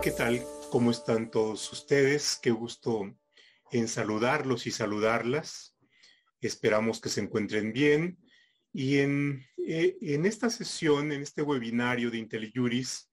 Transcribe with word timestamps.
¿Qué 0.00 0.12
tal? 0.12 0.44
¿Cómo 0.70 0.92
están 0.92 1.28
todos 1.28 1.72
ustedes? 1.72 2.38
Qué 2.40 2.52
gusto 2.52 3.18
en 3.72 3.88
saludarlos 3.88 4.68
y 4.68 4.70
saludarlas. 4.70 5.76
Esperamos 6.40 7.00
que 7.00 7.08
se 7.08 7.20
encuentren 7.20 7.72
bien. 7.72 8.16
Y 8.72 8.98
en, 8.98 9.44
eh, 9.56 9.96
esta 10.00 10.50
sesión, 10.50 11.10
en 11.10 11.22
este 11.22 11.42
webinario 11.42 12.12
de 12.12 12.18
IntelliJuris, 12.18 13.10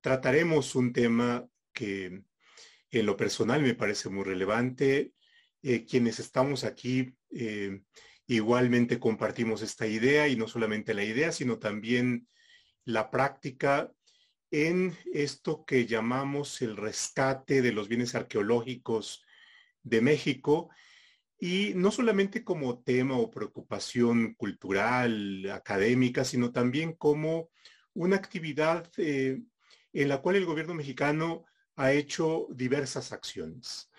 trataremos 0.00 0.74
un 0.74 0.92
tema 0.92 1.46
que 1.72 2.24
en 2.90 3.06
lo 3.06 3.16
personal 3.16 3.62
me 3.62 3.74
parece 3.74 4.08
muy 4.08 4.24
relevante. 4.24 5.12
Eh, 5.62 5.86
quienes 5.86 6.18
estamos 6.18 6.64
aquí 6.64 7.14
eh, 7.30 7.80
igualmente 8.26 8.98
compartimos 8.98 9.62
esta 9.62 9.86
idea 9.86 10.26
y 10.26 10.34
no 10.34 10.48
solamente 10.48 10.94
la 10.94 11.04
idea, 11.04 11.30
sino 11.30 11.60
también 11.60 12.26
la 12.84 13.08
práctica 13.08 13.92
en 14.50 14.96
esto 15.12 15.64
que 15.64 15.86
llamamos 15.86 16.62
el 16.62 16.76
rescate 16.76 17.62
de 17.62 17.72
los 17.72 17.88
bienes 17.88 18.14
arqueológicos 18.14 19.24
de 19.82 20.00
México 20.00 20.70
y 21.38 21.72
no 21.74 21.90
solamente 21.90 22.42
como 22.42 22.82
tema 22.82 23.16
o 23.16 23.30
preocupación 23.30 24.34
cultural, 24.34 25.48
académica, 25.52 26.24
sino 26.24 26.50
también 26.50 26.94
como 26.94 27.50
una 27.94 28.16
actividad 28.16 28.90
eh, 28.96 29.40
en 29.92 30.08
la 30.08 30.20
cual 30.20 30.36
el 30.36 30.46
gobierno 30.46 30.74
mexicano 30.74 31.44
ha 31.76 31.92
hecho 31.92 32.48
diversas 32.50 33.12
acciones. 33.12 33.90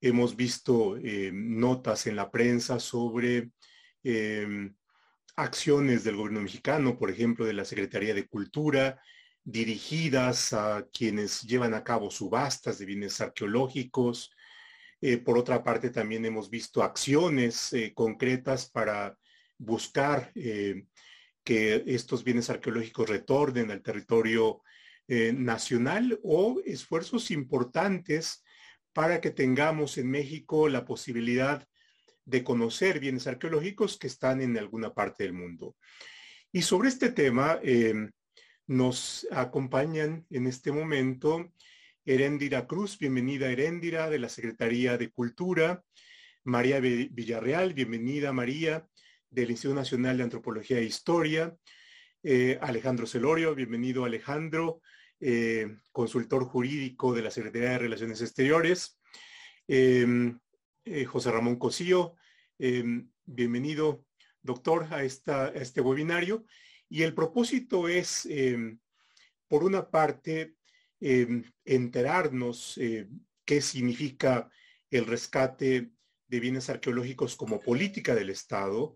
Hemos 0.00 0.36
visto 0.36 0.96
eh, 0.98 1.30
notas 1.32 2.06
en 2.06 2.16
la 2.16 2.30
prensa 2.30 2.78
sobre 2.78 3.52
em, 4.02 4.74
acciones 5.36 6.04
del 6.04 6.16
gobierno 6.16 6.42
mexicano, 6.42 6.98
por 6.98 7.10
ejemplo, 7.10 7.46
de 7.46 7.54
la 7.54 7.64
Secretaría 7.64 8.12
de 8.14 8.26
Cultura, 8.26 9.00
dirigidas 9.44 10.52
a 10.52 10.86
quienes 10.92 11.42
llevan 11.42 11.74
a 11.74 11.84
cabo 11.84 12.10
subastas 12.10 12.78
de 12.78 12.86
bienes 12.86 13.20
arqueológicos. 13.20 14.30
Eh, 15.00 15.18
por 15.18 15.36
otra 15.38 15.62
parte, 15.64 15.90
también 15.90 16.24
hemos 16.24 16.48
visto 16.48 16.82
acciones 16.82 17.72
eh, 17.72 17.92
concretas 17.94 18.70
para 18.70 19.16
buscar 19.58 20.32
que 21.44 21.84
estos 21.86 22.24
bienes 22.24 22.50
arqueológicos 22.50 23.08
retornen 23.08 23.70
al 23.70 23.82
territorio 23.82 24.62
eh, 25.08 25.32
nacional 25.32 26.18
o 26.22 26.60
esfuerzos 26.64 27.30
importantes 27.32 28.44
para 28.92 29.20
que 29.20 29.30
tengamos 29.30 29.98
en 29.98 30.10
México 30.10 30.68
la 30.68 30.84
posibilidad 30.84 31.66
de 32.24 32.44
conocer 32.44 33.00
bienes 33.00 33.26
arqueológicos 33.26 33.98
que 33.98 34.06
están 34.06 34.40
en 34.40 34.56
alguna 34.56 34.94
parte 34.94 35.24
del 35.24 35.32
mundo. 35.32 35.76
Y 36.52 36.62
sobre 36.62 36.88
este 36.88 37.10
tema 37.10 37.58
em, 37.62 38.12
nos 38.66 39.26
acompañan 39.30 40.26
en 40.30 40.46
este 40.46 40.72
momento 40.72 41.52
Heréndira 42.04 42.66
Cruz, 42.66 42.98
bienvenida 42.98 43.50
Heréndira 43.50 44.10
de 44.10 44.18
la 44.18 44.28
Secretaría 44.28 44.98
de 44.98 45.10
Cultura, 45.10 45.84
María 46.44 46.80
Villarreal, 46.80 47.74
bienvenida 47.74 48.32
María 48.32 48.86
del 49.30 49.50
Instituto 49.50 49.76
Nacional 49.76 50.16
de 50.16 50.24
Antropología 50.24 50.78
e 50.78 50.84
Historia, 50.84 51.56
eh, 52.22 52.58
Alejandro 52.60 53.06
Celorio, 53.06 53.54
bienvenido 53.54 54.04
Alejandro, 54.04 54.80
eh, 55.20 55.76
consultor 55.92 56.44
jurídico 56.44 57.14
de 57.14 57.22
la 57.22 57.30
Secretaría 57.30 57.70
de 57.70 57.78
Relaciones 57.78 58.20
Exteriores, 58.20 58.98
em, 59.68 60.38
eh, 60.84 61.04
José 61.04 61.30
Ramón 61.30 61.56
Cosío, 61.56 62.16
em, 62.58 63.08
bienvenido 63.24 64.04
doctor 64.42 64.88
a, 64.90 65.04
esta, 65.04 65.46
a 65.46 65.54
este 65.54 65.80
webinario. 65.80 66.44
Y 66.92 67.04
el 67.04 67.14
propósito 67.14 67.88
es, 67.88 68.26
em, 68.26 68.78
por 69.48 69.64
una 69.64 69.90
parte, 69.90 70.54
enterarnos 71.64 72.78
qué 73.44 73.60
significa 73.60 74.48
el 74.90 75.06
rescate 75.06 75.90
de 76.28 76.40
bienes 76.40 76.70
arqueológicos 76.70 77.34
como 77.34 77.60
política 77.60 78.14
del 78.14 78.30
Estado, 78.30 78.94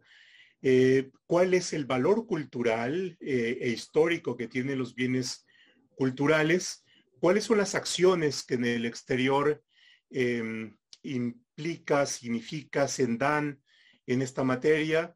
eh, 0.62 1.10
cuál 1.26 1.54
es 1.54 1.72
el 1.72 1.84
valor 1.84 2.26
cultural 2.26 3.16
eh, 3.20 3.58
e 3.60 3.68
histórico 3.68 4.36
que 4.36 4.48
tienen 4.48 4.78
los 4.78 4.94
bienes 4.94 5.46
culturales, 5.94 6.84
cuáles 7.20 7.44
son 7.44 7.58
las 7.58 7.74
acciones 7.74 8.42
que 8.42 8.54
en 8.54 8.64
el 8.64 8.86
exterior 8.86 9.62
em, 10.10 10.76
implica, 11.02 12.06
significa, 12.06 12.88
se 12.88 13.06
dan 13.06 13.60
en 14.06 14.22
esta 14.22 14.44
materia, 14.44 15.14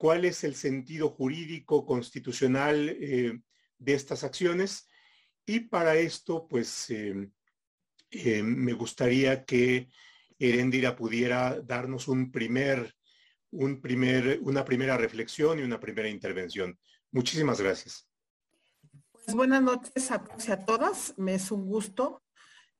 cuál 0.00 0.24
es 0.24 0.44
el 0.44 0.54
sentido 0.54 1.10
jurídico 1.10 1.84
constitucional 1.84 2.88
eh, 2.88 3.38
de 3.76 3.92
estas 3.92 4.24
acciones. 4.24 4.88
Y 5.44 5.60
para 5.60 5.94
esto, 5.94 6.48
pues, 6.48 6.88
em, 6.88 7.30
me 8.42 8.72
gustaría 8.72 9.44
que 9.44 9.90
Erendira 10.38 10.96
pudiera 10.96 11.60
darnos 11.60 12.08
un 12.08 12.32
primer 12.32 12.94
un 13.52 13.82
primer, 13.82 14.38
una 14.42 14.64
primera 14.64 14.96
reflexión 14.96 15.58
y 15.58 15.62
una 15.62 15.78
primera 15.80 16.08
intervención. 16.08 16.78
Muchísimas 17.10 17.60
gracias. 17.60 18.08
Pues 19.12 19.34
buenas 19.34 19.60
noches 19.60 20.10
a 20.12 20.24
todos 20.24 20.48
y 20.48 20.52
a 20.52 20.64
todas. 20.64 21.14
Me 21.18 21.34
es 21.34 21.50
un 21.50 21.66
gusto 21.66 22.22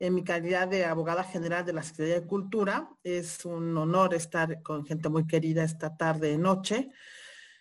en 0.01 0.15
mi 0.15 0.25
calidad 0.25 0.67
de 0.67 0.85
abogada 0.85 1.23
general 1.23 1.65
de 1.65 1.75
la 1.75 1.85
Secretaría 1.85 2.21
de 2.21 2.27
Cultura. 2.27 2.91
Es 3.05 3.45
un 3.45 3.77
honor 3.77 4.15
estar 4.15 4.63
con 4.63 4.85
gente 4.85 5.09
muy 5.09 5.27
querida 5.27 5.63
esta 5.63 5.97
tarde 5.97 6.33
y 6.33 6.39
noche 6.39 6.91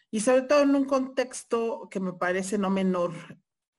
y 0.09 0.21
sobre 0.21 0.43
todo 0.43 0.63
en 0.63 0.73
un 0.73 0.85
contexto 0.85 1.87
que 1.91 1.99
me 1.99 2.13
parece 2.13 2.57
no 2.57 2.71
menor 2.71 3.13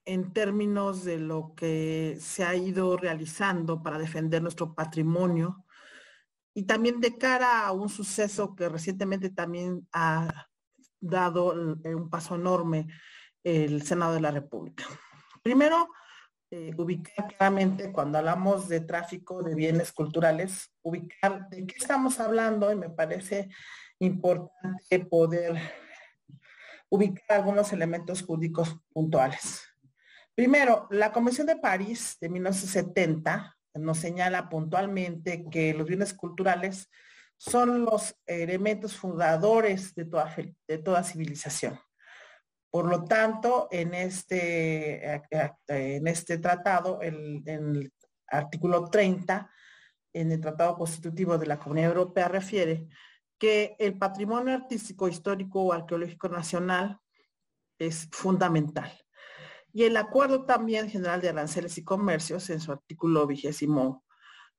en 0.05 0.33
términos 0.33 1.05
de 1.05 1.19
lo 1.19 1.55
que 1.57 2.17
se 2.21 2.45
ha 2.45 2.55
ido 2.55 2.97
realizando 2.97 3.83
para 3.83 3.99
defender 3.99 4.43
nuestro 4.43 4.75
patrimonio, 4.75 5.65
y 6.55 6.65
también 6.65 7.01
de 7.01 7.17
cara 7.17 7.67
a 7.67 7.73
un 7.73 7.89
suceso 7.89 8.55
que 8.57 8.69
recientemente 8.69 9.31
también 9.31 9.87
ha 9.93 10.49
dado 11.01 11.53
un 11.53 12.11
paso 12.11 12.35
enorme 12.35 12.89
el 13.45 13.83
Senado 13.83 14.15
de 14.15 14.21
la 14.21 14.31
República. 14.31 14.85
Primero, 15.43 15.89
eh, 16.53 16.75
ubicar 16.77 17.29
claramente 17.29 17.93
cuando 17.93 18.19
hablamos 18.19 18.69
de 18.69 18.81
tráfico 18.81 19.43
de 19.43 19.55
bienes 19.55 19.93
culturales, 19.93 20.73
ubicar 20.83 21.49
de 21.49 21.65
qué 21.65 21.75
estamos 21.79 22.19
hablando 22.19 22.73
y 22.73 22.77
me 22.77 22.91
parece 22.91 23.49
importante 24.01 24.99
poder 25.09 25.57
ubicar 26.89 27.39
algunos 27.39 27.73
elementos 27.73 28.23
jurídicos 28.23 28.77
puntuales. 28.93 29.63
Primero, 30.35 30.89
la 30.91 31.13
Convención 31.13 31.47
de 31.47 31.57
París 31.57 32.17
de 32.21 32.29
1970 32.29 33.57
nos 33.75 33.99
señala 33.99 34.49
puntualmente 34.49 35.45
que 35.51 35.73
los 35.73 35.87
bienes 35.87 36.15
culturales 36.15 36.91
son 37.37 37.85
los 37.85 38.17
elementos 38.27 38.97
fundadores 38.97 39.95
de 39.95 40.05
toda, 40.05 40.35
de 40.67 40.79
toda 40.79 41.05
civilización. 41.05 41.79
Por 42.71 42.87
lo 42.87 43.05
tanto, 43.05 43.69
en 43.71 43.95
este, 43.95 45.23
en 45.67 46.07
este 46.07 46.39
tratado, 46.39 47.01
el, 47.01 47.43
el 47.47 47.93
artículo 48.29 48.85
30, 48.85 49.51
en 50.13 50.33
el 50.33 50.41
Tratado 50.41 50.77
Constitutivo 50.77 51.37
de 51.39 51.47
la 51.47 51.59
Comunidad 51.59 51.89
Europea, 51.89 52.29
refiere 52.29 52.87
que 53.39 53.75
el 53.79 53.99
patrimonio 53.99 54.55
artístico, 54.55 55.09
histórico 55.09 55.63
o 55.63 55.73
arqueológico 55.73 56.29
nacional 56.29 56.99
es 57.79 58.09
fundamental. 58.13 58.93
Y 59.73 59.85
el 59.85 59.97
Acuerdo 59.97 60.45
también 60.45 60.91
General 60.91 61.21
de 61.21 61.31
Aranceles 61.31 61.79
y 61.79 61.85
Comercios, 61.85 62.51
en 62.51 62.61
su 62.61 62.73
artículo 62.73 63.27
vigésimo 63.27 64.05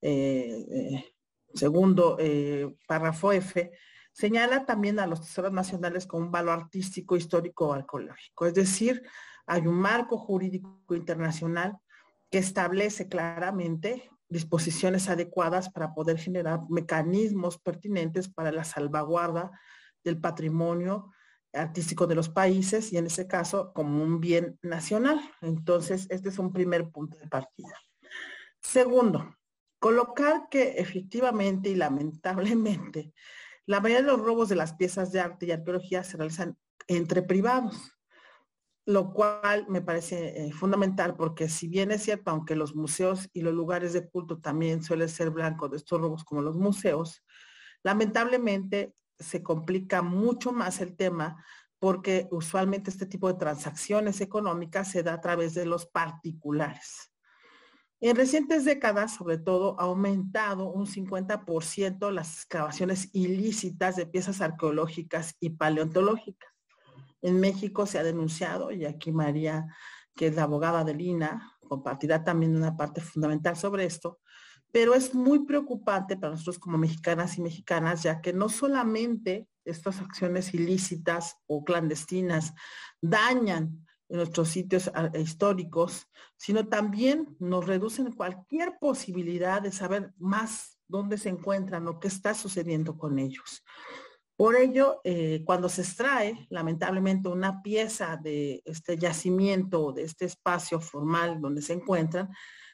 eh, 0.01 0.65
eh, 0.71 1.05
segundo 1.53 2.17
eh, 2.19 2.73
párrafo 2.87 3.31
F, 3.31 3.71
señala 4.11 4.65
también 4.65 4.99
a 4.99 5.07
los 5.07 5.21
tesoros 5.21 5.51
nacionales 5.51 6.05
con 6.05 6.23
un 6.23 6.31
valor 6.31 6.59
artístico, 6.59 7.15
histórico 7.15 7.67
o 7.67 7.73
arqueológico. 7.73 8.45
Es 8.45 8.53
decir, 8.53 9.03
hay 9.45 9.67
un 9.67 9.75
marco 9.75 10.17
jurídico 10.17 10.95
internacional 10.95 11.77
que 12.29 12.37
establece 12.37 13.07
claramente 13.07 14.09
disposiciones 14.29 15.09
adecuadas 15.09 15.69
para 15.69 15.93
poder 15.93 16.17
generar 16.17 16.61
mecanismos 16.69 17.59
pertinentes 17.59 18.29
para 18.29 18.51
la 18.51 18.63
salvaguarda 18.63 19.51
del 20.03 20.19
patrimonio 20.19 21.11
artístico 21.53 22.07
de 22.07 22.15
los 22.15 22.29
países 22.29 22.93
y 22.93 22.97
en 22.97 23.07
ese 23.07 23.27
caso 23.27 23.73
como 23.73 24.01
un 24.01 24.21
bien 24.21 24.57
nacional. 24.61 25.19
Entonces, 25.41 26.07
este 26.09 26.29
es 26.29 26.39
un 26.39 26.53
primer 26.53 26.89
punto 26.89 27.17
de 27.17 27.27
partida. 27.27 27.77
Segundo, 28.61 29.35
colocar 29.79 30.47
que 30.49 30.75
efectivamente 30.77 31.69
y 31.69 31.75
lamentablemente 31.75 33.13
la 33.71 33.79
mayoría 33.79 34.01
de 34.05 34.11
los 34.11 34.19
robos 34.19 34.49
de 34.49 34.57
las 34.57 34.73
piezas 34.73 35.13
de 35.13 35.21
arte 35.21 35.45
y 35.45 35.51
arqueología 35.51 36.03
se 36.03 36.17
realizan 36.17 36.57
entre 36.87 37.21
privados, 37.21 37.97
lo 38.85 39.13
cual 39.13 39.65
me 39.69 39.81
parece 39.81 40.45
eh, 40.45 40.51
fundamental 40.51 41.15
porque 41.15 41.47
si 41.47 41.69
bien 41.69 41.89
es 41.91 42.03
cierto, 42.03 42.31
aunque 42.31 42.57
los 42.57 42.75
museos 42.75 43.29
y 43.31 43.39
los 43.39 43.53
lugares 43.53 43.93
de 43.93 44.09
culto 44.09 44.41
también 44.41 44.83
suelen 44.83 45.07
ser 45.07 45.29
blancos 45.29 45.71
de 45.71 45.77
estos 45.77 46.01
robos 46.01 46.25
como 46.25 46.41
los 46.41 46.57
museos, 46.57 47.23
lamentablemente 47.81 48.93
se 49.17 49.41
complica 49.41 50.01
mucho 50.01 50.51
más 50.51 50.81
el 50.81 50.97
tema 50.97 51.41
porque 51.79 52.27
usualmente 52.29 52.91
este 52.91 53.05
tipo 53.05 53.29
de 53.29 53.39
transacciones 53.39 54.19
económicas 54.19 54.91
se 54.91 55.01
da 55.01 55.13
a 55.13 55.21
través 55.21 55.53
de 55.53 55.65
los 55.65 55.85
particulares. 55.85 57.10
En 58.03 58.15
recientes 58.15 58.65
décadas, 58.65 59.13
sobre 59.13 59.37
todo, 59.37 59.79
ha 59.79 59.83
aumentado 59.83 60.71
un 60.71 60.87
50% 60.87 62.09
las 62.09 62.33
excavaciones 62.33 63.09
ilícitas 63.13 63.95
de 63.95 64.07
piezas 64.07 64.41
arqueológicas 64.41 65.35
y 65.39 65.51
paleontológicas. 65.51 66.49
En 67.21 67.39
México 67.39 67.85
se 67.85 67.99
ha 67.99 68.03
denunciado, 68.03 68.71
y 68.71 68.85
aquí 68.85 69.11
María, 69.11 69.67
que 70.15 70.27
es 70.27 70.35
la 70.35 70.43
abogada 70.43 70.83
de 70.83 70.95
Lina, 70.95 71.55
compartirá 71.69 72.23
también 72.23 72.55
una 72.55 72.75
parte 72.75 73.01
fundamental 73.01 73.55
sobre 73.55 73.85
esto, 73.85 74.19
pero 74.71 74.95
es 74.95 75.13
muy 75.13 75.45
preocupante 75.45 76.17
para 76.17 76.31
nosotros 76.31 76.57
como 76.57 76.79
mexicanas 76.79 77.37
y 77.37 77.41
mexicanas, 77.41 78.01
ya 78.01 78.19
que 78.19 78.33
no 78.33 78.49
solamente 78.49 79.47
estas 79.63 80.01
acciones 80.01 80.55
ilícitas 80.55 81.35
o 81.45 81.63
clandestinas 81.63 82.53
dañan 82.99 83.85
nuestros 84.17 84.49
sitios 84.49 84.91
ah, 84.93 85.11
históricos, 85.17 86.07
sino 86.37 86.67
también 86.67 87.35
nos 87.39 87.65
reducen 87.65 88.11
cualquier 88.11 88.77
posibilidad 88.79 89.61
de 89.61 89.71
saber 89.71 90.13
más 90.17 90.77
dónde 90.87 91.17
se 91.17 91.29
encuentran 91.29 91.87
o 91.87 91.99
qué 91.99 92.07
está 92.07 92.33
sucediendo 92.33 92.97
con 92.97 93.19
ellos. 93.19 93.63
Por 94.35 94.55
ello, 94.55 95.01
eh, 95.03 95.43
cuando 95.45 95.69
se 95.69 95.81
extrae, 95.81 96.47
lamentablemente, 96.49 97.29
una 97.29 97.61
pieza 97.61 98.17
de 98.17 98.61
este 98.65 98.97
yacimiento, 98.97 99.91
de 99.91 100.03
este 100.03 100.25
espacio 100.25 100.81
formal 100.81 101.39
donde 101.39 101.61
se 101.61 101.73
encuentran, 101.73 102.29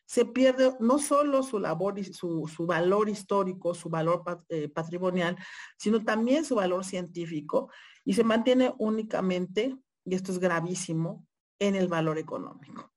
se 0.05 0.23
pierde 0.23 0.71
no 0.79 0.97
solo 0.97 1.43
su 1.43 1.59
labor 1.59 1.99
y 1.99 2.05
su, 2.05 2.49
valor 2.59 3.09
histórico, 3.09 3.75
su 3.75 3.89
valor 3.89 4.23
eh, 4.47 4.69
patrimonial, 4.69 5.35
sino 5.77 6.03
también 6.03 6.45
su 6.45 6.55
valor 6.55 6.85
científico 6.85 7.69
y 8.05 8.13
se 8.13 8.23
mantiene 8.23 8.73
únicamente, 8.77 9.75
y 10.05 10.15
esto 10.15 10.31
es 10.31 10.39
gravísimo, 10.39 11.26
en 11.59 11.75
el 11.75 11.87
valor 11.87 12.17
económico. 12.17 12.93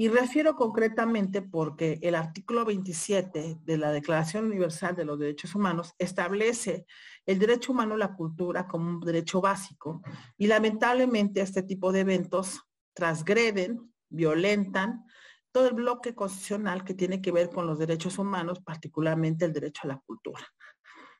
Y 0.00 0.08
refiero 0.08 0.54
concretamente 0.54 1.42
porque 1.42 1.98
el 2.02 2.14
artículo 2.14 2.64
27 2.64 3.58
de 3.60 3.78
la 3.78 3.90
Declaración 3.90 4.44
Universal 4.44 4.94
de 4.94 5.04
los 5.04 5.18
Derechos 5.18 5.56
Humanos 5.56 5.92
establece 5.98 6.86
el 7.26 7.40
derecho 7.40 7.72
humano 7.72 7.94
a 7.94 7.98
la 7.98 8.14
cultura 8.14 8.68
como 8.68 8.88
un 8.88 9.00
derecho 9.00 9.40
básico 9.40 10.00
y 10.36 10.46
lamentablemente 10.46 11.40
este 11.40 11.64
tipo 11.64 11.90
de 11.90 12.00
eventos 12.00 12.60
transgreden, 12.94 13.92
violentan 14.08 15.04
todo 15.50 15.66
el 15.66 15.74
bloque 15.74 16.14
constitucional 16.14 16.84
que 16.84 16.94
tiene 16.94 17.20
que 17.20 17.32
ver 17.32 17.50
con 17.50 17.66
los 17.66 17.78
derechos 17.78 18.18
humanos, 18.18 18.60
particularmente 18.60 19.44
el 19.46 19.52
derecho 19.52 19.80
a 19.84 19.88
la 19.88 19.98
cultura. 20.06 20.46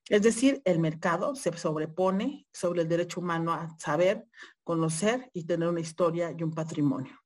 Es 0.08 0.22
decir, 0.22 0.62
el 0.64 0.78
mercado 0.78 1.34
se 1.34 1.52
sobrepone 1.56 2.46
sobre 2.52 2.82
el 2.82 2.88
derecho 2.88 3.20
humano 3.20 3.52
a 3.52 3.76
saber, 3.78 4.26
conocer 4.68 5.30
y 5.32 5.44
tener 5.44 5.66
una 5.66 5.80
historia 5.80 6.30
y 6.36 6.42
un 6.42 6.52
patrimonio. 6.52 7.18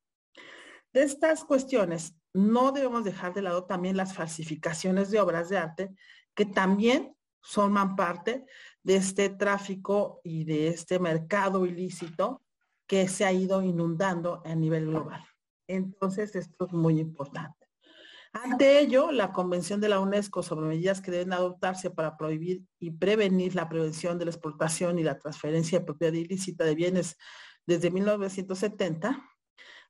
De 0.92 1.02
estas 1.02 1.42
cuestiones, 1.42 2.14
no 2.32 2.70
debemos 2.70 3.02
dejar 3.02 3.34
de 3.34 3.42
lado 3.42 3.64
también 3.64 3.96
las 3.96 4.14
falsificaciones 4.14 5.10
de 5.10 5.18
obras 5.18 5.48
de 5.48 5.58
arte 5.58 5.90
que 6.36 6.46
también 6.46 7.16
forman 7.40 7.96
parte 7.96 8.46
de 8.84 8.94
este 8.94 9.28
tráfico 9.28 10.20
y 10.22 10.44
de 10.44 10.68
este 10.68 11.00
mercado 11.00 11.66
ilícito 11.66 12.42
que 12.86 13.08
se 13.08 13.24
ha 13.24 13.32
ido 13.32 13.60
inundando 13.60 14.40
a 14.44 14.54
nivel 14.54 14.86
global. 14.86 15.24
Entonces, 15.66 16.36
esto 16.36 16.66
es 16.66 16.72
muy 16.72 17.00
importante. 17.00 17.61
Ante 18.32 18.80
ello, 18.80 19.12
la 19.12 19.30
Convención 19.30 19.80
de 19.80 19.90
la 19.90 20.00
UNESCO 20.00 20.42
sobre 20.42 20.66
medidas 20.66 21.02
que 21.02 21.10
deben 21.10 21.34
adoptarse 21.34 21.90
para 21.90 22.16
prohibir 22.16 22.64
y 22.78 22.90
prevenir 22.90 23.54
la 23.54 23.68
prevención 23.68 24.18
de 24.18 24.24
la 24.24 24.30
exportación 24.30 24.98
y 24.98 25.02
la 25.02 25.18
transferencia 25.18 25.78
de 25.78 25.84
propiedad 25.84 26.14
ilícita 26.14 26.64
de 26.64 26.74
bienes 26.74 27.16
desde 27.66 27.90
1970 27.90 29.22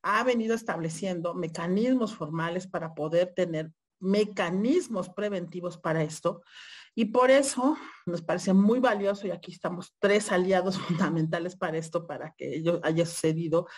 ha 0.03 0.25
venido 0.25 0.57
estableciendo 0.57 1.35
mecanismos 1.35 2.15
formales 2.15 2.67
para 2.67 2.95
poder 2.95 3.33
tener 3.35 3.73
mecanismos 4.01 5.09
preventivos 5.09 5.79
para 5.79 6.03
esto. 6.03 6.43
Y 6.95 7.07
por 7.07 7.31
eso 7.31 7.77
nos 8.05 8.21
parece 8.23 8.53
muy 8.53 8.81
valioso, 8.81 9.27
y 9.27 9.31
aquí 9.31 9.53
estamos 9.53 9.95
tres 10.01 10.33
aliados 10.33 10.79
fundamentales 10.81 11.57
para 11.57 11.79
esto, 11.79 12.07
para 12.07 12.35
que 12.37 12.57
ello 12.57 12.81
haya 12.83 13.07
sucedido, 13.07 13.69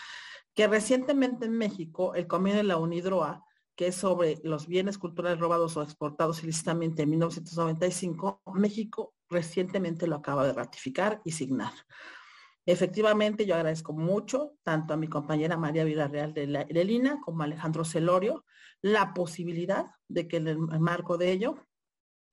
que 0.55 0.67
recientemente 0.67 1.45
en 1.45 1.53
México 1.53 2.15
el 2.15 2.27
convenio 2.27 2.59
de 2.59 2.65
la 2.65 2.79
UNIDROA, 2.79 3.45
que 3.77 3.89
es 3.89 3.97
sobre 3.97 4.41
los 4.45 4.67
bienes 4.67 4.99
culturales 4.99 5.41
robados 5.41 5.77
o 5.77 5.83
exportados 5.83 6.43
ilícitamente 6.43 7.03
en 7.03 7.11
1995, 7.11 8.43
México 8.55 9.15
recientemente 9.29 10.07
lo 10.07 10.17
acaba 10.17 10.47
de 10.47 10.53
ratificar 10.53 11.21
y 11.25 11.33
signar. 11.33 11.73
Efectivamente, 12.67 13.45
yo 13.45 13.57
agradezco 13.57 13.93
mucho 13.93 14.55
tanto 14.63 14.95
a 14.95 14.97
mi 14.97 15.07
compañera 15.07 15.57
María 15.57 15.85
Villarreal 15.85 16.33
de, 16.33 16.47
la, 16.47 16.65
Lina 16.65 17.21
como 17.23 17.43
a 17.43 17.45
Alejandro 17.45 17.85
Celorio 17.85 18.45
la 18.81 19.13
posibilidad 19.13 19.87
de 20.09 20.29
que 20.29 20.39
en 20.39 20.49
el 20.49 20.59
marco 20.59 21.19
de 21.19 21.33
ello 21.33 21.67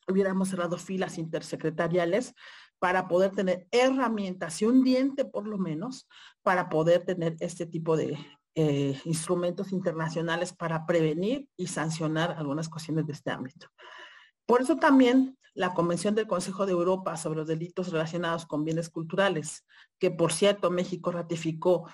hubiéramos 0.08 0.50
cerrado 0.50 0.78
filas 0.78 1.18
intersecretariales 1.18 2.34
para 2.80 3.08
poder 3.08 3.32
tener 3.32 3.68
herramientas 3.72 4.62
y 4.62 4.66
un 4.66 4.84
diente 4.84 5.26
por 5.26 5.48
lo 5.48 5.58
menos 5.58 6.08
para 6.42 6.70
poder 6.70 7.06
tener 7.06 7.36
este 7.40 7.66
tipo 7.66 7.96
de 7.96 8.18
eh, 8.56 9.00
instrumentos 9.06 9.72
internacionales 9.72 10.54
para 10.54 10.86
prevenir 10.86 11.48
y 11.56 11.68
sancionar 11.68 12.36
algunas 12.38 12.70
cuestiones 12.70 13.08
de 13.08 13.14
este 13.14 13.32
ámbito. 13.32 13.68
Por 14.46 14.62
eso 14.62 14.78
también 14.78 15.38
la 15.54 15.74
Convención 15.74 16.16
del 16.16 16.28
Consejo 16.28 16.66
de 16.66 16.72
Europa 16.72 17.18
sobre 17.18 17.40
los 17.40 17.48
delitos 17.48 17.92
relacionados 17.92 18.46
con 18.46 18.64
bienes 18.64 18.90
culturales, 18.90 19.66
que 20.00 20.12
por 20.12 20.34
cierto 20.34 20.72
México 20.72 21.12
ratificó 21.12 21.88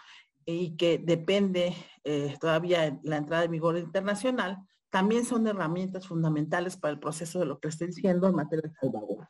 y 0.45 0.77
que 0.77 0.97
depende 0.97 1.75
eh, 2.03 2.35
todavía 2.39 2.99
la 3.03 3.17
entrada 3.17 3.43
en 3.43 3.51
vigor 3.51 3.77
internacional, 3.77 4.57
también 4.89 5.25
son 5.25 5.45
herramientas 5.47 6.07
fundamentales 6.07 6.77
para 6.77 6.93
el 6.93 6.99
proceso 6.99 7.39
de 7.39 7.45
lo 7.45 7.59
que 7.59 7.67
estoy 7.67 7.87
diciendo 7.87 8.27
en 8.27 8.35
materia 8.35 8.69
de 8.69 8.75
salvaguardia. 8.79 9.29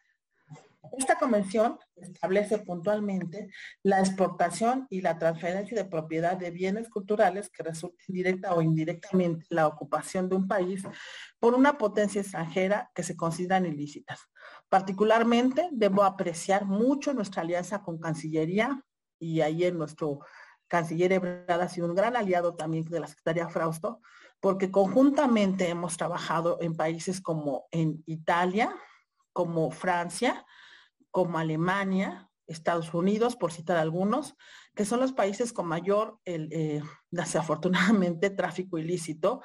Esta 0.97 1.15
convención 1.15 1.77
establece 1.95 2.59
puntualmente 2.59 3.49
la 3.83 3.99
exportación 3.99 4.87
y 4.89 5.01
la 5.01 5.17
transferencia 5.17 5.75
de 5.75 5.89
propiedad 5.89 6.37
de 6.37 6.51
bienes 6.51 6.89
culturales 6.89 7.49
que 7.49 7.63
resulten 7.63 8.05
directa 8.07 8.53
o 8.53 8.61
indirectamente 8.61 9.45
la 9.49 9.67
ocupación 9.67 10.29
de 10.29 10.35
un 10.35 10.47
país 10.47 10.83
por 11.39 11.53
una 11.53 11.77
potencia 11.77 12.21
extranjera 12.21 12.89
que 12.93 13.03
se 13.03 13.15
consideran 13.15 13.65
ilícitas. 13.65 14.21
Particularmente 14.69 15.69
debo 15.71 16.03
apreciar 16.03 16.65
mucho 16.65 17.13
nuestra 17.13 17.41
alianza 17.41 17.81
con 17.81 17.99
Cancillería 17.99 18.81
y 19.19 19.41
ahí 19.41 19.65
en 19.65 19.77
nuestro 19.77 20.19
canciller 20.67 21.13
Ebrard 21.13 21.61
ha 21.61 21.69
sido 21.69 21.87
un 21.87 21.95
gran 21.95 22.15
aliado 22.15 22.55
también 22.55 22.85
de 22.85 22.99
la 22.99 23.07
Secretaría 23.07 23.49
Frausto, 23.49 24.01
porque 24.39 24.69
conjuntamente 24.69 25.69
hemos 25.69 25.97
trabajado 25.97 26.57
en 26.61 26.75
países 26.75 27.21
como 27.21 27.67
en 27.71 28.03
Italia, 28.05 28.75
como 29.33 29.71
Francia, 29.71 30.45
como 31.17 31.39
Alemania, 31.39 32.29
Estados 32.45 32.93
Unidos, 32.93 33.35
por 33.35 33.51
citar 33.51 33.77
algunos, 33.77 34.35
que 34.75 34.85
son 34.85 34.99
los 34.99 35.13
países 35.13 35.51
con 35.51 35.65
mayor, 35.65 36.19
eh, 36.25 36.79
desafortunadamente, 37.09 38.29
tráfico 38.29 38.77
ilícito 38.77 39.41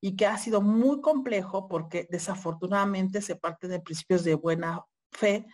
y 0.00 0.14
que 0.14 0.28
ha 0.28 0.38
sido 0.38 0.62
muy 0.62 1.00
complejo 1.00 1.66
porque 1.66 2.06
desafortunadamente 2.08 3.22
se 3.22 3.34
parte 3.34 3.66
de 3.66 3.80
principios 3.80 4.22
de 4.22 4.36
buena 4.36 4.84
fe 5.10 5.46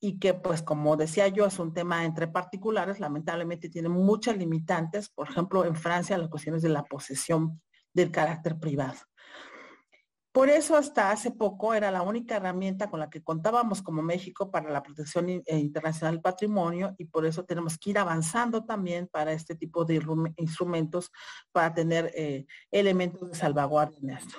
y 0.00 0.18
que 0.18 0.34
pues 0.34 0.60
como 0.60 0.96
decía 0.96 1.28
yo 1.28 1.46
es 1.46 1.60
un 1.60 1.72
tema 1.72 2.04
entre 2.04 2.26
particulares, 2.26 2.98
lamentablemente 2.98 3.68
tiene 3.68 3.90
muchas 3.90 4.36
limitantes, 4.36 5.08
por 5.08 5.30
ejemplo 5.30 5.64
en 5.64 5.76
Francia 5.76 6.18
las 6.18 6.30
cuestiones 6.30 6.62
de 6.62 6.70
la 6.70 6.82
posesión 6.82 7.62
del 7.94 8.10
carácter 8.10 8.58
privado. 8.58 8.98
Por 10.32 10.48
eso 10.48 10.76
hasta 10.76 11.10
hace 11.10 11.30
poco 11.30 11.74
era 11.74 11.90
la 11.90 12.00
única 12.00 12.36
herramienta 12.36 12.88
con 12.88 13.00
la 13.00 13.10
que 13.10 13.22
contábamos 13.22 13.82
como 13.82 14.00
México 14.00 14.50
para 14.50 14.70
la 14.70 14.82
protección 14.82 15.28
eh, 15.28 15.42
internacional 15.58 16.14
del 16.14 16.22
patrimonio 16.22 16.94
y 16.96 17.04
por 17.04 17.26
eso 17.26 17.44
tenemos 17.44 17.76
que 17.76 17.90
ir 17.90 17.98
avanzando 17.98 18.64
también 18.64 19.08
para 19.08 19.32
este 19.32 19.54
tipo 19.56 19.84
de 19.84 20.02
instrumentos 20.36 21.12
para 21.52 21.74
tener 21.74 22.10
eh, 22.14 22.46
elementos 22.70 23.28
de 23.28 23.34
salvaguardia 23.34 23.98
en 24.00 24.10
esto. 24.10 24.38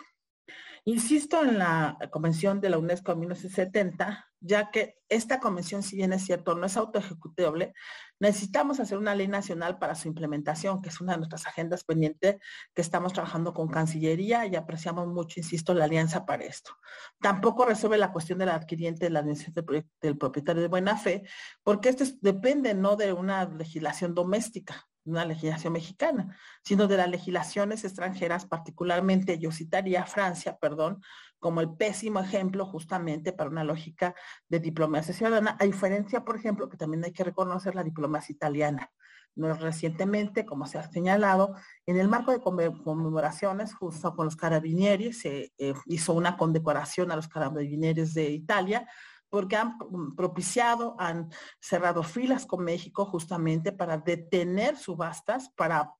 Insisto 0.86 1.42
en 1.42 1.60
la 1.60 1.98
Convención 2.12 2.60
de 2.60 2.70
la 2.70 2.78
UNESCO 2.78 3.14
de 3.14 3.20
1970, 3.22 4.30
ya 4.42 4.70
que 4.70 4.98
esta 5.08 5.40
convención, 5.40 5.82
si 5.82 5.96
bien 5.96 6.12
es 6.12 6.26
cierto, 6.26 6.56
no 6.56 6.66
es 6.66 6.76
autoejecutable, 6.76 7.74
necesitamos 8.20 8.82
hacer 8.82 8.98
una 8.98 9.16
ley 9.16 9.30
nacional 9.30 9.80
para 9.80 9.96
su 9.96 10.10
implementación, 10.10 10.82
que 10.82 10.90
es 10.90 11.00
una 11.00 11.14
de 11.14 11.20
nuestras 11.20 11.48
agendas 11.48 11.86
pendientes 11.86 12.36
que 12.74 12.82
estamos 12.82 13.14
trabajando 13.14 13.54
con 13.54 13.70
Cancillería 13.70 14.46
y 14.46 14.58
apreciamos 14.58 15.08
mucho, 15.08 15.40
insisto, 15.40 15.74
la 15.74 15.86
alianza 15.86 16.26
para 16.26 16.44
esto. 16.44 16.76
Tampoco 17.22 17.64
resuelve 17.64 17.98
la 17.98 18.12
cuestión 18.12 18.40
del 18.40 18.50
adquiriente 18.50 19.06
de 19.06 19.12
la 19.12 19.24
del 19.24 20.18
propietario 20.18 20.62
de 20.62 20.68
buena 20.68 20.98
fe, 20.98 21.24
porque 21.64 21.88
esto 21.88 22.04
depende 22.20 22.74
no 22.74 22.98
de 22.98 23.14
una 23.14 23.46
legislación 23.46 24.14
doméstica, 24.14 24.86
una 25.06 25.26
legislación 25.26 25.74
mexicana, 25.74 26.36
sino 26.64 26.88
de 26.88 26.98
las 26.98 27.10
legislaciones 27.10 27.84
extranjeras, 27.84 28.46
particularmente 28.46 29.38
yo 29.38 29.52
citaría 29.52 30.06
Francia, 30.06 30.58
perdón, 30.58 31.02
como 31.40 31.62
el 31.62 31.74
pésimo 31.76 32.22
ejemplo 32.22 32.66
justamente 32.66 33.34
para 33.34 33.50
una 33.50 33.64
lógica 33.64 34.16
de 34.48 34.60
diplomacia 34.60 35.14
ciudadana, 35.14 35.58
a 35.60 35.66
diferencia, 35.66 36.24
por 36.24 36.38
ejemplo, 36.38 36.70
que 36.70 36.78
también 36.78 37.04
hay 37.04 37.12
que 37.12 37.24
reconocer 37.24 37.76
la 37.76 37.84
diplomacia 37.84 38.34
italiana, 38.34 38.90
no 39.36 39.54
recientemente, 39.54 40.46
como 40.46 40.66
se 40.68 40.78
ha 40.78 40.90
señalado, 40.90 41.56
en 41.86 41.98
el 41.98 42.08
marco 42.08 42.32
de 42.32 42.40
conmemoraciones, 42.40 43.74
justo 43.74 44.16
con 44.16 44.26
los 44.26 44.36
carabinieri, 44.36 45.12
se 45.12 45.52
eh, 45.58 45.74
hizo 45.88 46.14
una 46.14 46.38
condecoración 46.38 47.12
a 47.12 47.16
los 47.16 47.28
carabinieri 47.28 48.04
de 48.06 48.30
Italia, 48.30 48.88
porque 49.34 49.56
han 49.56 49.80
propiciado, 50.16 50.96
han 51.00 51.32
cerrado 51.60 52.04
filas 52.04 52.46
con 52.46 52.64
México 52.64 53.04
justamente 53.04 53.72
para 53.72 53.98
detener 53.98 54.78
subastas, 54.78 55.50
para 55.56 55.92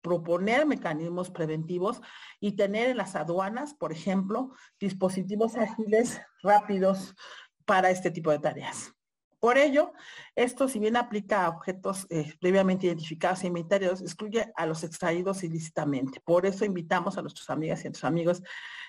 proponer 0.00 0.66
mecanismos 0.66 1.28
preventivos 1.28 2.00
y 2.38 2.52
tener 2.52 2.90
en 2.90 2.98
las 2.98 3.16
aduanas, 3.16 3.74
por 3.74 3.90
ejemplo, 3.90 4.52
dispositivos 4.78 5.56
ágiles 5.56 6.20
rápidos 6.44 7.16
para 7.64 7.90
este 7.90 8.12
tipo 8.12 8.30
de 8.30 8.38
tareas. 8.38 8.95
Por 9.38 9.58
ello, 9.58 9.92
esto 10.34 10.68
si 10.68 10.78
bien 10.78 10.96
aplica 10.96 11.44
a 11.44 11.50
objetos 11.50 12.06
eh, 12.10 12.32
previamente 12.40 12.86
identificados 12.86 13.44
e 13.44 13.48
inventariados, 13.48 14.00
excluye 14.00 14.52
a 14.56 14.66
los 14.66 14.82
extraídos 14.82 15.44
ilícitamente. 15.44 16.20
Por 16.20 16.46
eso 16.46 16.64
invitamos 16.64 17.18
a 17.18 17.22
nuestras 17.22 17.50
amigas 17.50 17.80
y 17.80 17.86
a 17.86 17.90
nuestros 17.90 18.08
amigos, 18.08 18.42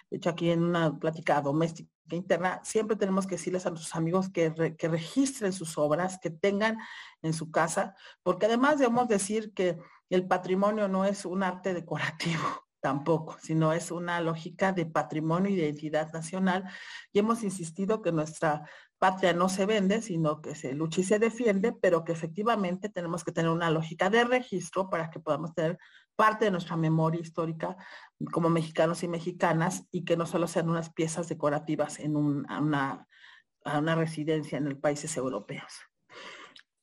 de 0.09 0.17
hecho 0.17 0.29
aquí 0.29 0.49
en 0.49 0.63
una 0.63 0.97
plática 0.97 1.41
doméstica 1.41 1.89
interna, 2.11 2.61
siempre 2.63 2.95
tenemos 2.95 3.27
que 3.27 3.35
decirles 3.35 3.65
a 3.65 3.69
nuestros 3.69 3.93
amigos 3.95 4.29
que 4.29 4.49
registren 4.79 5.51
sus 5.51 5.77
obras, 5.77 6.17
que 6.19 6.29
tengan 6.29 6.77
en 7.21 7.33
su 7.33 7.51
casa, 7.51 7.95
porque 8.23 8.45
además 8.45 8.79
debemos 8.79 9.09
decir 9.09 9.53
que 9.53 9.77
el 10.09 10.25
patrimonio 10.25 10.87
no 10.87 11.03
es 11.03 11.25
un 11.25 11.43
arte 11.43 11.73
decorativo 11.73 12.66
tampoco, 12.79 13.37
sino 13.41 13.73
es 13.73 13.91
una 13.91 14.21
lógica 14.21 14.71
de 14.71 14.85
patrimonio 14.85 15.51
y 15.51 15.55
de 15.55 15.63
identidad 15.63 16.11
nacional. 16.13 16.65
Y 17.11 17.19
hemos 17.19 17.43
insistido 17.43 18.01
que 18.01 18.11
nuestra 18.11 18.69
patria 18.97 19.33
no 19.33 19.49
se 19.49 19.65
vende, 19.65 20.01
sino 20.01 20.41
que 20.41 20.55
se 20.55 20.73
lucha 20.73 21.01
y 21.01 21.03
se 21.03 21.19
defiende, 21.19 21.73
pero 21.73 22.03
que 22.03 22.11
efectivamente 22.11 22.89
tenemos 22.89 23.23
que 23.23 23.31
tener 23.31 23.51
una 23.51 23.69
lógica 23.69 24.09
de 24.09 24.23
registro 24.23 24.89
para 24.89 25.09
que 25.09 25.19
podamos 25.19 25.53
tener 25.53 25.77
parte 26.15 26.45
de 26.45 26.51
nuestra 26.51 26.75
memoria 26.77 27.21
histórica 27.21 27.77
como 28.31 28.49
mexicanos 28.49 29.03
y 29.03 29.07
mexicanas 29.07 29.85
y 29.91 30.03
que 30.03 30.17
no 30.17 30.25
solo 30.25 30.47
sean 30.47 30.69
unas 30.69 30.91
piezas 30.91 31.29
decorativas 31.29 31.99
en 31.99 32.15
una, 32.15 33.07
una 33.65 33.95
residencia 33.95 34.57
en 34.57 34.65
los 34.69 34.79
países 34.79 35.15
europeos. 35.15 35.71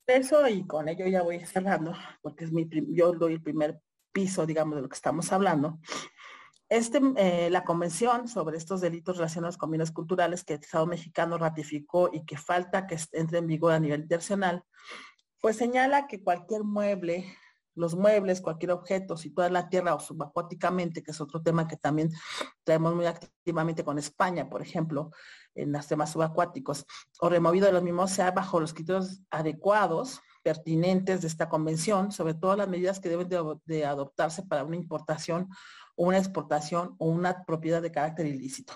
Eso 0.07 0.47
y 0.47 0.65
con 0.67 0.87
ello 0.87 1.07
ya 1.07 1.23
voy 1.23 1.39
cerrando, 1.45 1.93
porque 2.21 2.45
es 2.45 2.51
mi, 2.51 2.69
yo 2.89 3.11
doy 3.13 3.33
el 3.33 3.41
primer 3.41 3.81
piso, 4.15 4.45
digamos, 4.45 4.77
de 4.77 4.81
lo 4.81 4.87
que 4.87 4.95
estamos 4.95 5.33
hablando. 5.33 5.77
Este, 6.69 6.99
eh, 7.17 7.49
la 7.51 7.65
convención 7.65 8.29
sobre 8.29 8.57
estos 8.57 8.79
delitos 8.79 9.17
relacionados 9.17 9.57
con 9.57 9.69
bienes 9.69 9.91
culturales 9.91 10.45
que 10.45 10.53
el 10.53 10.61
Estado 10.61 10.87
mexicano 10.87 11.37
ratificó 11.37 12.09
y 12.11 12.25
que 12.25 12.37
falta 12.37 12.87
que 12.87 12.97
entre 13.11 13.39
en 13.39 13.47
vigor 13.47 13.73
a 13.73 13.79
nivel 13.79 14.01
internacional, 14.01 14.63
pues 15.41 15.57
señala 15.57 16.07
que 16.07 16.23
cualquier 16.23 16.63
mueble, 16.63 17.25
los 17.75 17.95
muebles, 17.95 18.41
cualquier 18.41 18.71
objeto 18.71 19.17
situado 19.17 19.47
en 19.47 19.53
la 19.53 19.67
tierra 19.67 19.93
o 19.93 19.99
subacuáticamente, 19.99 21.03
que 21.03 21.11
es 21.11 21.19
otro 21.19 21.41
tema 21.43 21.67
que 21.67 21.75
también 21.75 22.09
traemos 22.63 22.95
muy 22.95 23.05
activamente 23.05 23.83
con 23.83 23.99
España, 23.99 24.49
por 24.49 24.61
ejemplo, 24.61 25.11
en 25.55 25.73
los 25.73 25.85
temas 25.87 26.13
subacuáticos, 26.13 26.85
o 27.19 27.29
removido 27.29 27.67
de 27.67 27.73
los 27.73 27.83
mismos, 27.83 28.11
sea 28.11 28.31
bajo 28.31 28.61
los 28.61 28.73
criterios 28.73 29.21
adecuados, 29.29 30.21
pertinentes 30.45 31.21
de 31.21 31.27
esta 31.27 31.49
convención, 31.49 32.11
sobre 32.11 32.35
todo 32.35 32.55
las 32.55 32.69
medidas 32.69 32.99
que 32.99 33.09
deben 33.09 33.27
de 33.65 33.85
adoptarse 33.85 34.43
para 34.43 34.63
una 34.63 34.75
importación 34.75 35.49
una 35.95 36.17
exportación 36.17 36.95
o 36.97 37.07
una 37.07 37.45
propiedad 37.45 37.81
de 37.81 37.91
carácter 37.91 38.27
ilícito. 38.27 38.73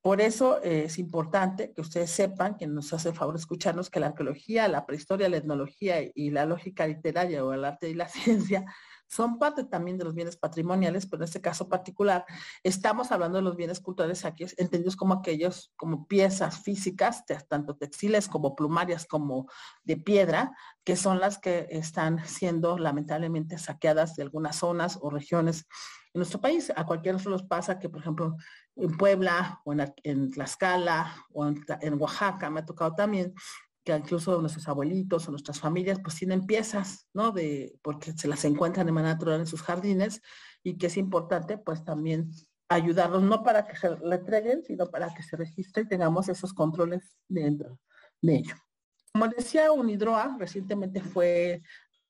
Por 0.00 0.20
eso 0.20 0.62
eh, 0.62 0.84
es 0.84 0.98
importante 0.98 1.72
que 1.72 1.80
ustedes 1.80 2.10
sepan, 2.10 2.56
que 2.56 2.66
nos 2.66 2.92
hace 2.92 3.08
el 3.08 3.14
favor 3.14 3.36
escucharnos, 3.36 3.90
que 3.90 4.00
la 4.00 4.08
arqueología, 4.08 4.68
la 4.68 4.86
prehistoria, 4.86 5.28
la 5.28 5.38
etnología 5.38 5.98
y 6.14 6.30
la 6.30 6.46
lógica 6.46 6.86
literaria 6.86 7.44
o 7.44 7.52
el 7.52 7.64
arte 7.64 7.90
y 7.90 7.94
la 7.94 8.08
ciencia 8.08 8.64
son 9.08 9.38
parte 9.38 9.64
también 9.64 9.96
de 9.98 10.04
los 10.04 10.14
bienes 10.14 10.36
patrimoniales, 10.36 11.06
pero 11.06 11.22
en 11.22 11.28
este 11.28 11.40
caso 11.40 11.68
particular 11.68 12.24
estamos 12.62 13.10
hablando 13.10 13.38
de 13.38 13.42
los 13.42 13.56
bienes 13.56 13.80
culturales 13.80 14.24
entendidos 14.56 14.96
como 14.96 15.14
aquellos, 15.14 15.72
como 15.76 16.06
piezas 16.06 16.60
físicas, 16.60 17.24
tanto 17.48 17.76
textiles 17.76 18.28
como 18.28 18.54
plumarias 18.54 19.06
como 19.06 19.48
de 19.82 19.96
piedra, 19.96 20.52
que 20.84 20.94
son 20.94 21.20
las 21.20 21.38
que 21.38 21.66
están 21.70 22.24
siendo 22.26 22.78
lamentablemente 22.78 23.58
saqueadas 23.58 24.14
de 24.14 24.22
algunas 24.22 24.56
zonas 24.56 24.98
o 25.00 25.10
regiones 25.10 25.66
en 26.12 26.20
nuestro 26.20 26.40
país. 26.40 26.70
A 26.76 26.84
cualquiera 26.84 27.18
se 27.18 27.30
los 27.30 27.42
pasa 27.42 27.78
que, 27.78 27.88
por 27.88 28.00
ejemplo, 28.00 28.36
en 28.76 28.96
Puebla 28.96 29.60
o 29.64 29.72
en, 29.72 30.30
Tlaxcala 30.30 31.26
o 31.32 31.46
en, 31.46 31.64
en 31.80 32.00
Oaxaca 32.00 32.50
me 32.50 32.60
ha 32.60 32.66
tocado 32.66 32.94
también 32.94 33.34
que 33.88 33.96
incluso 33.96 34.38
nuestros 34.40 34.68
abuelitos 34.68 35.26
o 35.26 35.30
nuestras 35.30 35.58
familias 35.58 35.98
pues 36.02 36.16
tienen 36.16 36.44
piezas, 36.44 37.08
¿no? 37.14 37.32
De, 37.32 37.78
porque 37.82 38.12
se 38.12 38.28
las 38.28 38.44
encuentran 38.44 38.84
de 38.84 38.92
manera 38.92 39.14
natural 39.14 39.40
en 39.40 39.46
sus 39.46 39.62
jardines 39.62 40.20
y 40.62 40.76
que 40.76 40.88
es 40.88 40.98
importante 40.98 41.56
pues 41.56 41.84
también 41.84 42.30
ayudarlos, 42.68 43.22
no 43.22 43.42
para 43.42 43.66
que 43.66 43.76
se 43.78 43.96
le 43.96 44.16
entreguen, 44.16 44.62
sino 44.62 44.90
para 44.90 45.14
que 45.14 45.22
se 45.22 45.36
registre 45.36 45.84
y 45.84 45.88
tengamos 45.88 46.28
esos 46.28 46.52
controles 46.52 47.16
dentro 47.28 47.78
de 48.20 48.36
ello. 48.36 48.54
Como 49.10 49.26
decía, 49.28 49.72
UNIDROA 49.72 50.36
recientemente 50.38 51.00
fue 51.00 51.62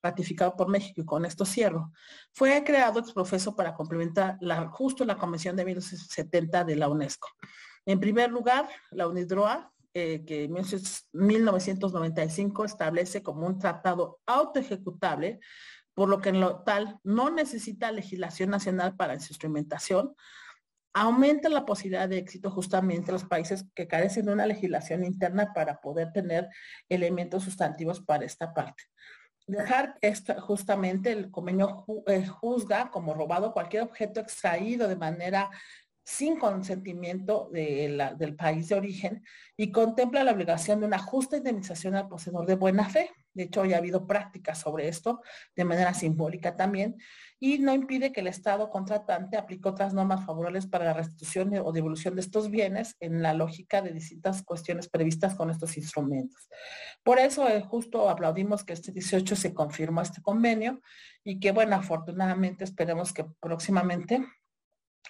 ratificado 0.02 0.56
por 0.56 0.68
México 0.68 1.00
y 1.00 1.04
con 1.04 1.24
esto 1.24 1.44
cierro, 1.44 1.92
fue 2.32 2.64
creado 2.64 2.98
ex 2.98 3.12
profeso 3.12 3.54
para 3.54 3.74
complementar 3.74 4.36
la, 4.40 4.66
justo 4.68 5.04
la 5.04 5.16
Convención 5.16 5.54
de 5.54 5.64
1970 5.64 6.64
de 6.64 6.74
la 6.74 6.88
UNESCO. 6.88 7.28
En 7.86 8.00
primer 8.00 8.32
lugar, 8.32 8.68
la 8.90 9.06
UNIDROA 9.06 9.72
eh, 9.98 10.24
que 10.24 10.44
en 10.44 10.52
1995 11.12 12.64
establece 12.64 13.22
como 13.22 13.46
un 13.46 13.58
tratado 13.58 14.20
autoejecutable, 14.26 15.40
por 15.94 16.08
lo 16.08 16.20
que 16.20 16.28
en 16.28 16.40
lo 16.40 16.62
tal 16.62 17.00
no 17.02 17.30
necesita 17.30 17.90
legislación 17.90 18.50
nacional 18.50 18.94
para 18.96 19.18
su 19.18 19.32
instrumentación, 19.32 20.14
aumenta 20.94 21.48
la 21.48 21.66
posibilidad 21.66 22.08
de 22.08 22.18
éxito 22.18 22.50
justamente 22.50 23.10
en 23.10 23.14
los 23.14 23.24
países 23.24 23.64
que 23.74 23.88
carecen 23.88 24.26
de 24.26 24.32
una 24.32 24.46
legislación 24.46 25.04
interna 25.04 25.52
para 25.52 25.80
poder 25.80 26.12
tener 26.12 26.48
elementos 26.88 27.44
sustantivos 27.44 28.00
para 28.00 28.24
esta 28.24 28.54
parte. 28.54 28.84
Dejar 29.46 29.98
que 30.00 30.14
justamente 30.40 31.10
el 31.10 31.30
convenio 31.30 31.84
eh, 32.06 32.26
juzga 32.26 32.90
como 32.90 33.14
robado 33.14 33.52
cualquier 33.52 33.82
objeto 33.82 34.20
extraído 34.20 34.88
de 34.88 34.96
manera 34.96 35.50
sin 36.08 36.38
consentimiento 36.38 37.50
del 37.52 38.34
país 38.34 38.70
de 38.70 38.76
origen 38.76 39.22
y 39.58 39.70
contempla 39.70 40.24
la 40.24 40.32
obligación 40.32 40.80
de 40.80 40.86
una 40.86 40.98
justa 40.98 41.36
indemnización 41.36 41.96
al 41.96 42.08
poseedor 42.08 42.46
de 42.46 42.54
buena 42.54 42.88
fe. 42.88 43.10
De 43.34 43.42
hecho, 43.42 43.66
ya 43.66 43.76
ha 43.76 43.78
habido 43.78 44.06
prácticas 44.06 44.58
sobre 44.58 44.88
esto 44.88 45.20
de 45.54 45.66
manera 45.66 45.92
simbólica 45.92 46.56
también 46.56 46.96
y 47.38 47.58
no 47.58 47.74
impide 47.74 48.10
que 48.10 48.20
el 48.20 48.26
Estado 48.26 48.70
contratante 48.70 49.36
aplique 49.36 49.68
otras 49.68 49.92
normas 49.92 50.24
favorables 50.24 50.66
para 50.66 50.86
la 50.86 50.94
restitución 50.94 51.52
o 51.62 51.72
devolución 51.72 52.14
de 52.14 52.22
estos 52.22 52.50
bienes 52.50 52.96
en 53.00 53.22
la 53.22 53.34
lógica 53.34 53.82
de 53.82 53.92
distintas 53.92 54.42
cuestiones 54.42 54.88
previstas 54.88 55.34
con 55.34 55.50
estos 55.50 55.76
instrumentos. 55.76 56.48
Por 57.02 57.18
eso 57.18 57.46
eh, 57.48 57.60
justo 57.60 58.08
aplaudimos 58.08 58.64
que 58.64 58.72
este 58.72 58.92
18 58.92 59.36
se 59.36 59.52
confirmó 59.52 60.00
este 60.00 60.22
convenio 60.22 60.80
y 61.22 61.38
que 61.38 61.52
bueno, 61.52 61.76
afortunadamente 61.76 62.64
esperemos 62.64 63.12
que 63.12 63.26
próximamente 63.40 64.26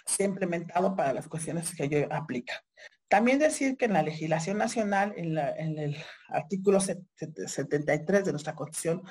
se 0.07 0.23
ha 0.23 0.26
implementado 0.26 0.95
para 0.97 1.12
las 1.12 1.28
cuestiones 1.28 1.75
que 1.75 1.88
yo 1.88 2.12
aplica. 2.12 2.64
También 3.09 3.38
decir 3.38 3.76
que 3.76 3.87
en 3.87 3.95
la 3.95 4.02
legislación 4.02 4.59
nacional, 4.59 5.14
en, 5.17 5.78
el 5.78 5.97
artículo 6.28 6.78
73 6.81 8.25
de 8.25 8.33
nuestra 8.33 8.55
Constitución 8.55 9.02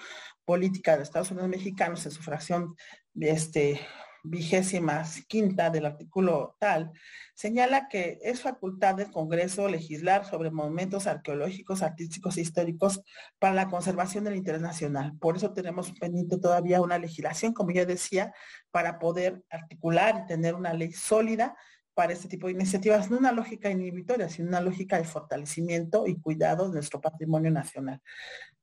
Política 0.46 0.96
de 0.96 1.04
Estados 1.04 1.32
Unidos 1.32 1.50
Mexicanos, 1.50 2.06
en 2.06 2.12
su 2.12 2.22
fracción 2.22 2.76
este, 3.20 3.82
vigésima 4.30 5.04
quinta 5.28 5.70
del 5.70 5.86
artículo 5.86 6.56
tal, 6.60 6.92
señala 7.34 7.88
que 7.88 8.20
es 8.22 8.42
facultad 8.42 8.96
del 8.96 9.12
Congreso 9.12 9.68
legislar 9.68 10.26
sobre 10.26 10.52
monumentos 10.52 11.08
arqueológicos, 11.08 11.82
artísticos 11.82 12.38
e 12.38 12.42
históricos 12.42 13.02
para 13.40 13.54
la 13.54 13.68
conservación 13.70 14.24
del 14.24 14.36
interés 14.36 14.62
nacional. 14.62 15.14
Por 15.20 15.38
eso 15.38 15.54
tenemos 15.54 15.92
pendiente 16.00 16.38
todavía 16.38 16.82
una 16.82 16.98
legislación, 16.98 17.54
como 17.54 17.72
ya 17.72 17.86
decía, 17.86 18.34
para 18.72 19.00
poder 19.00 19.44
articular 19.50 20.22
y 20.24 20.28
tener 20.28 20.56
una 20.56 20.74
ley 20.74 20.92
sólida 20.92 21.56
para 21.98 22.14
este 22.14 22.28
tipo 22.28 22.46
de 22.46 22.54
iniciativas, 22.54 23.10
no 23.10 23.18
una 23.18 23.32
lógica 23.32 23.72
inhibitoria, 23.72 24.30
sino 24.30 24.50
una 24.50 24.62
lógica 24.62 25.00
de 25.00 25.04
fortalecimiento 25.04 26.06
y 26.06 26.22
cuidado 26.22 26.68
de 26.68 26.76
nuestro 26.76 27.02
patrimonio 27.02 27.50
nacional. 27.50 28.00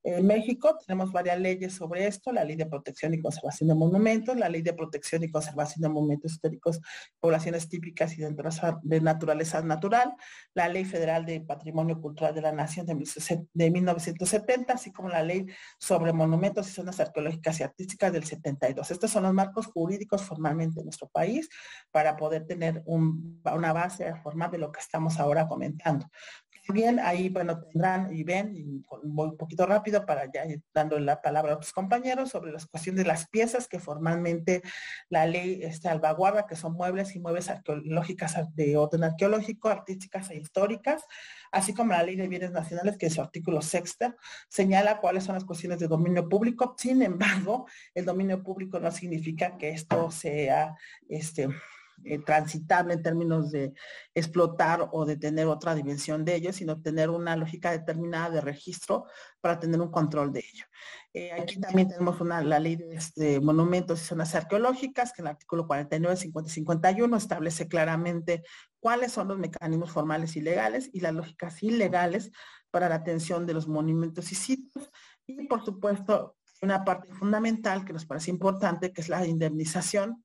En 0.04 0.26
México 0.26 0.76
tenemos 0.86 1.10
varias 1.10 1.40
leyes 1.40 1.72
sobre 1.72 2.06
esto, 2.06 2.30
la 2.30 2.44
Ley 2.44 2.56
de 2.56 2.66
Protección 2.66 3.14
y 3.14 3.22
Conservación 3.22 3.70
de 3.70 3.74
Monumentos, 3.74 4.36
la 4.36 4.50
Ley 4.50 4.60
de 4.60 4.74
Protección 4.74 5.24
y 5.24 5.30
Conservación 5.30 5.80
de 5.80 5.88
Monumentos 5.88 6.32
Históricos, 6.32 6.78
Poblaciones 7.18 7.70
Típicas 7.70 8.16
y 8.18 8.22
de 8.22 9.00
Naturaleza 9.00 9.62
Natural, 9.62 10.12
la 10.52 10.68
Ley 10.68 10.84
Federal 10.84 11.24
de 11.24 11.40
Patrimonio 11.40 12.02
Cultural 12.02 12.34
de 12.34 12.42
la 12.42 12.52
Nación 12.52 12.84
de 12.86 13.70
1970, 13.70 14.74
así 14.74 14.92
como 14.92 15.08
la 15.08 15.22
Ley 15.22 15.46
sobre 15.78 16.12
Monumentos 16.12 16.68
y 16.68 16.72
Zonas 16.72 17.00
Arqueológicas 17.00 17.60
y 17.60 17.62
Artísticas 17.62 18.12
del 18.12 18.24
72. 18.24 18.90
Estos 18.90 19.10
son 19.10 19.22
los 19.22 19.32
marcos 19.32 19.66
jurídicos 19.68 20.22
formalmente 20.22 20.80
en 20.80 20.84
nuestro 20.84 21.08
país 21.08 21.48
para 21.90 22.14
poder 22.14 22.46
tener 22.46 22.82
una 23.54 23.73
base 23.73 24.14
formal 24.16 24.50
de 24.50 24.59
lo 24.59 24.73
que 24.73 24.81
estamos 24.81 25.19
ahora 25.19 25.47
comentando 25.49 26.07
también 26.66 26.99
ahí, 26.99 27.28
bueno, 27.28 27.61
tendrán 27.61 28.14
y 28.14 28.25
ven, 28.25 28.57
y 28.57 28.83
voy 29.02 29.28
un 29.28 29.37
poquito 29.37 29.66
rápido 29.66 30.07
para 30.07 30.31
ya 30.33 30.47
ir 30.47 30.62
dando 30.73 30.99
la 30.99 31.21
palabra 31.21 31.52
a 31.52 31.57
otros 31.57 31.73
compañeros 31.73 32.31
sobre 32.31 32.52
las 32.52 32.66
cuestiones 32.66 33.04
de 33.04 33.09
las 33.09 33.28
piezas 33.28 33.69
que 33.69 33.78
formalmente 33.78 34.62
la 35.11 35.26
ley 35.26 35.61
este, 35.62 35.88
salvaguarda, 35.88 36.47
que 36.47 36.57
son 36.57 36.73
muebles 36.73 37.14
y 37.14 37.21
muebles 37.21 37.50
arqueológicas 37.50 38.35
de 38.54 38.76
orden 38.78 39.04
arqueológico, 39.04 39.69
artísticas 39.69 40.31
e 40.31 40.37
históricas, 40.37 41.04
así 41.52 41.75
como 41.75 41.93
la 41.93 42.02
ley 42.02 42.16
de 42.16 42.28
bienes 42.28 42.50
nacionales, 42.50 42.97
que 42.97 43.07
en 43.07 43.12
su 43.12 43.21
artículo 43.21 43.61
sexto 43.61 44.14
señala 44.49 45.00
cuáles 45.00 45.25
son 45.25 45.35
las 45.35 45.45
cuestiones 45.45 45.78
de 45.81 45.88
dominio 45.88 46.28
público. 46.28 46.75
Sin 46.78 47.02
embargo, 47.02 47.66
el 47.95 48.07
dominio 48.07 48.43
público 48.43 48.81
no 48.81 48.90
significa 48.90 49.59
que 49.59 49.71
esto 49.71 50.11
sea 50.11 50.75
este, 51.09 51.49
eh, 52.04 52.18
transitable 52.18 52.94
en 52.94 53.02
términos 53.02 53.50
de 53.50 53.73
explotar 54.14 54.88
o 54.92 55.04
de 55.04 55.16
tener 55.16 55.46
otra 55.46 55.75
dimensión 55.75 56.25
de 56.25 56.37
ello, 56.37 56.52
sino 56.52 56.80
tener 56.80 57.11
una 57.11 57.37
lógica 57.37 57.70
determinada 57.70 58.30
de 58.30 58.40
registro 58.40 59.06
para 59.40 59.58
tener 59.58 59.80
un 59.80 59.90
control 59.90 60.32
de 60.32 60.40
ello. 60.40 60.64
Eh, 61.12 61.32
aquí 61.32 61.61
también 61.61 61.88
tenemos 61.88 62.20
una, 62.20 62.42
la 62.42 62.58
ley 62.58 62.76
de 62.76 62.94
este, 62.94 63.40
monumentos 63.40 64.02
y 64.02 64.04
zonas 64.04 64.34
arqueológicas, 64.34 65.12
que 65.12 65.23
en 65.23 65.28
el 65.28 65.32
artículo 65.32 65.66
49, 65.66 66.16
50 66.16 66.50
y 66.50 66.52
51 66.52 67.16
establece 67.16 67.68
claramente 67.68 68.42
cuáles 68.80 69.12
son 69.12 69.28
los 69.28 69.38
mecanismos 69.38 69.90
formales 69.90 70.37
y 70.37 70.40
legales 70.40 70.90
y 70.92 71.00
las 71.00 71.14
lógicas 71.14 71.62
ilegales 71.62 72.32
para 72.70 72.88
la 72.88 72.96
atención 72.96 73.46
de 73.46 73.54
los 73.54 73.68
monumentos 73.68 74.32
y 74.32 74.34
sitios. 74.34 74.90
Y 75.26 75.46
por 75.46 75.64
supuesto, 75.64 76.37
una 76.61 76.84
parte 76.84 77.12
fundamental 77.12 77.84
que 77.84 77.92
nos 77.92 78.06
parece 78.06 78.30
importante, 78.30 78.92
que 78.92 79.00
es 79.00 79.08
la 79.08 79.25
indemnización 79.26 80.24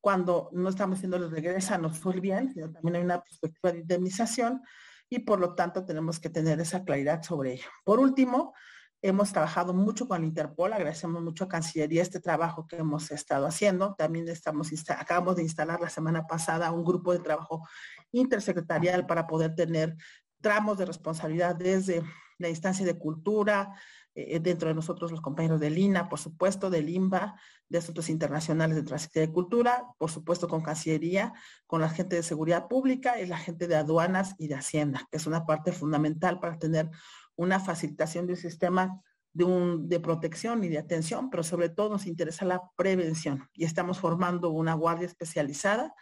cuando 0.00 0.48
no 0.52 0.68
estamos 0.68 0.98
haciendo 0.98 1.16
el 1.16 1.30
regresa 1.30 1.78
no 1.78 1.90
fue 1.90 2.20
bien, 2.20 2.54
también 2.54 2.96
hay 2.96 3.02
una 3.02 3.20
perspectiva 3.22 3.72
de 3.72 3.80
indemnización 3.80 4.62
y 5.10 5.20
por 5.20 5.40
lo 5.40 5.54
tanto 5.54 5.84
tenemos 5.84 6.20
que 6.20 6.30
tener 6.30 6.60
esa 6.60 6.84
claridad 6.84 7.22
sobre 7.22 7.54
ello. 7.54 7.68
Por 7.84 7.98
último, 7.98 8.54
hemos 9.00 9.32
trabajado 9.32 9.72
mucho 9.72 10.08
con 10.08 10.24
Interpol, 10.24 10.72
agradecemos 10.72 11.22
mucho 11.22 11.44
a 11.44 11.48
Cancillería 11.48 12.02
este 12.02 12.20
trabajo 12.20 12.66
que 12.66 12.76
hemos 12.76 13.10
estado 13.10 13.46
haciendo. 13.46 13.94
También 13.94 14.28
estamos 14.28 14.70
acabamos 14.88 15.36
de 15.36 15.42
instalar 15.42 15.80
la 15.80 15.88
semana 15.88 16.26
pasada 16.26 16.72
un 16.72 16.84
grupo 16.84 17.12
de 17.12 17.20
trabajo 17.20 17.66
intersecretarial 18.12 19.06
para 19.06 19.26
poder 19.26 19.54
tener 19.54 19.96
tramos 20.40 20.78
de 20.78 20.86
responsabilidad 20.86 21.56
desde 21.56 22.02
la 22.38 22.48
instancia 22.48 22.86
de 22.86 22.98
cultura, 22.98 23.74
eh, 24.14 24.40
dentro 24.40 24.68
de 24.68 24.74
nosotros 24.74 25.10
los 25.10 25.20
compañeros 25.20 25.60
del 25.60 25.78
INA, 25.78 26.08
por 26.08 26.18
supuesto, 26.18 26.70
del 26.70 26.88
INBA, 26.88 27.38
de 27.68 27.78
Asuntos 27.78 28.08
Internacionales 28.08 28.76
de 28.76 28.82
Transición 28.82 29.26
de 29.26 29.32
Cultura, 29.32 29.86
por 29.98 30.10
supuesto 30.10 30.48
con 30.48 30.62
Cancillería, 30.62 31.32
con 31.66 31.80
la 31.80 31.88
gente 31.88 32.16
de 32.16 32.22
Seguridad 32.22 32.68
Pública 32.68 33.20
y 33.20 33.26
la 33.26 33.38
gente 33.38 33.68
de 33.68 33.76
Aduanas 33.76 34.34
y 34.38 34.48
de 34.48 34.56
Hacienda, 34.56 35.06
que 35.10 35.18
es 35.18 35.26
una 35.26 35.46
parte 35.46 35.72
fundamental 35.72 36.40
para 36.40 36.58
tener 36.58 36.90
una 37.36 37.60
facilitación 37.60 38.26
del 38.26 38.36
sistema 38.36 39.00
de, 39.32 39.44
un, 39.44 39.88
de 39.88 40.00
protección 40.00 40.64
y 40.64 40.68
de 40.68 40.78
atención, 40.78 41.30
pero 41.30 41.42
sobre 41.42 41.68
todo 41.68 41.90
nos 41.90 42.06
interesa 42.06 42.44
la 42.44 42.62
prevención. 42.76 43.48
Y 43.52 43.64
estamos 43.64 44.00
formando 44.00 44.50
una 44.50 44.74
guardia 44.74 45.06
especializada 45.06 45.94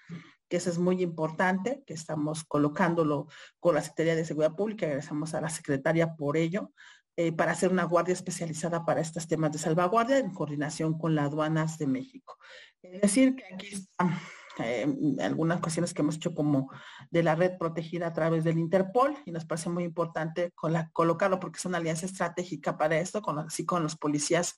que 0.49 0.59
eso 0.59 0.71
es 0.71 0.79
muy 0.79 1.03
importante, 1.03 1.83
que 1.87 1.95
estamos 1.95 2.45
colocándolo 2.45 3.27
con 3.59 3.75
la 3.75 3.83
Secretaría 3.83 4.17
de 4.17 4.25
Seguridad 4.25 4.55
Pública, 4.55 4.87
agradecemos 4.87 5.35
a 5.35 5.41
la 5.41 5.49
secretaria 5.49 6.15
por 6.15 6.37
ello, 6.37 6.73
eh, 7.17 7.33
para 7.33 7.53
hacer 7.53 7.71
una 7.71 7.85
guardia 7.85 8.13
especializada 8.13 8.85
para 8.85 9.01
estos 9.01 9.27
temas 9.27 9.53
de 9.53 9.59
salvaguardia 9.59 10.19
en 10.19 10.33
coordinación 10.33 10.99
con 10.99 11.15
las 11.15 11.27
aduanas 11.27 11.79
de 11.79 11.87
México. 11.87 12.39
Es 12.83 13.01
decir, 13.01 13.35
que 13.35 13.55
aquí 13.55 13.69
están 13.69 14.17
eh, 14.59 14.87
algunas 15.21 15.61
cuestiones 15.61 15.93
que 15.93 16.01
hemos 16.01 16.17
hecho 16.17 16.35
como 16.35 16.71
de 17.11 17.23
la 17.23 17.35
red 17.35 17.59
protegida 17.59 18.07
a 18.07 18.13
través 18.13 18.43
del 18.45 18.59
Interpol 18.59 19.15
y 19.27 19.33
nos 19.33 19.45
parece 19.45 19.69
muy 19.69 19.85
importante 19.85 20.53
colocarlo 20.55 21.39
porque 21.39 21.59
es 21.59 21.65
una 21.67 21.79
alianza 21.79 22.07
estratégica 22.07 22.79
para 22.79 22.99
esto, 22.99 23.23
así 23.39 23.67
con 23.67 23.83
los 23.83 23.97
policías 23.97 24.57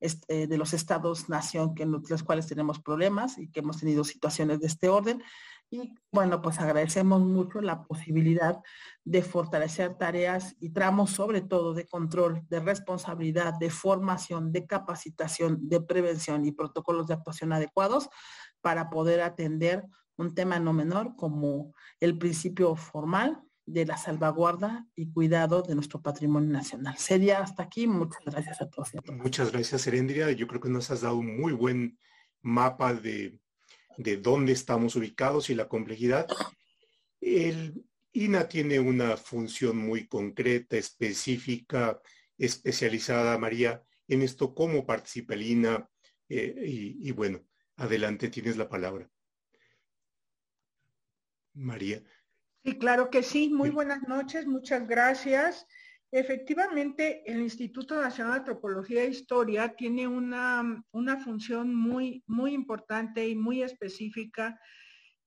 este, 0.00 0.46
de 0.46 0.58
los 0.58 0.74
estados 0.74 1.28
nación 1.28 1.74
que, 1.74 1.86
los 1.86 2.22
cuales 2.22 2.46
tenemos 2.46 2.80
problemas 2.80 3.38
y 3.38 3.50
que 3.50 3.60
hemos 3.60 3.78
tenido 3.78 4.04
situaciones 4.04 4.60
de 4.60 4.66
este 4.66 4.88
orden 4.88 5.22
y 5.70 5.94
bueno, 6.10 6.40
pues 6.40 6.58
agradecemos 6.60 7.20
mucho 7.20 7.60
la 7.60 7.82
posibilidad 7.84 8.60
de 9.04 9.22
fortalecer 9.22 9.96
tareas 9.96 10.56
y 10.60 10.70
tramos, 10.70 11.10
sobre 11.10 11.42
todo 11.42 11.74
de 11.74 11.86
control, 11.86 12.42
de 12.48 12.60
responsabilidad, 12.60 13.54
de 13.58 13.70
formación, 13.70 14.50
de 14.50 14.66
capacitación, 14.66 15.68
de 15.68 15.80
prevención 15.80 16.46
y 16.46 16.52
protocolos 16.52 17.06
de 17.06 17.14
actuación 17.14 17.52
adecuados 17.52 18.08
para 18.60 18.88
poder 18.88 19.20
atender 19.20 19.84
un 20.16 20.34
tema 20.34 20.58
no 20.58 20.72
menor 20.72 21.14
como 21.16 21.74
el 22.00 22.18
principio 22.18 22.74
formal 22.74 23.42
de 23.66 23.84
la 23.84 23.98
salvaguarda 23.98 24.86
y 24.94 25.12
cuidado 25.12 25.60
de 25.62 25.74
nuestro 25.74 26.00
patrimonio 26.00 26.50
nacional. 26.50 26.96
Sería 26.96 27.40
hasta 27.40 27.64
aquí. 27.64 27.86
Muchas 27.86 28.24
gracias 28.24 28.62
a 28.62 28.70
todos. 28.70 28.92
Muchas 29.12 29.52
gracias, 29.52 29.82
Serendria. 29.82 30.32
Yo 30.32 30.46
creo 30.46 30.60
que 30.60 30.70
nos 30.70 30.90
has 30.90 31.02
dado 31.02 31.16
un 31.16 31.38
muy 31.38 31.52
buen 31.52 31.98
mapa 32.40 32.94
de 32.94 33.38
de 33.98 34.16
dónde 34.16 34.52
estamos 34.52 34.94
ubicados 34.96 35.50
y 35.50 35.54
la 35.54 35.68
complejidad. 35.68 36.26
El 37.20 37.84
INA 38.12 38.48
tiene 38.48 38.78
una 38.78 39.16
función 39.16 39.76
muy 39.76 40.06
concreta, 40.06 40.76
específica, 40.76 42.00
especializada, 42.38 43.36
María, 43.38 43.82
en 44.06 44.22
esto, 44.22 44.54
cómo 44.54 44.86
participa 44.86 45.34
el 45.34 45.42
INA. 45.42 45.90
Eh, 46.28 46.54
y, 46.64 47.08
y 47.08 47.10
bueno, 47.10 47.44
adelante, 47.76 48.28
tienes 48.28 48.56
la 48.56 48.68
palabra. 48.68 49.10
María. 51.54 52.00
Sí, 52.64 52.78
claro 52.78 53.10
que 53.10 53.24
sí. 53.24 53.48
Muy 53.48 53.70
buenas 53.70 54.06
noches, 54.06 54.46
muchas 54.46 54.86
gracias. 54.86 55.66
Efectivamente, 56.10 57.22
el 57.30 57.40
Instituto 57.42 58.00
Nacional 58.00 58.32
de 58.32 58.38
Antropología 58.38 59.02
e 59.02 59.08
Historia 59.08 59.74
tiene 59.76 60.08
una, 60.08 60.82
función 61.22 61.74
muy, 61.74 62.22
muy 62.26 62.54
importante 62.54 63.28
y 63.28 63.36
muy 63.36 63.62
específica 63.62 64.58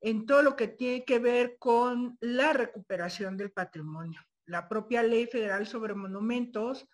en 0.02 0.26
todo 0.26 0.41
lo 0.41 0.56
que 0.56 0.67
tiene 0.67 1.06
que 1.06 1.20
ver 1.20 1.58
con 1.60 2.17
la 2.20 2.54
recuperación 2.54 3.38
del 3.38 3.52
patrimonio. 3.52 4.22
La 4.48 4.67
propia 4.67 5.04
Ley 5.04 5.28
Federal 5.28 5.67
sobre 5.67 5.94
Monumentos 5.94 6.88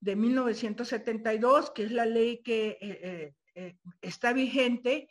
de 0.00 0.16
1972, 0.16 1.70
que 1.72 1.82
es 1.82 1.92
la 1.92 2.06
ley 2.06 2.42
que 2.42 2.78
eh, 2.80 3.00
eh, 3.02 3.34
eh, 3.54 3.76
está 4.00 4.32
vigente, 4.32 5.10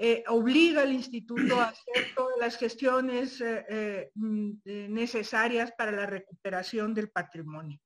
eh, 0.00 0.22
obliga 0.28 0.82
al 0.82 0.92
instituto 0.92 1.60
a 1.60 1.70
hacer 1.70 2.14
todas 2.14 2.38
las 2.38 2.56
gestiones 2.56 3.40
eh, 3.40 3.66
eh, 3.68 4.10
mm, 4.14 4.52
necesarias 4.90 5.72
para 5.76 5.90
la 5.90 6.06
recuperación 6.06 6.94
del 6.94 7.10
patrimonio. 7.10 7.80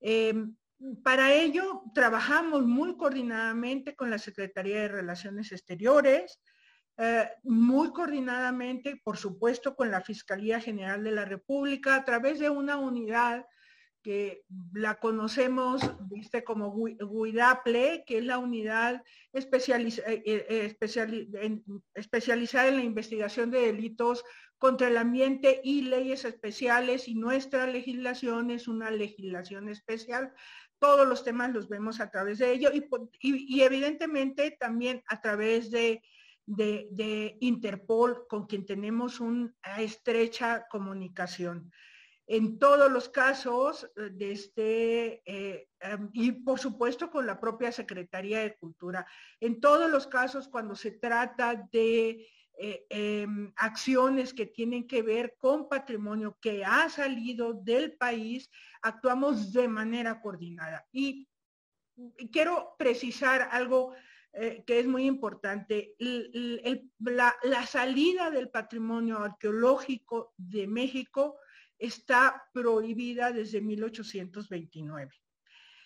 Em, 0.00 0.56
para 1.04 1.34
ello, 1.34 1.82
trabajamos 1.94 2.64
muy 2.64 2.96
coordinadamente 2.96 3.94
con 3.94 4.08
la 4.08 4.16
Secretaría 4.18 4.80
de 4.80 4.88
Relaciones 4.88 5.52
Exteriores, 5.52 6.40
muy 7.42 7.92
coordinadamente, 7.92 9.00
por 9.02 9.16
supuesto, 9.16 9.74
con 9.74 9.90
la 9.90 10.02
Fiscalía 10.02 10.60
General 10.60 11.02
de 11.02 11.12
la 11.12 11.24
República, 11.24 11.94
a 11.94 12.04
través 12.04 12.38
de 12.38 12.50
una 12.50 12.76
unidad 12.76 13.46
que 14.02 14.44
la 14.72 14.96
conocemos 14.98 15.82
viste 16.10 16.42
como 16.42 16.70
GUIDAPLE, 16.70 18.04
que 18.06 18.18
es 18.18 18.24
la 18.24 18.38
unidad 18.38 19.02
eh, 19.32 20.22
eh, 20.26 20.76
especializada 21.94 22.68
en 22.68 22.76
la 22.76 22.82
investigación 22.82 23.50
de 23.50 23.60
delitos 23.60 24.24
contra 24.58 24.88
el 24.88 24.96
ambiente 24.96 25.60
y 25.64 25.82
leyes 25.82 26.24
especiales 26.24 27.08
y 27.08 27.14
nuestra 27.14 27.66
legislación 27.66 28.50
es 28.50 28.68
una 28.68 28.90
legislación 28.90 29.68
especial. 29.68 30.32
Todos 30.78 31.06
los 31.06 31.24
temas 31.24 31.52
los 31.52 31.68
vemos 31.68 32.00
a 32.00 32.10
través 32.10 32.38
de 32.38 32.52
ello 32.52 32.70
y, 33.20 33.60
evidentemente 33.60 34.56
también 34.58 35.02
a 35.08 35.20
través 35.20 35.70
de, 35.70 36.02
de 36.46 37.36
Interpol, 37.40 38.26
con 38.28 38.46
quien 38.46 38.64
tenemos 38.64 39.20
una 39.20 39.52
estrecha 39.78 40.66
comunicación 40.70 41.70
en 42.30 42.60
todos 42.60 42.92
los 42.92 43.08
casos, 43.08 43.90
desde, 43.96 44.30
este, 44.30 45.22
eh, 45.24 45.68
y 46.12 46.30
por 46.30 46.60
supuesto 46.60 47.10
con 47.10 47.26
la 47.26 47.40
propia 47.40 47.72
Secretaría 47.72 48.38
de 48.38 48.56
Cultura, 48.56 49.04
en 49.40 49.60
todos 49.60 49.90
los 49.90 50.06
casos 50.06 50.46
cuando 50.46 50.76
se 50.76 50.92
trata 50.92 51.68
de 51.72 52.24
eh, 52.56 52.86
em, 52.88 53.52
acciones 53.56 54.32
que 54.32 54.46
tienen 54.46 54.86
que 54.86 55.02
ver 55.02 55.34
con 55.38 55.68
patrimonio 55.68 56.38
que 56.40 56.64
ha 56.64 56.88
salido 56.88 57.52
del 57.52 57.96
país, 57.96 58.48
actuamos 58.80 59.52
de 59.52 59.66
manera 59.66 60.20
coordinada. 60.20 60.86
Y, 60.92 61.26
quiero 62.30 62.76
precisar 62.78 63.48
algo 63.50 63.92
eh, 64.32 64.62
que 64.64 64.78
es 64.78 64.86
muy 64.86 65.04
importante. 65.04 65.96
la 66.98 67.66
salida 67.66 68.30
del 68.30 68.50
patrimonio 68.50 69.18
arqueológico 69.18 70.32
de 70.36 70.68
México 70.68 71.36
está 71.80 72.44
prohibida 72.52 73.32
desde 73.32 73.60
1829. 73.60 75.10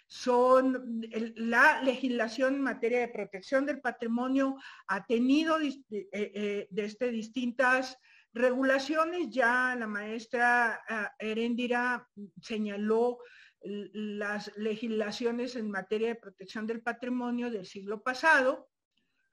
Son, 0.06 1.00
la 1.36 1.82
legislación 1.82 2.56
en 2.56 2.62
materia 2.62 3.00
de 3.00 3.08
protección 3.08 3.64
del 3.64 3.80
patrimonio 3.80 4.56
ha 4.88 5.06
tenido 5.06 5.58
eh, 5.60 5.74
eh, 6.12 6.68
desde 6.70 7.10
distintas 7.10 7.96
regulaciones, 8.34 9.30
ya 9.30 9.74
la 9.78 9.86
maestra 9.86 10.82
ah, 10.88 11.14
Herendira 11.18 12.06
señaló 12.42 13.18
las 13.64 14.54
legislaciones 14.56 15.56
en 15.56 15.70
materia 15.70 16.08
de 16.08 16.16
protección 16.16 16.66
del 16.66 16.82
patrimonio 16.82 17.50
del 17.50 17.64
siglo 17.64 18.02
pasado, 18.02 18.68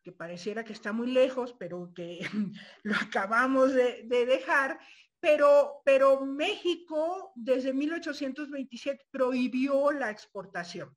que 0.03 0.11
pareciera 0.11 0.63
que 0.63 0.73
está 0.73 0.93
muy 0.93 1.11
lejos, 1.11 1.53
pero 1.59 1.91
que 1.93 2.19
lo 2.83 2.95
acabamos 2.95 3.73
de, 3.73 4.03
dejar, 4.07 4.79
pero, 5.21 5.81
pero 5.85 6.25
México 6.25 7.31
desde 7.35 7.71
1827 7.71 9.05
prohibió 9.11 9.91
la 9.91 10.09
exportación. 10.09 10.93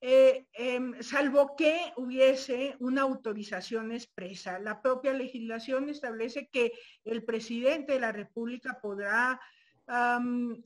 Eh, 0.00 0.46
em, 0.52 1.02
salvo 1.02 1.56
que 1.56 1.92
hubiese 1.96 2.76
una 2.78 3.02
autorización 3.02 3.90
expresa. 3.90 4.60
La 4.60 4.80
propia 4.80 5.12
legislación 5.12 5.88
establece 5.88 6.48
que 6.52 6.72
el 7.04 7.24
presidente 7.24 7.94
de 7.94 8.00
la 8.00 8.12
República 8.12 8.78
podrá 8.80 9.40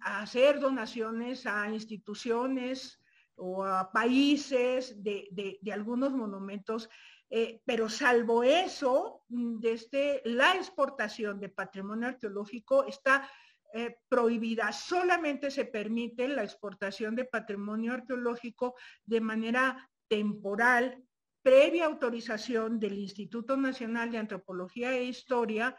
hacer 0.01 0.59
donaciones 0.59 1.47
a 1.47 1.71
instituciones 1.71 3.01
o 3.37 3.65
a 3.65 3.93
países 3.93 5.03
de, 5.03 5.59
algunos 5.73 6.13
monumentos, 6.13 6.89
eh, 7.35 7.63
pero 7.65 7.89
salvo 7.89 8.45
eso, 8.45 9.25
desde 9.27 10.21
la 10.27 10.55
exportación 10.55 11.41
de 11.41 11.49
patrimonio 11.49 12.09
arqueológico 12.09 12.85
está 12.85 13.27
eh, 13.73 13.97
prohibida. 14.07 14.71
Solamente 14.71 15.51
se 15.51 15.65
permite 15.65 16.29
la 16.29 16.45
exportación 16.45 17.17
de 17.17 17.25
patrimonio 17.25 17.95
arqueológico 17.95 18.75
de 19.07 19.23
manera 19.23 19.91
temporal, 20.09 21.03
previa 21.41 21.87
autorización 21.87 22.79
del 22.79 22.99
Instituto 22.99 23.57
Nacional 23.57 24.11
de 24.11 24.19
Antropología 24.19 24.93
e 24.93 25.05
Historia, 25.05 25.75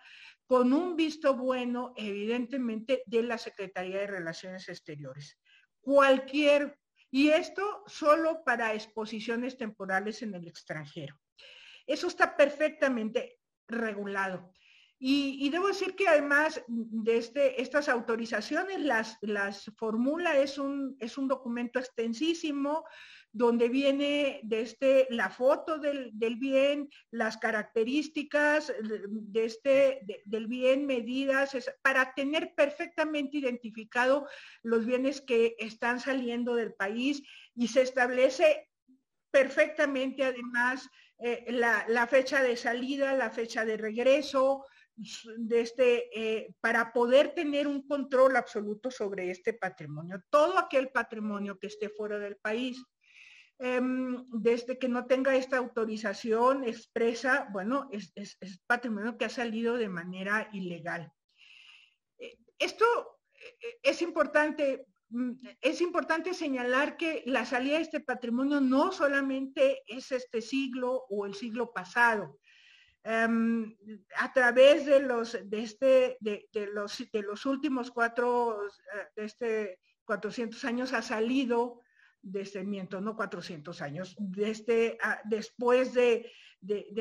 con 0.48 0.74
un 0.74 0.96
visto 0.96 1.36
bueno, 1.36 1.94
evidentemente, 1.98 3.04
de 3.06 3.22
la 3.22 3.38
Secretaría 3.38 4.00
de 4.00 4.08
Relaciones 4.08 4.68
Exteriores. 4.70 5.38
Cualquier, 5.82 6.80
y 7.12 7.30
esto 7.30 7.84
solo 7.86 8.44
para 8.44 8.74
exposiciones 8.74 9.56
temporales 9.56 10.24
en 10.24 10.34
el 10.34 10.48
extranjero. 10.48 11.16
Eso 11.86 12.08
está 12.08 12.36
perfectamente 12.36 13.40
regulado. 13.68 14.52
Y, 15.06 15.50
debo 15.50 15.68
decir 15.68 15.98
que 15.98 16.08
además 16.08 16.64
de 16.68 17.18
este, 17.18 17.62
estas 17.62 17.90
autorizaciones 17.90 18.80
las, 18.80 19.18
las 19.20 19.70
formula, 19.76 20.38
es 20.38 20.58
un, 20.58 20.96
es 20.98 21.18
un 21.18 21.28
documento 21.28 21.78
extensísimo 21.78 22.86
donde 23.34 23.68
viene 23.68 24.40
desde 24.44 25.08
la 25.10 25.30
foto 25.30 25.80
del, 25.80 26.12
bien, 26.38 26.88
las 27.12 27.36
características 27.36 28.72
de 28.82 29.46
este, 29.46 30.06
del 30.24 30.48
bien, 30.48 30.86
medidas, 30.86 31.58
para 31.82 32.14
tener 32.14 32.54
perfectamente 32.56 33.38
identificado 33.40 34.28
los 34.62 34.86
bienes 34.86 35.20
que 35.20 35.56
están 35.58 36.00
saliendo 36.00 36.56
del 36.56 36.76
país 36.76 37.24
y 37.56 37.68
se 37.68 37.82
establece 37.82 38.70
perfectamente 39.32 40.24
además 40.24 40.88
eh, 41.20 41.46
la, 41.52 42.08
fecha 42.08 42.42
de 42.42 42.56
salida, 42.56 43.14
la 43.14 43.30
fecha 43.30 43.66
de 43.66 43.78
regreso, 43.78 44.66
de 44.96 45.62
este, 45.62 46.10
eh, 46.14 46.56
para 46.60 46.94
poder 46.94 47.34
tener 47.34 47.68
un 47.68 47.88
control 47.88 48.36
absoluto 48.36 48.92
sobre 48.92 49.32
este 49.32 49.54
patrimonio, 49.54 50.22
todo 50.30 50.58
aquel 50.58 50.90
patrimonio 50.90 51.58
que 51.58 51.68
esté 51.68 51.90
fuera 51.90 52.20
del 52.20 52.38
país. 52.38 52.84
Em, 53.60 54.26
desde 54.32 54.78
que 54.78 54.90
no 54.90 55.06
tenga 55.06 55.36
esta 55.36 55.58
autorización 55.58 56.64
expresa, 56.64 57.48
bueno, 57.52 57.88
es, 57.92 58.14
patrimonio 58.66 59.18
que 59.18 59.26
ha 59.26 59.30
salido 59.30 59.78
de 59.78 59.90
manera 59.90 60.50
ilegal. 60.52 61.14
Eh, 62.18 62.38
esto 62.58 62.86
es 63.84 64.02
importante, 64.02 64.88
es 65.62 65.82
importante 65.82 66.34
señalar 66.34 66.98
que 66.98 67.24
la 67.26 67.46
salida 67.46 67.78
de 67.78 67.84
este 67.84 68.00
patrimonio 68.00 68.60
no 68.62 68.92
solamente 68.92 69.82
es 69.88 70.12
este 70.12 70.42
siglo 70.42 71.06
o 71.10 71.26
el 71.26 71.34
siglo 71.34 71.72
pasado, 71.72 72.40
Em, 73.06 73.76
a 74.18 74.32
través 74.32 74.86
de 74.86 75.02
los, 75.02 75.38
de, 75.50 75.62
este, 75.62 76.18
de, 76.22 76.48
los, 76.74 77.04
de 77.12 77.22
los 77.22 77.46
últimos 77.46 77.92
cuatro, 77.92 78.66
eh, 78.66 79.08
de 79.18 79.26
este 79.26 79.80
400 80.06 80.64
años 80.64 80.94
ha 80.94 81.02
salido, 81.02 81.82
desde, 82.24 82.64
miento, 82.64 83.00
no 83.02 83.16
400 83.16 83.82
años, 83.82 84.16
desde, 84.18 84.98
ah, 85.02 85.22
después 85.26 85.94
de, 85.94 86.32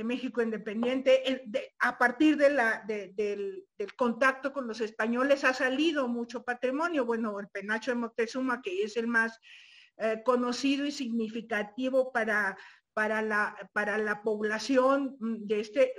México 0.04 0.42
independiente, 0.42 1.44
a 1.78 1.96
partir 1.96 2.36
de 2.36 2.50
la, 2.50 2.84
del, 2.84 3.64
contacto 3.96 4.52
con 4.52 4.66
los 4.66 4.80
españoles 4.80 5.44
ha 5.44 5.54
salido 5.54 6.08
mucho 6.08 6.44
patrimonio. 6.44 7.06
Bueno, 7.06 7.38
el 7.38 7.48
penacho 7.48 7.92
de 7.92 7.96
Moctezuma, 7.96 8.60
que 8.60 8.82
es 8.82 8.96
el 8.96 9.06
más 9.06 9.38
eh, 9.98 10.20
conocido 10.24 10.84
y 10.84 10.90
significativo 10.90 12.12
para 12.12 12.56
para 12.94 13.22
la, 13.22 13.56
para 13.72 13.98
la 13.98 14.22
población 14.22 15.16
de 15.18 15.60
este, 15.60 15.94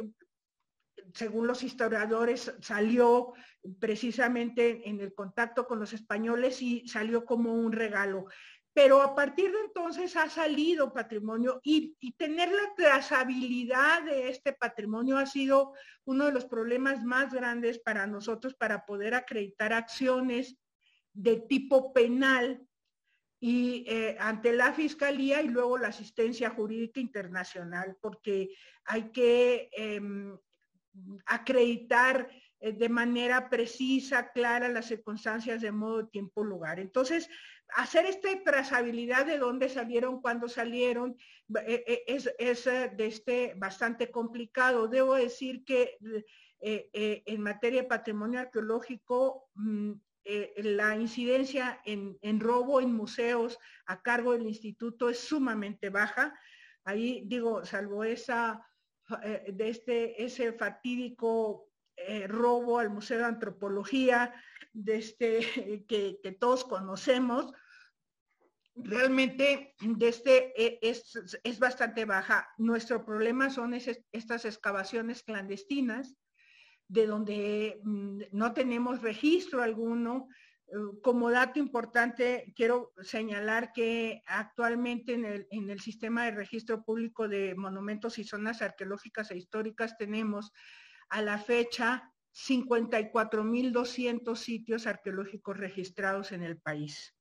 según 1.14 1.48
los 1.48 1.64
historiadores, 1.64 2.56
salió 2.62 3.34
precisamente 3.80 4.88
en 4.88 5.02
el 5.02 5.14
contacto 5.14 5.66
con 5.68 5.80
los 5.80 5.94
españoles 5.94 6.62
y 6.62 6.88
salió 6.88 7.26
como 7.26 7.54
un 7.54 7.72
regalo. 7.72 8.26
Pero 8.74 9.02
a 9.02 9.14
partir 9.14 9.52
de 9.52 9.60
entonces 9.66 10.16
ha 10.16 10.30
salido 10.30 10.94
patrimonio 10.94 11.62
y, 11.64 11.96
tener 12.18 12.50
la 12.50 12.74
trazabilidad 12.76 14.04
de 14.04 14.30
este 14.30 14.54
patrimonio 14.54 15.18
ha 15.18 15.28
sido 15.28 15.74
uno 16.06 16.26
de 16.26 16.32
los 16.32 16.46
problemas 16.46 17.04
más 17.04 17.32
grandes 17.34 17.80
para 17.80 18.08
nosotros 18.08 18.56
para 18.56 18.86
poder 18.86 19.14
acreditar 19.14 19.74
acciones 19.74 20.58
de 21.14 21.42
tipo 21.42 21.94
penal 21.94 22.68
y 23.40 23.84
eh, 23.88 24.16
ante 24.20 24.54
la 24.54 24.74
Fiscalía 24.74 25.42
y 25.42 25.50
luego 25.50 25.78
la 25.78 25.90
asistencia 25.90 26.50
jurídica 26.50 27.00
internacional, 27.00 27.98
porque 28.02 28.56
hay 28.86 29.12
que 29.12 29.70
em, 29.74 30.38
acreditar 31.26 32.30
eh, 32.60 32.72
de 32.72 32.88
manera 32.88 33.50
precisa, 33.50 34.32
clara, 34.32 34.70
las 34.70 34.86
circunstancias 34.86 35.62
de 35.62 35.74
modo, 35.74 36.08
tiempo, 36.08 36.46
lugar. 36.46 36.80
Entonces, 36.80 37.30
hacer 37.76 38.06
esta 38.06 38.30
trazabilidad 38.44 39.26
de 39.26 39.38
dónde 39.38 39.70
salieron, 39.70 40.22
cuándo 40.22 40.48
salieron, 40.48 41.18
eh, 41.66 42.04
es, 42.08 42.26
de 42.66 43.06
este 43.06 43.54
bastante 43.56 44.12
complicado. 44.12 44.88
Debo 44.88 45.16
decir 45.16 45.64
que 45.66 45.98
en 46.62 47.42
materia 47.42 47.82
de 47.82 47.88
patrimonio 47.88 48.40
arqueológico, 48.40 49.50
mm, 49.56 49.94
eh, 50.26 50.54
la 50.64 50.96
incidencia 50.96 51.82
en, 51.84 52.40
robo 52.40 52.80
en 52.80 52.94
museos 52.94 53.60
a 53.86 54.02
cargo 54.02 54.32
del 54.32 54.48
instituto 54.48 55.10
es 55.10 55.20
sumamente 55.20 55.90
baja. 55.90 56.34
Ahí 56.86 57.24
digo, 57.26 57.66
salvo 57.66 58.06
esa, 58.06 58.66
eh, 59.22 59.52
de 59.52 59.70
este, 59.70 60.24
ese 60.24 60.54
fatídico 60.54 61.68
eh, 61.98 62.26
robo 62.28 62.80
al 62.80 62.90
Museo 62.90 63.18
de 63.18 63.26
Antropología, 63.26 64.34
de 64.72 64.96
este, 64.96 65.40
que, 65.90 66.38
todos 66.40 66.64
conocemos, 66.64 67.52
realmente 68.76 69.76
este, 70.00 70.88
es, 70.88 71.20
es, 71.44 71.60
bastante 71.60 72.06
baja. 72.06 72.48
Nuestro 72.58 73.06
problema 73.06 73.50
son 73.50 73.74
estas 73.74 74.46
excavaciones 74.46 75.24
clandestinas 75.24 76.16
de 76.88 77.08
donde 77.08 77.80
mm, 77.84 78.22
no 78.32 78.54
tenemos 78.54 79.02
registro 79.02 79.62
alguno. 79.62 80.28
Eh, 80.68 80.76
como 81.02 81.30
dato 81.30 81.60
importante, 81.60 82.54
quiero 82.56 82.94
señalar 83.02 83.72
que 83.74 84.24
actualmente 84.26 85.14
en 85.14 85.26
el, 85.26 85.48
en 85.52 85.70
el 85.70 85.80
sistema 85.80 86.26
de 86.26 86.32
registro 86.32 86.84
público 86.84 87.28
de 87.28 87.56
monumentos 87.56 88.18
y 88.18 88.24
zonas 88.24 88.62
arqueológicas 88.62 89.32
e 89.32 89.38
históricas 89.38 89.98
tenemos 89.98 90.52
a 91.10 91.22
la 91.22 91.38
fecha 91.38 92.10
54.200 92.34 94.36
sitios 94.36 94.88
arqueológicos 94.88 95.58
registrados 95.58 96.32
en 96.32 96.42
el 96.42 96.58
país. 96.58 97.14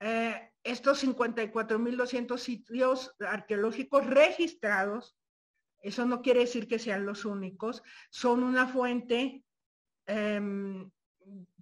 Eh, 0.00 0.52
estos 0.62 1.02
54.200 1.04 2.38
sitios 2.38 3.14
arqueológicos 3.18 4.06
registrados 4.06 5.18
eso 5.80 6.04
no 6.06 6.22
quiere 6.22 6.40
decir 6.40 6.66
que 6.66 6.78
sean 6.78 7.06
los 7.06 7.24
únicos, 7.24 7.82
son 8.10 8.42
una 8.42 8.66
fuente 8.66 9.44
em, 10.06 10.90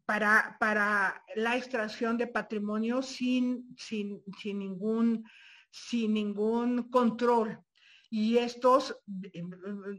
para, 0.04 0.56
para, 0.58 1.24
la 1.34 1.56
extracción 1.56 2.16
de 2.16 2.26
patrimonio 2.26 3.02
sin, 3.02 3.74
sin, 3.76 4.22
sin, 4.40 4.58
ningún, 4.58 5.28
sin 5.70 6.14
ningún 6.14 6.90
control. 6.90 7.60
Y 8.08 8.38
estos, 8.38 8.96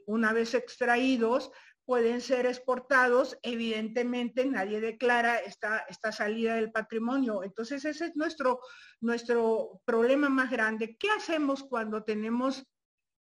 una 0.06 0.32
vez 0.32 0.54
extraídos, 0.54 1.52
pueden 1.88 2.22
ser 2.22 2.46
exportados. 2.46 3.40
Evidentemente 3.42 4.46
nadie 4.46 4.80
declara 4.80 5.38
esta, 5.40 5.80
esta 5.90 6.12
salida 6.12 6.54
del 6.54 6.72
patrimonio. 6.72 7.44
Entonces 7.44 7.84
ese 7.86 8.06
es 8.06 8.16
nuestro, 8.16 8.60
nuestro 9.02 9.82
problema 9.86 10.30
más 10.30 10.52
grande. 10.52 10.96
¿Qué 11.00 11.08
hacemos 11.10 11.64
cuando 11.64 12.04
tenemos 12.04 12.68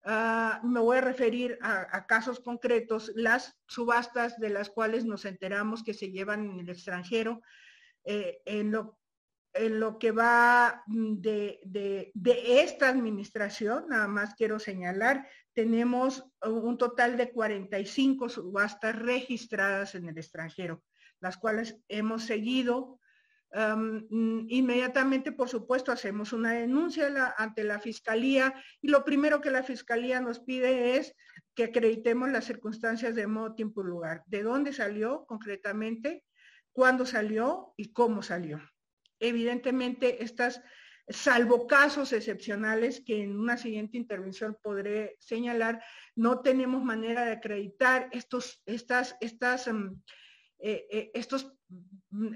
Ah, 0.09 0.61
me 0.63 0.79
voy 0.79 0.99
a 0.99 1.01
referir 1.01 1.59
a, 1.61 2.05
casos 2.07 2.39
concretos, 2.39 3.11
las 3.15 3.57
subastas 3.67 4.39
de 4.39 4.49
las 4.49 4.69
cuales 4.69 5.03
nos 5.03 5.25
enteramos 5.25 5.83
que 5.83 5.93
se 5.93 6.11
llevan 6.11 6.49
en 6.49 6.59
el 6.61 6.69
extranjero, 6.69 7.41
eh, 8.05 8.41
en, 9.57 9.79
lo, 9.79 9.97
que 9.99 10.11
va 10.11 10.83
de, 10.87 11.59
de, 11.63 12.11
de, 12.13 12.61
esta 12.61 12.89
administración, 12.89 13.85
nada 13.89 14.07
más 14.07 14.35
quiero 14.35 14.59
señalar, 14.59 15.27
tenemos 15.53 16.25
un 16.43 16.77
total 16.77 17.17
de 17.17 17.31
45 17.31 18.29
subastas 18.29 18.95
registradas 18.97 19.95
en 19.95 20.07
el 20.09 20.17
extranjero, 20.17 20.83
las 21.19 21.37
cuales 21.37 21.77
hemos 21.87 22.23
seguido 22.23 22.99
Mm, 23.53 24.45
inmediatamente, 24.49 25.31
por 25.31 25.49
supuesto, 25.49 25.91
hacemos 25.91 26.33
una 26.33 26.51
denuncia 26.51 27.33
ante 27.37 27.63
la 27.63 27.79
Fiscalía 27.79 28.53
y 28.81 28.89
lo 28.89 29.03
primero 29.03 29.41
que 29.41 29.51
la 29.51 29.63
Fiscalía 29.63 30.19
nos 30.19 30.39
pide 30.39 30.97
es 30.97 31.15
que 31.55 31.65
acreditemos 31.65 32.29
las 32.29 32.45
circunstancias 32.45 33.15
de 33.15 33.27
modo, 33.27 33.55
tiempo 33.55 33.81
y 33.81 33.85
lugar. 33.85 34.23
¿De 34.27 34.43
dónde 34.43 34.73
salió 34.73 35.25
concretamente? 35.25 36.23
¿Cuándo 36.71 37.05
salió? 37.05 37.73
¿Y 37.77 37.91
cómo 37.93 38.21
salió? 38.21 38.61
Evidentemente, 39.19 40.23
estas, 40.23 40.61
salvo 41.07 41.67
casos 41.67 42.13
excepcionales 42.13 43.01
que 43.05 43.23
en 43.23 43.39
una 43.39 43.57
siguiente 43.57 43.97
intervención 43.97 44.57
podré 44.61 45.15
señalar, 45.19 45.83
no 46.15 46.41
tenemos 46.41 46.83
manera 46.83 47.25
de 47.25 47.31
acreditar 47.31 48.09
estos, 48.11 48.61
estas, 48.65 49.15
estas, 49.21 49.67
mm, 49.67 50.01
eh, 50.59 50.87
eh, 50.91 51.11
estos 51.13 51.57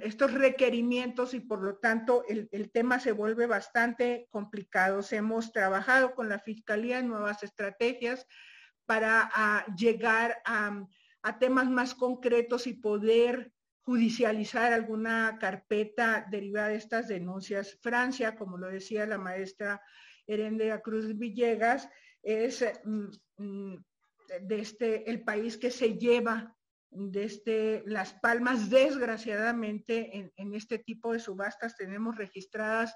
estos 0.03 0.33
requerimientos 0.33 1.33
y 1.33 1.39
por 1.39 1.63
lo 1.63 1.77
tanto 1.77 2.23
el, 2.27 2.71
tema 2.71 2.99
se 2.99 3.13
vuelve 3.13 3.47
bastante 3.47 4.27
complicado. 4.29 5.01
Hemos 5.11 5.51
trabajado 5.51 6.13
con 6.13 6.27
la 6.29 6.39
Fiscalía 6.39 6.99
en 6.99 7.07
nuevas 7.07 7.41
estrategias 7.43 8.27
para 8.85 9.29
ah, 9.33 9.65
llegar 9.77 10.41
a, 10.45 10.85
temas 11.39 11.69
más 11.69 11.93
concretos 11.93 12.67
y 12.67 12.73
poder 12.73 13.53
judicializar 13.83 14.73
alguna 14.73 15.37
carpeta 15.39 16.25
derivada 16.29 16.69
de 16.69 16.75
estas 16.75 17.07
denuncias. 17.07 17.77
Francia, 17.81 18.35
como 18.35 18.57
lo 18.57 18.67
decía 18.67 19.05
la 19.05 19.17
maestra 19.17 19.81
Herendea 20.27 20.81
Cruz 20.81 21.17
Villegas, 21.17 21.89
es 22.21 22.63
mm, 22.83 23.07
mm, 23.37 23.75
este, 24.49 25.09
el 25.09 25.23
país 25.23 25.57
que 25.57 25.71
se 25.71 25.97
lleva 25.97 26.55
desde 26.91 27.83
Las 27.85 28.13
Palmas, 28.13 28.69
desgraciadamente, 28.69 30.31
en, 30.35 30.53
este 30.53 30.77
tipo 30.77 31.13
de 31.13 31.19
subastas 31.19 31.77
tenemos 31.77 32.17
registradas 32.17 32.93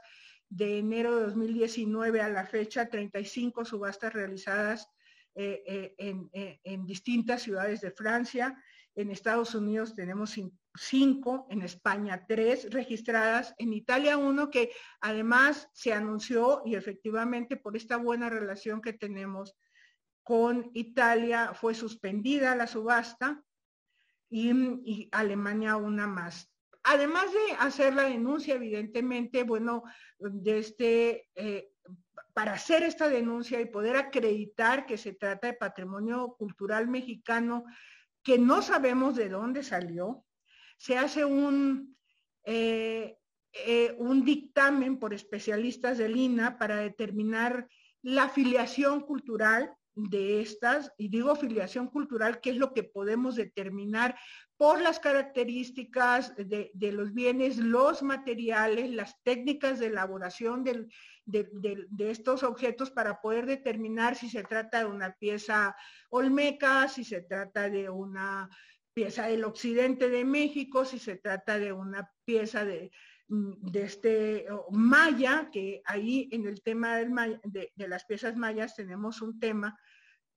de 0.49 0.79
enero 0.79 1.15
de 1.15 1.23
2019 1.23 2.21
a 2.21 2.29
la 2.29 2.45
fecha 2.45 2.89
35 2.89 3.63
subastas 3.63 4.13
realizadas 4.13 4.89
eh, 5.33 5.63
eh, 5.65 5.95
eh, 6.33 6.59
en, 6.65 6.85
distintas 6.85 7.41
ciudades 7.41 7.81
de 7.81 7.91
Francia. 7.91 8.61
En 8.95 9.11
Estados 9.11 9.53
Unidos 9.55 9.93
tenemos 9.93 10.35
cinco, 10.75 11.47
en 11.49 11.61
España 11.61 12.25
tres 12.27 12.69
registradas, 12.71 13.53
en 13.57 13.73
Italia 13.73 14.17
uno 14.17 14.49
que 14.49 14.71
además 15.01 15.69
se 15.73 15.91
anunció 15.91 16.61
y 16.65 16.75
efectivamente 16.75 17.57
por 17.57 17.75
esta 17.75 17.97
buena 17.97 18.29
relación 18.29 18.81
que 18.81 18.93
tenemos 18.93 19.55
con 20.23 20.71
Italia 20.73 21.53
fue 21.53 21.75
suspendida 21.75 22.55
la 22.55 22.67
subasta 22.67 23.43
y, 24.29 25.09
Alemania 25.11 25.75
una 25.75 26.07
más. 26.07 26.49
Además 26.83 27.25
de 27.31 27.55
hacer 27.59 27.93
la 27.95 28.03
denuncia, 28.03 28.55
evidentemente, 28.55 29.43
bueno, 29.43 29.83
este 30.45 31.29
para 32.35 32.53
hacer 32.53 32.83
esta 32.83 33.07
denuncia 33.07 33.61
y 33.61 33.65
poder 33.65 33.95
acreditar 33.95 34.85
que 34.85 34.97
se 34.97 35.13
trata 35.13 35.47
de 35.47 35.53
patrimonio 35.53 36.35
cultural 36.37 36.85
mexicano 36.89 37.63
que 38.25 38.39
no 38.39 38.63
sabemos 38.63 39.15
de 39.15 39.29
dónde 39.29 39.61
salió, 39.61 40.25
se 40.77 40.97
hace 40.97 41.23
un, 41.23 41.95
eh, 42.43 43.17
eh, 43.53 43.95
un 43.99 44.25
dictamen 44.25 44.97
por 44.97 45.13
especialistas 45.13 45.99
del 45.99 46.17
INA 46.17 46.57
para 46.57 46.77
determinar 46.77 47.69
la 48.01 48.23
afiliación 48.23 49.01
cultural 49.01 49.71
de 49.95 50.41
estas, 50.41 50.91
y 50.97 51.07
digo 51.07 51.35
filiación 51.35 51.87
cultural, 51.87 52.41
que 52.41 52.51
es 52.51 52.57
lo 52.57 52.73
que 52.73 52.83
podemos 52.83 53.35
determinar 53.35 54.15
por 54.57 54.81
las 54.81 54.99
características 54.99 56.33
de, 56.35 56.91
los 56.91 57.13
bienes, 57.13 57.57
los 57.57 58.03
materiales, 58.03 58.91
las 58.91 59.21
técnicas 59.23 59.79
de 59.79 59.87
elaboración 59.87 60.63
de, 60.63 60.87
estos 61.99 62.43
objetos 62.43 62.91
para 62.91 63.21
poder 63.21 63.45
determinar 63.45 64.15
si 64.15 64.29
se 64.29 64.43
trata 64.43 64.79
de 64.79 64.85
una 64.85 65.13
pieza 65.13 65.75
olmeca, 66.09 66.87
si 66.87 67.03
se 67.03 67.21
trata 67.21 67.69
de 67.69 67.89
una 67.89 68.49
pieza 68.93 69.27
del 69.27 69.43
occidente 69.43 70.09
de 70.09 70.23
México, 70.23 70.85
si 70.85 70.99
se 70.99 71.17
trata 71.17 71.59
de 71.59 71.73
una 71.73 72.09
pieza 72.23 72.63
de, 72.63 72.91
de 73.27 73.83
este 73.83 74.45
maya, 74.71 75.49
que 75.51 75.81
ahí 75.85 76.29
en 76.31 76.47
el 76.47 76.61
tema 76.61 76.97
de, 76.97 77.71
las 77.75 78.05
piezas 78.05 78.35
mayas 78.35 78.75
tenemos 78.75 79.21
un 79.21 79.39
tema 79.39 79.77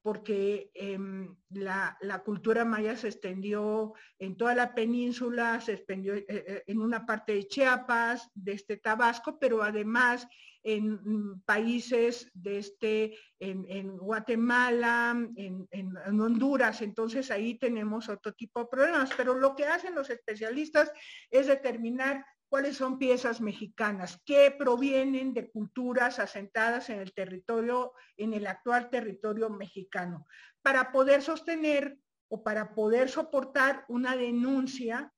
porque 0.00 0.70
em, 0.74 1.36
la, 1.50 1.98
cultura 2.24 2.64
maya 2.64 2.96
se 2.96 3.08
extendió 3.08 3.92
en 4.18 4.36
toda 4.36 4.54
la 4.54 4.74
península, 4.74 5.60
se 5.60 5.74
extendió 5.74 6.14
eh, 6.14 6.24
eh, 6.28 6.62
en 6.66 6.80
una 6.80 7.04
parte 7.04 7.34
de 7.34 7.46
Chiapas, 7.46 8.30
de 8.34 8.52
este 8.52 8.78
Tabasco, 8.78 9.38
pero 9.38 9.62
además 9.62 10.26
en 10.62 10.92
mm, 10.92 11.42
países 11.44 12.30
de 12.32 12.58
este, 12.58 13.18
en, 13.38 13.96
Guatemala, 13.96 15.16
en, 15.36 16.20
Honduras, 16.20 16.82
entonces 16.82 17.30
ahí 17.30 17.58
tenemos 17.58 18.08
otro 18.08 18.32
tipo 18.32 18.60
de 18.60 18.66
problemas. 18.70 19.10
Pero 19.16 19.34
lo 19.34 19.54
que 19.54 19.66
hacen 19.66 19.94
los 19.94 20.10
especialistas 20.10 20.90
es 21.30 21.46
determinar 21.46 22.24
cuáles 22.48 22.76
son 22.76 22.98
piezas 22.98 23.40
mexicanas 23.40 24.20
que 24.24 24.50
provienen 24.50 25.34
de 25.34 25.50
culturas 25.50 26.18
asentadas 26.18 26.90
en 26.90 27.00
el 27.00 27.12
territorio, 27.12 27.92
en 28.16 28.34
el 28.34 28.46
actual 28.46 28.90
territorio 28.90 29.50
mexicano, 29.50 30.26
para 30.62 30.92
poder 30.92 31.22
sostener 31.22 31.98
o 32.28 32.42
para 32.42 32.74
poder 32.74 33.08
soportar 33.08 33.84
una 33.88 34.16
denuncia 34.16 35.12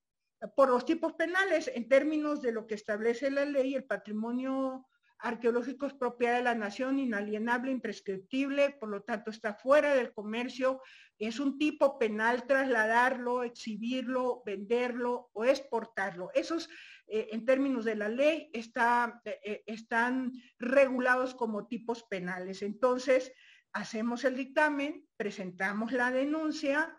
por 0.57 0.71
los 0.71 0.85
tipos 0.85 1.13
penales 1.15 1.71
en 1.75 1.89
términos 1.89 2.41
de 2.41 2.53
lo 2.53 2.67
que 2.67 2.75
establece 2.75 3.31
la 3.31 3.45
ley, 3.45 3.75
el 3.75 3.85
patrimonio 3.85 4.87
arqueológico 5.23 5.87
es 5.87 5.95
propiedad 5.95 6.37
de 6.37 6.43
la 6.43 6.55
nación, 6.55 6.99
inalienable, 6.99 7.71
imprescriptible, 7.71 8.71
por 8.71 8.89
lo 8.89 9.03
tanto 9.03 9.31
está 9.31 9.55
fuera 9.55 9.95
del 9.95 10.13
comercio, 10.13 10.81
es 11.19 11.39
un 11.39 11.59
tipo 11.59 11.99
penal 11.99 12.47
trasladarlo, 12.47 13.43
exhibirlo, 13.45 14.43
venderlo 14.45 15.31
o 15.33 15.45
exportarlo. 15.45 16.31
Esos 16.35 16.69
eh, 17.07 17.29
en 17.33 17.45
términos 17.45 17.85
de 17.85 17.97
la 17.97 18.09
ley 18.09 18.51
está, 18.53 19.21
eh, 19.25 19.41
eh, 19.45 19.65
están 19.67 20.33
regulados 20.59 21.35
como 21.35 21.67
tipos 21.67 22.05
penales. 22.05 22.63
Entonces, 22.63 23.33
hacemos 23.73 24.25
el 24.25 24.37
dictamen, 24.37 25.07
presentamos 25.17 25.93
la 25.93 26.11
denuncia 26.11 26.97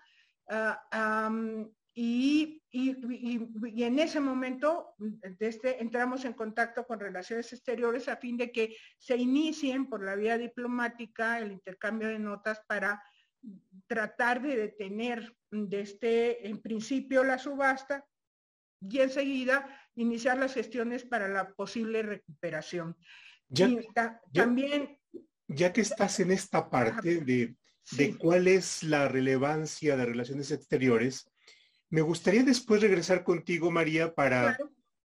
ah, 0.49 1.31
y, 1.93 2.61
en 2.71 3.99
ese 3.99 4.21
momento 4.21 4.95
este, 5.39 5.81
entramos 5.81 6.23
en 6.23 6.33
contacto 6.33 6.85
con 6.85 6.99
relaciones 6.99 7.51
exteriores 7.51 8.07
a 8.07 8.15
fin 8.15 8.37
de 8.37 8.51
que 8.51 8.77
se 8.97 9.17
inicien 9.17 9.89
por 9.89 10.03
la 10.03 10.15
vía 10.15 10.37
diplomática 10.37 11.39
el 11.39 11.51
intercambio 11.51 12.07
de 12.07 12.19
notas 12.19 12.61
para 12.67 13.03
tratar 13.87 14.41
de 14.41 14.55
detener 14.55 15.35
desde 15.49 15.81
este, 15.81 16.47
en 16.47 16.61
principio 16.61 17.23
la 17.23 17.37
subasta 17.37 18.05
y 18.81 18.99
enseguida 18.99 19.67
iniciar 19.95 20.37
las 20.37 20.53
gestiones 20.53 21.05
para 21.05 21.27
la 21.27 21.53
posible 21.53 22.01
recuperación. 22.03 22.95
Ya, 23.49 23.69
también... 24.33 24.97
Ya 25.47 25.73
que 25.73 25.81
estás 25.81 26.19
en 26.21 26.31
esta 26.31 26.69
parte 26.69 27.19
de, 27.21 27.55
cuál 28.17 28.47
es 28.47 28.83
la 28.83 29.09
relevancia 29.09 29.97
de 29.97 30.05
relaciones 30.05 30.51
exteriores, 30.51 31.29
me 31.91 32.01
gustaría 32.01 32.43
después 32.43 32.81
regresar 32.81 33.23
contigo, 33.23 33.69
María, 33.69 34.15
para, 34.15 34.57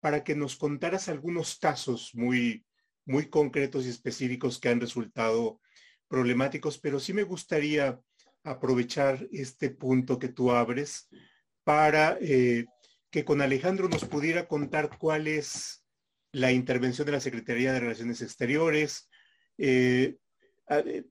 para 0.01 0.23
que 0.23 0.35
nos 0.35 0.57
contaras 0.57 1.09
algunos 1.09 1.59
casos 1.59 2.11
muy, 2.13 2.67
muy 3.07 3.31
concretos 3.31 3.87
y 3.87 3.89
específicos 3.89 4.61
que 4.61 4.69
han 4.69 4.81
resultado 4.81 5.61
problemáticos, 6.09 6.79
pero 6.79 7.01
sí 7.01 7.15
me 7.15 7.23
gustaría 7.23 7.99
aprovechar 8.45 9.27
este 9.33 9.71
punto 9.71 10.19
que 10.19 10.29
tú 10.29 10.51
abres 10.53 11.09
para 11.65 12.19
eh, 12.21 12.67
que 13.11 13.25
con 13.25 13.41
Alejandro 13.41 13.89
nos 13.89 14.05
pudiera 14.05 14.49
contar 14.49 14.99
cuál 14.99 15.29
es 15.29 15.85
la 16.33 16.51
intervención 16.51 17.07
de 17.07 17.13
la 17.13 17.21
Secretaría 17.21 17.73
de 17.73 17.81
Relaciones 17.81 18.23
Exteriores. 18.23 19.09
Eh, 19.59 20.17
eh, 20.69 21.05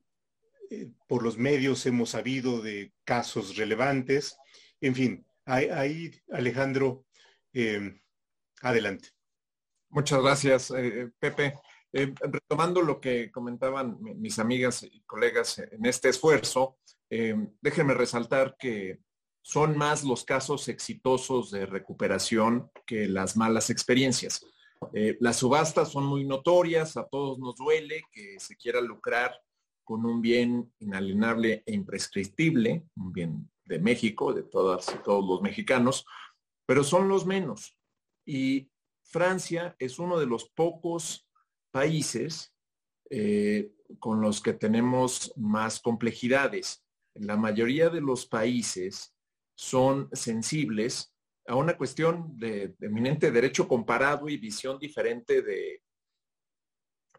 eh, 0.71 0.89
por 1.07 1.21
los 1.23 1.37
medios 1.37 1.85
hemos 1.85 2.09
sabido 2.09 2.61
de 2.61 2.91
casos 3.03 3.55
relevantes. 3.55 4.35
En 4.81 4.95
fin, 4.95 5.25
ahí, 5.45 6.11
Alejandro, 6.31 7.05
adelante. 8.61 9.09
Muchas 9.89 10.21
gracias, 10.21 10.73
Pepe. 11.19 11.55
Eh, 11.93 12.13
retomando 12.21 12.81
lo 12.81 13.01
que 13.01 13.29
comentaban 13.31 13.97
mis 13.99 14.39
amigas 14.39 14.83
y 14.83 15.01
colegas 15.01 15.59
en 15.59 15.85
este 15.85 16.09
esfuerzo, 16.09 16.77
eh, 17.09 17.35
déjenme 17.61 17.93
resaltar 17.93 18.55
que 18.57 19.01
son 19.41 19.77
más 19.77 20.05
los 20.05 20.23
casos 20.23 20.69
exitosos 20.69 21.51
de 21.51 21.65
recuperación 21.65 22.71
que 22.85 23.09
las 23.09 23.35
malas 23.35 23.69
experiencias. 23.69 24.45
Eh, 24.93 25.17
las 25.19 25.37
subastas 25.37 25.91
son 25.91 26.05
muy 26.05 26.23
notorias, 26.23 26.95
a 26.95 27.07
todos 27.07 27.39
nos 27.39 27.55
duele 27.57 28.03
que 28.11 28.39
se 28.39 28.55
quiera 28.55 28.79
lucrar 28.79 29.35
con 29.83 30.05
un 30.05 30.21
bien 30.21 30.71
inalienable 30.79 31.63
e 31.65 31.73
imprescriptible, 31.73 32.85
un 32.95 33.11
bien 33.11 33.50
de 33.65 33.79
México, 33.79 34.33
de 34.33 34.43
todas 34.43 34.93
y 34.93 34.97
todos 35.03 35.27
los 35.27 35.41
mexicanos, 35.41 36.05
pero 36.65 36.83
son 36.83 37.07
los 37.07 37.25
menos. 37.25 37.77
Y 38.25 38.69
Francia 39.03 39.75
es 39.79 39.99
uno 39.99 40.19
de 40.19 40.25
los 40.25 40.49
pocos 40.49 41.27
países 41.71 42.53
eh, 43.09 43.73
con 43.99 44.21
los 44.21 44.41
que 44.41 44.53
tenemos 44.53 45.33
más 45.35 45.79
complejidades. 45.79 46.83
La 47.13 47.35
mayoría 47.35 47.89
de 47.89 48.01
los 48.01 48.25
países 48.25 49.13
son 49.55 50.09
sensibles 50.13 51.13
a 51.47 51.55
una 51.55 51.75
cuestión 51.75 52.37
de, 52.37 52.75
eminente 52.79 53.31
derecho 53.31 53.67
comparado 53.67 54.29
y 54.29 54.37
visión 54.37 54.79
diferente 54.79 55.41
de, 55.41 55.83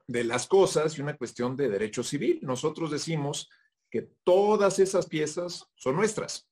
de 0.07 0.25
las 0.25 0.47
cosas 0.47 0.97
y 0.97 1.03
una 1.03 1.17
cuestión 1.17 1.57
de 1.57 1.69
derecho 1.69 2.03
civil. 2.03 2.41
Nosotros 2.43 2.91
decimos 2.91 3.51
que 3.93 4.09
todas 4.25 4.79
esas 4.79 5.07
piezas 5.07 5.71
son 5.75 5.97
nuestras. 5.97 6.49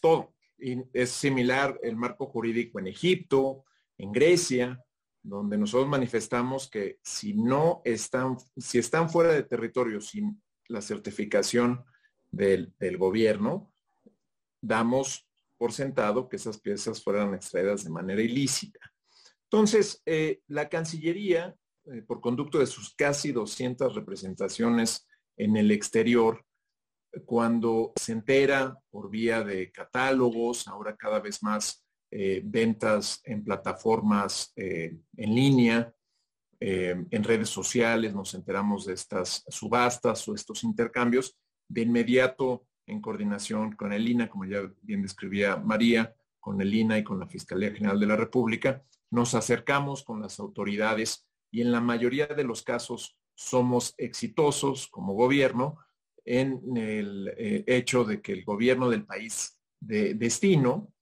Todo. 0.00 0.34
Y 0.58 0.82
es 0.92 1.10
similar 1.10 1.78
el 1.84 1.96
marco 1.96 2.26
jurídico 2.26 2.80
en 2.80 2.88
Egipto, 2.88 3.64
en 3.96 4.10
Grecia, 4.10 4.84
donde 5.22 5.56
nosotros 5.56 5.88
manifestamos 5.88 6.68
que 6.68 6.98
si 7.00 7.34
no 7.34 7.80
están, 7.84 8.38
si 8.56 8.78
están 8.78 9.08
fuera 9.08 9.32
de 9.32 9.44
territorio 9.44 10.00
sin 10.00 10.42
la 10.66 10.82
certificación 10.82 11.84
del, 12.32 12.74
gobierno, 12.98 13.72
damos 14.60 15.28
por 15.56 15.72
sentado 15.72 16.28
que 16.28 16.36
esas 16.36 16.58
piezas 16.58 17.04
fueran 17.04 17.34
extraídas 17.34 17.84
de 17.84 17.90
manera 17.90 18.20
ilícita. 18.20 18.80
Entonces, 19.44 20.02
eh, 20.06 20.40
la 20.48 20.68
Cancillería, 20.68 21.54
eh, 21.84 22.02
por 22.02 22.20
conducto 22.20 22.58
de 22.58 22.66
sus 22.66 22.94
casi 22.96 23.30
200 23.30 23.94
representaciones 23.94 25.06
en 25.44 25.56
el 25.56 25.70
exterior, 25.70 26.44
cuando 27.24 27.92
se 27.96 28.12
entera 28.12 28.78
por 28.90 29.10
vía 29.10 29.42
de 29.42 29.70
catálogos, 29.70 30.66
ahora 30.68 30.96
cada 30.96 31.20
vez 31.20 31.42
más 31.42 31.84
eh, 32.10 32.42
ventas 32.44 33.20
en 33.24 33.44
plataformas 33.44 34.52
en 34.56 35.02
línea, 35.16 35.92
en 36.64 37.24
redes 37.24 37.48
sociales, 37.48 38.14
nos 38.14 38.34
enteramos 38.34 38.86
de 38.86 38.94
estas 38.94 39.44
subastas 39.48 40.28
o 40.28 40.34
estos 40.34 40.62
intercambios, 40.62 41.36
de 41.68 41.80
inmediato 41.82 42.66
en 42.86 43.00
coordinación 43.00 43.72
con 43.72 43.92
el 43.92 44.08
INA, 44.08 44.28
como 44.28 44.44
ya 44.44 44.60
bien 44.82 45.02
describía 45.02 45.56
María, 45.56 46.14
con 46.38 46.60
el 46.60 46.74
INA 46.74 46.98
y 46.98 47.04
con 47.04 47.18
la 47.18 47.26
Fiscalía 47.26 47.72
General 47.72 47.98
de 47.98 48.06
la 48.06 48.16
República, 48.16 48.82
nos 49.10 49.34
acercamos 49.34 50.02
con 50.02 50.20
las 50.20 50.40
autoridades 50.40 51.26
y 51.50 51.60
en 51.60 51.70
la 51.70 51.80
mayoría 51.80 52.26
de 52.26 52.44
los 52.44 52.62
casos 52.62 53.16
somos 53.42 53.94
exitosos 53.98 54.88
como 54.88 55.14
gobierno 55.14 55.78
en 56.24 56.76
el 56.76 57.32
eh, 57.36 57.64
hecho 57.66 58.04
de 58.04 58.20
que 58.20 58.32
el 58.32 58.44
gobierno 58.44 58.88
del 58.88 59.04
país 59.04 59.60
de 59.80 60.14
destino 60.14 60.92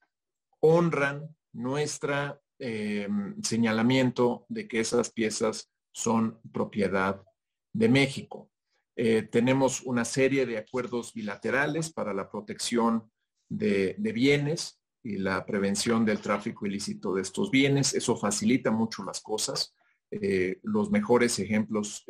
honran 0.61 1.35
nuestra 1.53 2.41
em, 2.59 3.41
señalamiento 3.43 4.47
de 4.49 4.69
que 4.69 4.81
esas 4.81 5.11
piezas 5.11 5.71
son 5.93 6.41
propiedad 6.53 7.23
de 7.73 7.89
México. 7.89 8.51
Eh, 8.97 9.23
tenemos 9.23 9.83
una 9.83 10.05
serie 10.05 10.47
de 10.47 10.59
acuerdos 10.59 11.15
bilaterales 11.15 11.93
para 11.93 12.13
la 12.13 12.31
protección 12.31 13.11
de, 13.49 13.97
bienes 13.99 14.81
y 15.03 15.17
la 15.17 15.45
prevención 15.47 16.05
del 16.05 16.21
tráfico 16.21 16.67
ilícito 16.67 17.15
de 17.15 17.23
estos 17.23 17.51
bienes. 17.51 17.95
Eso 17.95 18.17
facilita 18.17 18.71
mucho 18.71 19.03
las 19.03 19.21
cosas. 19.21 19.75
Eh, 20.11 20.59
los 20.63 20.91
mejores 20.91 21.39
ejemplos 21.39 22.05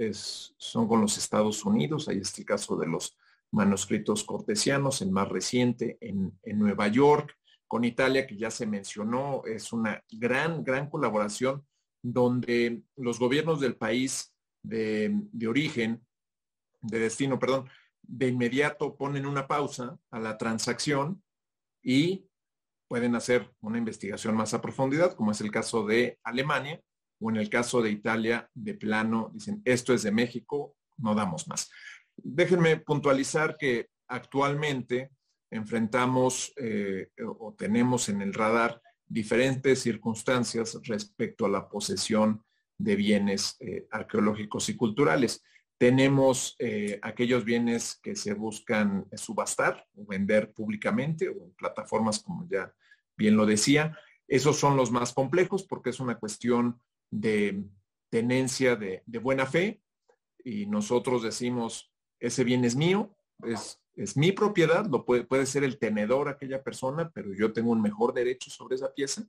son 0.57 0.89
con 0.89 1.01
los 1.01 1.19
Estados 1.19 1.65
Unidos. 1.65 2.09
Ahí 2.09 2.19
está 2.19 2.41
el 2.41 2.47
caso 2.47 2.77
de 2.77 2.87
los 2.87 3.17
manuscritos 3.53 4.25
cortesianos, 4.25 5.03
el 5.03 5.11
más 5.11 5.29
reciente 5.29 5.99
en, 6.01 6.39
Nueva 6.59 6.89
York. 6.89 7.37
Con 7.67 7.85
Italia, 7.85 8.27
que 8.27 8.37
ya 8.37 8.51
se 8.51 8.67
mencionó, 8.67 9.43
es 9.47 9.73
una 9.73 10.03
gran, 10.11 10.65
gran 10.65 10.89
colaboración 10.89 11.65
donde 12.03 12.83
los 12.97 13.19
gobiernos 13.19 13.61
del 13.61 13.77
país 13.77 14.35
de 14.63 15.47
origen 15.47 16.05
de 16.83 16.99
destino, 16.99 17.39
perdón, 17.39 17.69
de 18.03 18.29
inmediato 18.29 18.97
ponen 18.97 19.27
una 19.27 19.47
pausa 19.47 19.99
a 20.11 20.19
la 20.19 20.37
transacción 20.37 21.23
y 21.83 22.27
pueden 22.89 23.15
hacer 23.15 23.55
una 23.61 23.79
investigación 23.79 24.35
más 24.35 24.53
a 24.53 24.61
profundidad, 24.61 25.15
como 25.15 25.31
es 25.31 25.41
el 25.41 25.51
caso 25.51 25.87
de 25.87 26.19
Alemania 26.25 26.83
o 27.21 27.31
en 27.31 27.37
el 27.37 27.49
caso 27.49 27.83
de 27.83 27.91
Italia, 27.91 28.51
de 28.55 28.75
plano, 28.75 29.31
dicen, 29.35 29.63
esto 29.65 29.93
es 29.93 30.03
de 30.03 30.11
México, 30.11 30.77
no 30.97 31.15
damos 31.15 31.47
más. 31.49 31.71
Déjenme 32.17 32.79
puntualizar 32.79 33.57
que 33.57 33.91
actualmente 34.09 35.11
enfrentamos 35.51 36.53
eh, 36.57 37.09
o 37.39 37.55
tenemos 37.55 38.09
en 38.09 38.23
el 38.23 38.33
radar 38.33 38.81
diferentes 39.07 39.81
circunstancias 39.81 40.79
respecto 40.85 41.47
a 41.47 41.49
la 41.49 41.69
posesión 41.69 42.43
de 42.79 42.97
bienes 42.97 43.57
eh, 43.61 43.87
arqueológicos 43.91 44.69
y 44.69 44.77
culturales. 44.77 45.43
Tenemos 45.77 46.57
eh, 46.59 46.99
aquellos 47.03 47.45
bienes 47.45 47.99
que 48.03 48.15
se 48.15 48.35
buscan 48.35 49.07
subastar 49.15 49.87
o 49.97 50.07
vender 50.07 50.53
públicamente 50.53 51.29
o 51.29 51.45
en 51.45 51.53
plataformas 51.53 52.21
como 52.21 52.47
ya 52.49 52.73
bien 53.17 53.37
lo 53.37 53.47
decía. 53.47 53.99
Esos 54.29 54.59
son 54.59 54.77
los 54.77 54.91
más 54.91 55.13
complejos 55.13 55.65
porque 55.65 55.91
es 55.91 56.01
una 56.01 56.19
cuestión 56.19 56.81
de 57.11 57.65
tenencia 58.11 58.77
de, 58.77 59.03
buena 59.21 59.47
fe 59.47 59.83
y 60.45 60.67
nosotros 60.67 61.23
decimos, 61.23 61.93
ese 62.19 62.45
bien 62.45 62.65
es 62.65 62.77
mío, 62.77 63.15
es, 63.45 63.81
es 63.95 64.17
mi 64.17 64.33
propiedad, 64.33 64.87
lo 64.87 65.05
puede, 65.05 65.25
puede 65.25 65.47
ser 65.47 65.65
el 65.65 65.79
tenedor 65.79 66.29
aquella 66.29 66.63
persona, 66.63 67.11
pero 67.11 67.35
yo 67.35 67.53
tengo 67.53 67.71
un 67.71 67.83
mejor 67.83 68.15
derecho 68.15 68.51
sobre 68.51 68.77
esa 68.77 68.93
pieza. 68.93 69.27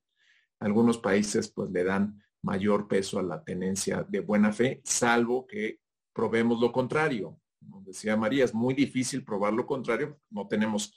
Algunos 0.60 0.98
países 0.98 1.52
pues 1.52 1.72
le 1.72 1.84
dan 1.84 2.22
mayor 2.44 2.88
peso 2.88 3.20
a 3.20 3.24
la 3.24 3.44
tenencia 3.44 4.06
de 4.08 4.20
buena 4.20 4.52
fe, 4.52 4.82
salvo 4.84 5.46
que 5.48 5.80
probemos 6.14 6.60
lo 6.60 6.72
contrario. 6.72 7.40
Como 7.60 7.82
decía 7.82 8.16
María, 8.16 8.46
es 8.46 8.54
muy 8.54 8.74
difícil 8.74 9.24
probar 9.24 9.54
lo 9.54 9.66
contrario. 9.66 10.20
No 10.30 10.48
tenemos 10.48 10.96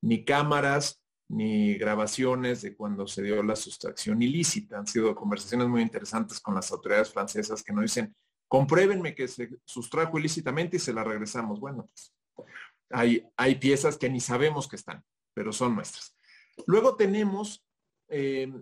ni 0.00 0.24
cámaras 0.24 1.01
ni 1.32 1.76
grabaciones 1.78 2.60
de 2.60 2.76
cuando 2.76 3.06
se 3.06 3.22
dio 3.22 3.42
la 3.42 3.56
sustracción 3.56 4.20
ilícita. 4.20 4.78
Han 4.78 4.86
sido 4.86 5.14
conversaciones 5.14 5.66
muy 5.66 5.80
interesantes 5.80 6.38
con 6.38 6.54
las 6.54 6.70
autoridades 6.70 7.10
francesas 7.10 7.62
que 7.62 7.72
nos 7.72 7.82
dicen, 7.82 8.14
compruébenme 8.48 9.14
que 9.14 9.26
se 9.28 9.48
sustrajo 9.64 10.18
ilícitamente 10.18 10.76
y 10.76 10.80
se 10.80 10.92
la 10.92 11.02
regresamos. 11.02 11.58
Bueno, 11.58 11.86
pues 11.86 12.12
hay, 12.90 13.26
hay 13.38 13.54
piezas 13.54 13.96
que 13.96 14.10
ni 14.10 14.20
sabemos 14.20 14.68
que 14.68 14.76
están, 14.76 15.02
pero 15.32 15.54
son 15.54 15.74
nuestras. 15.74 16.14
Luego 16.66 16.96
tenemos 16.96 17.64
eh, 18.08 18.52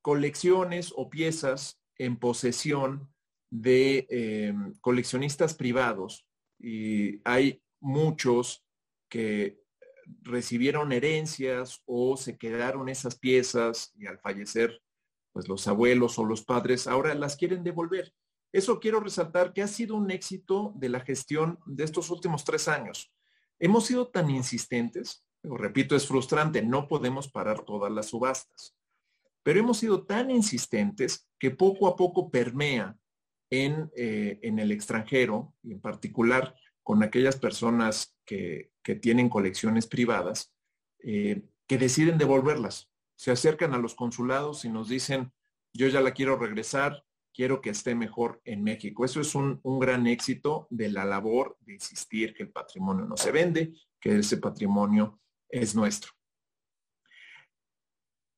colecciones 0.00 0.92
o 0.94 1.10
piezas 1.10 1.80
en 1.98 2.16
posesión 2.20 3.12
de 3.50 4.06
em, 4.10 4.74
coleccionistas 4.80 5.54
privados 5.54 6.24
y 6.60 7.20
hay 7.24 7.60
muchos 7.80 8.64
que 9.08 9.63
recibieron 10.22 10.92
herencias 10.92 11.82
o 11.86 12.16
se 12.16 12.36
quedaron 12.36 12.88
esas 12.88 13.18
piezas 13.18 13.92
y 13.96 14.06
al 14.06 14.18
fallecer, 14.18 14.82
pues 15.32 15.48
los 15.48 15.66
abuelos 15.66 16.18
o 16.18 16.24
los 16.24 16.44
padres 16.44 16.86
ahora 16.86 17.14
las 17.14 17.36
quieren 17.36 17.64
devolver. 17.64 18.12
Eso 18.52 18.78
quiero 18.78 19.00
resaltar 19.00 19.52
que 19.52 19.62
ha 19.62 19.68
sido 19.68 19.96
un 19.96 20.10
éxito 20.10 20.72
de 20.76 20.88
la 20.88 21.00
gestión 21.00 21.58
de 21.66 21.84
estos 21.84 22.10
últimos 22.10 22.44
tres 22.44 22.68
años. 22.68 23.12
Hemos 23.58 23.86
sido 23.86 24.08
tan 24.08 24.30
insistentes, 24.30 25.24
lo 25.42 25.56
repito, 25.56 25.96
es 25.96 26.06
frustrante, 26.06 26.62
no 26.62 26.86
podemos 26.86 27.28
parar 27.28 27.64
todas 27.64 27.90
las 27.90 28.06
subastas, 28.06 28.76
pero 29.42 29.60
hemos 29.60 29.78
sido 29.78 30.04
tan 30.04 30.30
insistentes 30.30 31.28
que 31.38 31.50
poco 31.50 31.88
a 31.88 31.96
poco 31.96 32.30
permea 32.30 32.96
eh, 33.50 34.40
en, 34.42 34.58
el 34.58 34.72
extranjero 34.72 35.54
y 35.62 35.72
en 35.72 35.80
particular 35.80 36.56
con 36.84 37.02
aquellas 37.02 37.36
personas 37.36 38.14
que, 38.24 38.70
tienen 39.00 39.30
colecciones 39.30 39.86
privadas 39.86 40.52
eh, 40.98 41.42
que 41.66 41.78
deciden 41.78 42.18
devolverlas. 42.18 42.90
Se 43.16 43.30
acercan 43.30 43.72
a 43.72 43.78
los 43.78 43.94
consulados 43.94 44.66
y 44.66 44.68
nos 44.68 44.90
dicen, 44.90 45.32
yo 45.72 45.88
ya 45.88 46.02
la 46.02 46.12
quiero 46.12 46.36
regresar, 46.36 47.02
quiero 47.32 47.62
que 47.62 47.70
esté 47.70 47.94
mejor 47.94 48.42
en 48.44 48.62
México. 48.62 49.06
Eso 49.06 49.22
es 49.22 49.34
un, 49.34 49.58
un, 49.62 49.78
gran 49.80 50.06
éxito 50.06 50.66
de 50.68 50.90
la 50.90 51.06
labor 51.06 51.56
de 51.60 51.72
insistir 51.72 52.34
que 52.34 52.42
el 52.42 52.52
patrimonio 52.52 53.06
no 53.06 53.16
se 53.16 53.32
vende, 53.32 53.72
que 53.98 54.18
ese 54.18 54.36
patrimonio 54.36 55.18
es 55.48 55.74
nuestro. 55.74 56.12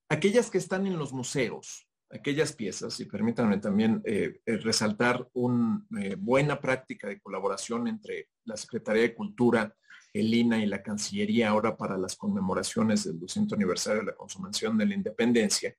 Aquellas 0.09 0.49
que 0.49 0.59
están 0.59 0.87
en 0.87 0.97
los 0.97 1.13
museos, 1.13 1.86
aquellas 2.11 2.53
piezas, 2.53 2.99
y 3.01 3.07
permítanme 3.07 3.59
también 3.59 4.03
eh, 4.05 4.41
eh, 4.47 4.57
resaltar 4.59 5.29
una 5.33 5.85
buena 6.19 6.61
práctica 6.61 7.09
de 7.09 7.21
colaboración 7.21 7.89
entre 7.89 8.29
la 8.45 8.57
Secretaría 8.57 9.03
de 9.03 9.15
Cultura, 9.15 9.75
el 10.13 10.33
INA 10.33 10.59
y 10.63 10.67
la 10.67 10.83
Cancillería 10.83 11.51
ahora 11.51 11.77
para 11.77 11.99
las 11.99 12.17
conmemoraciones 12.17 13.05
del 13.05 13.19
200 13.19 13.57
aniversario 13.57 14.01
de 14.01 14.07
la 14.07 14.15
consumación 14.15 14.79
de 14.79 14.87
la 14.87 14.95
independencia, 14.95 15.75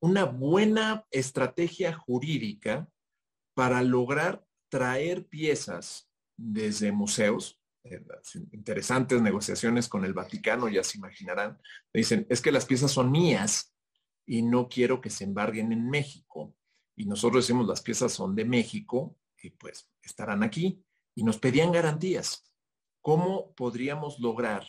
una 0.00 0.24
buena 0.24 1.04
estrategia 1.10 1.92
jurídica 1.92 2.88
para 3.54 3.82
lograr 3.82 4.44
traer 4.68 5.26
piezas 5.26 6.08
desde 6.36 6.92
museos, 6.92 7.60
eh, 7.84 8.00
interesantes 8.52 9.20
negociaciones 9.20 9.88
con 9.88 10.04
el 10.04 10.14
Vaticano, 10.14 10.68
ya 10.68 10.84
se 10.84 10.98
imaginarán, 10.98 11.58
dicen, 11.92 12.26
es 12.28 12.40
que 12.40 12.52
las 12.52 12.66
piezas 12.66 12.92
son 12.92 13.10
mías 13.10 13.74
y 14.28 14.42
no 14.42 14.68
quiero 14.68 15.00
que 15.00 15.08
se 15.08 15.24
embarguen 15.24 15.72
en 15.72 15.88
México. 15.88 16.54
Y 16.94 17.06
nosotros 17.06 17.44
decimos, 17.44 17.66
las 17.66 17.80
piezas 17.80 18.12
son 18.12 18.34
de 18.36 18.44
México 18.44 19.16
y 19.42 19.50
pues 19.50 19.88
estarán 20.02 20.42
aquí. 20.42 20.84
Y 21.14 21.22
nos 21.24 21.38
pedían 21.38 21.72
garantías. 21.72 22.44
¿Cómo 23.00 23.54
podríamos 23.54 24.20
lograr 24.20 24.68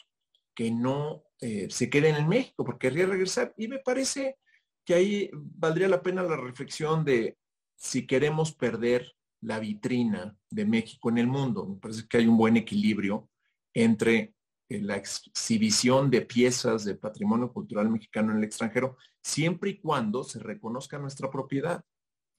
que 0.55 0.72
no 0.72 1.26
eh, 1.41 1.68
se 1.70 1.89
queden 1.89 2.16
en 2.16 2.30
México? 2.30 2.64
Porque 2.64 2.88
querría 2.88 3.05
regresar. 3.05 3.53
Y 3.57 3.68
me 3.68 3.80
parece 3.80 4.38
que 4.86 4.93
ahí 4.93 5.30
valdría 5.34 5.89
la 5.89 6.01
pena 6.01 6.24
la 6.24 6.38
reflexión 6.38 7.03
de 7.03 7.38
si 7.76 8.07
queremos 8.07 8.53
perder 8.53 9.14
la 9.41 9.60
vitrina 9.60 10.38
de 10.49 10.66
México 10.66 11.10
en 11.10 11.18
el 11.18 11.28
mundo. 11.28 11.66
Me 11.66 11.76
parece 11.76 12.07
que 12.07 12.18
hay 12.18 12.28
un 12.28 12.38
buen 12.38 12.55
equilibrio 12.55 13.30
entre 13.74 14.36
la 14.70 14.95
exhibición 14.95 16.11
de 16.11 16.22
piezas 16.22 16.86
de 16.86 16.95
patrimonio 16.95 17.51
cultural 17.51 17.89
mexicano 17.89 18.32
en 18.32 18.38
el 18.38 18.43
extranjero, 18.43 18.97
siempre 19.22 19.72
y 19.72 19.80
cuando 19.80 20.24
se 20.24 20.39
reconozca 20.39 20.99
nuestra 20.99 21.32
propiedad, 21.32 21.84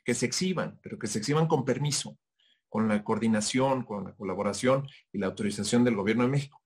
que 0.05 0.15
se 0.15 0.27
exhiban, 0.27 0.79
pero 0.83 0.99
que 0.99 1.09
se 1.09 1.19
exhiban 1.19 1.49
con 1.49 1.65
permiso, 1.65 2.17
con 2.69 2.89
la 2.89 3.03
coordinación, 3.03 3.85
con 3.85 4.05
la 4.05 4.15
colaboración 4.15 4.87
y 5.13 5.19
la 5.19 5.27
autorización 5.27 5.85
del 5.85 5.97
gobierno 5.97 6.23
de 6.23 6.31
México. 6.31 6.63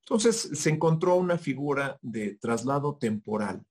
Entonces 0.00 0.50
se 0.52 0.70
encontró 0.70 1.14
una 1.16 1.38
figura 1.38 1.98
de 2.02 2.36
traslado 2.36 2.96
temporal 2.96 3.64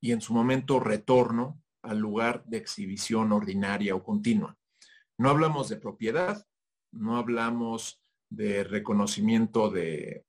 y 0.00 0.12
en 0.12 0.20
su 0.20 0.32
momento 0.32 0.80
retorno 0.80 1.62
al 1.82 1.98
lugar 1.98 2.44
de 2.44 2.58
exhibición 2.58 3.32
ordinaria 3.32 3.94
o 3.94 4.02
continua. 4.02 4.56
No 5.18 5.30
hablamos 5.30 5.68
de 5.68 5.76
propiedad, 5.76 6.46
no 6.92 7.16
hablamos 7.16 7.99
de 8.30 8.64
reconocimiento 8.64 9.70
de, 9.70 10.24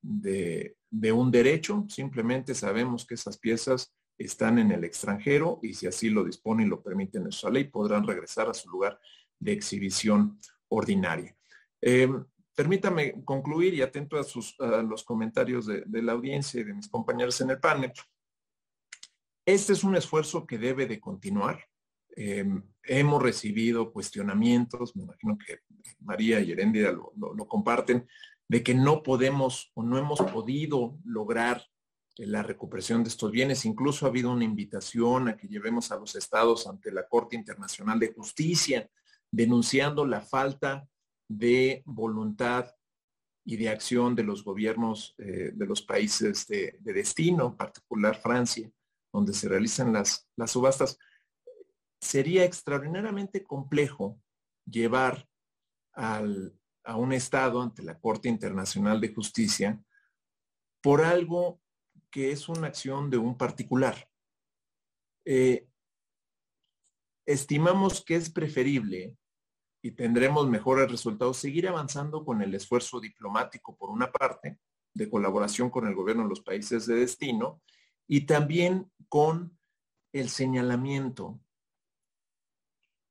un 1.13 1.31
derecho, 1.31 1.85
simplemente 1.87 2.55
sabemos 2.55 3.05
que 3.05 3.13
esas 3.13 3.37
piezas 3.37 3.93
están 4.17 4.59
en 4.59 4.71
el 4.71 4.83
extranjero 4.83 5.59
y 5.61 5.73
si 5.73 5.87
así 5.87 6.09
lo 6.09 6.23
dispone 6.23 6.63
y 6.63 6.67
lo 6.67 6.81
permite 6.81 7.19
nuestra 7.19 7.49
ley, 7.49 7.65
podrán 7.65 8.05
regresar 8.05 8.49
a 8.49 8.53
su 8.53 8.69
lugar 8.69 8.99
de 9.39 9.53
exhibición 9.53 10.37
ordinaria. 10.67 11.35
Eh, 11.81 12.09
permítame 12.55 13.23
concluir 13.23 13.73
y 13.73 13.81
atento 13.81 14.19
a, 14.19 14.23
sus, 14.23 14.55
los 14.59 15.03
comentarios 15.03 15.65
de, 15.65 15.83
de, 15.85 16.01
la 16.01 16.11
audiencia 16.11 16.59
y 16.59 16.63
de 16.63 16.73
mis 16.73 16.89
compañeros 16.89 17.39
en 17.41 17.51
el 17.51 17.59
panel. 17.59 17.93
Este 19.45 19.73
es 19.73 19.83
un 19.83 19.95
esfuerzo 19.95 20.45
que 20.45 20.57
debe 20.57 20.85
de 20.85 20.99
continuar. 20.99 21.65
Em, 22.15 22.61
hemos 22.83 23.21
recibido 23.21 23.91
cuestionamientos, 23.91 24.95
me 24.95 25.03
imagino 25.03 25.37
que 25.37 25.59
María 25.99 26.39
y 26.39 26.51
Heréndida 26.51 26.91
lo, 26.91 27.47
comparten, 27.47 28.07
de 28.47 28.63
que 28.63 28.73
no 28.73 29.03
podemos 29.03 29.71
o 29.75 29.83
no 29.83 29.97
hemos 29.97 30.19
podido 30.19 30.97
lograr 31.05 31.65
la 32.17 32.43
recuperación 32.43 33.03
de 33.03 33.09
estos 33.09 33.31
bienes. 33.31 33.65
Incluso 33.65 34.05
ha 34.05 34.09
habido 34.09 34.31
una 34.31 34.43
invitación 34.43 35.29
a 35.29 35.37
que 35.37 35.47
llevemos 35.47 35.91
a 35.91 35.97
los 35.97 36.15
estados 36.15 36.67
ante 36.67 36.91
la 36.91 37.07
Corte 37.07 37.35
Internacional 37.35 37.99
de 37.99 38.13
Justicia, 38.13 38.89
denunciando 39.31 40.05
la 40.05 40.21
falta 40.21 40.85
de 41.29 41.81
voluntad 41.85 42.65
y 43.45 43.55
de 43.55 43.69
acción 43.69 44.15
de 44.15 44.23
los 44.23 44.43
gobiernos 44.43 45.15
eh, 45.17 45.51
de 45.53 45.65
los 45.65 45.81
países 45.81 46.45
de, 46.47 46.77
destino, 46.81 47.47
en 47.47 47.57
particular 47.57 48.19
Francia, 48.21 48.69
donde 49.13 49.33
se 49.33 49.47
realizan 49.47 49.93
las 49.93 50.27
subastas 50.45 50.97
sería 52.01 52.43
extraordinariamente 52.43 53.43
complejo 53.43 54.19
llevar 54.65 55.27
a 55.93 56.95
un 56.95 57.13
Estado 57.13 57.61
ante 57.61 57.83
la 57.83 57.99
Corte 57.99 58.27
Internacional 58.27 58.99
de 58.99 59.13
Justicia 59.13 59.79
por 60.81 61.03
algo 61.03 61.61
que 62.09 62.31
es 62.31 62.49
una 62.49 62.67
acción 62.67 63.09
de 63.09 63.17
un 63.17 63.37
particular. 63.37 64.09
Eh, 65.25 65.67
estimamos 67.25 68.03
que 68.03 68.15
es 68.15 68.31
preferible 68.31 69.15
y 69.83 69.91
tendremos 69.91 70.49
mejores 70.49 70.89
resultados 70.91 71.37
seguir 71.37 71.67
avanzando 71.67 72.25
con 72.25 72.41
el 72.41 72.53
esfuerzo 72.55 72.99
diplomático 72.99 73.77
por 73.77 73.89
una 73.89 74.11
parte, 74.11 74.59
de 74.93 75.09
colaboración 75.09 75.69
con 75.69 75.87
el 75.87 75.95
gobierno 75.95 76.23
de 76.23 76.29
los 76.29 76.41
países 76.41 76.85
de 76.85 76.95
destino, 76.95 77.61
y 78.07 78.25
también 78.25 78.91
con 79.07 79.57
el 80.11 80.29
señalamiento 80.29 81.39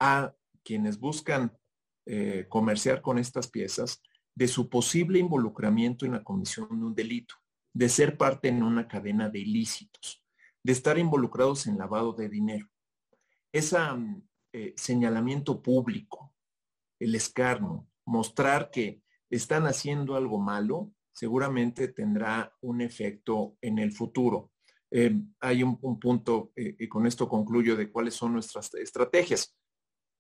a 0.01 0.35
quienes 0.65 0.99
buscan 0.99 1.57
eh, 2.07 2.47
comerciar 2.49 3.03
con 3.03 3.19
estas 3.19 3.49
piezas 3.49 4.03
de 4.35 4.49
su 4.49 4.69
posible 4.69 5.19
involucramiento 5.19 6.07
en 6.07 6.13
la 6.13 6.25
comisión 6.25 6.69
de 6.71 6.87
un 6.87 6.95
delito, 6.95 7.35
de 7.75 7.89
ser 7.89 8.17
parte 8.17 8.49
en 8.49 8.63
una 8.63 8.89
cadena 8.89 9.29
de 9.29 9.41
ilícitos, 9.41 10.25
de 10.65 10.73
estar 10.73 10.99
involucrados 10.99 11.67
en 11.67 11.79
lavado 11.79 12.15
de 12.15 12.29
dinero. 12.29 12.67
Ese 13.53 13.77
eh, 14.53 14.73
señalamiento 14.77 15.63
público, 15.63 16.35
el 16.99 17.15
escarno, 17.15 17.89
mostrar 18.07 18.71
que 18.71 19.03
están 19.29 19.67
haciendo 19.67 20.17
algo 20.17 20.39
malo, 20.39 20.93
seguramente 21.13 21.89
tendrá 21.89 22.57
un 22.63 22.81
efecto 22.81 23.57
en 23.61 23.79
el 23.79 23.93
futuro. 23.93 24.53
Eh, 24.91 25.15
hay 25.41 25.63
un 25.63 25.79
punto, 26.01 26.53
y 26.57 26.89
con 26.89 27.07
esto 27.07 27.29
concluyo, 27.29 27.77
de 27.77 27.93
cuáles 27.93 28.15
son 28.15 28.33
nuestras 28.33 28.75
estrategias. 28.75 29.60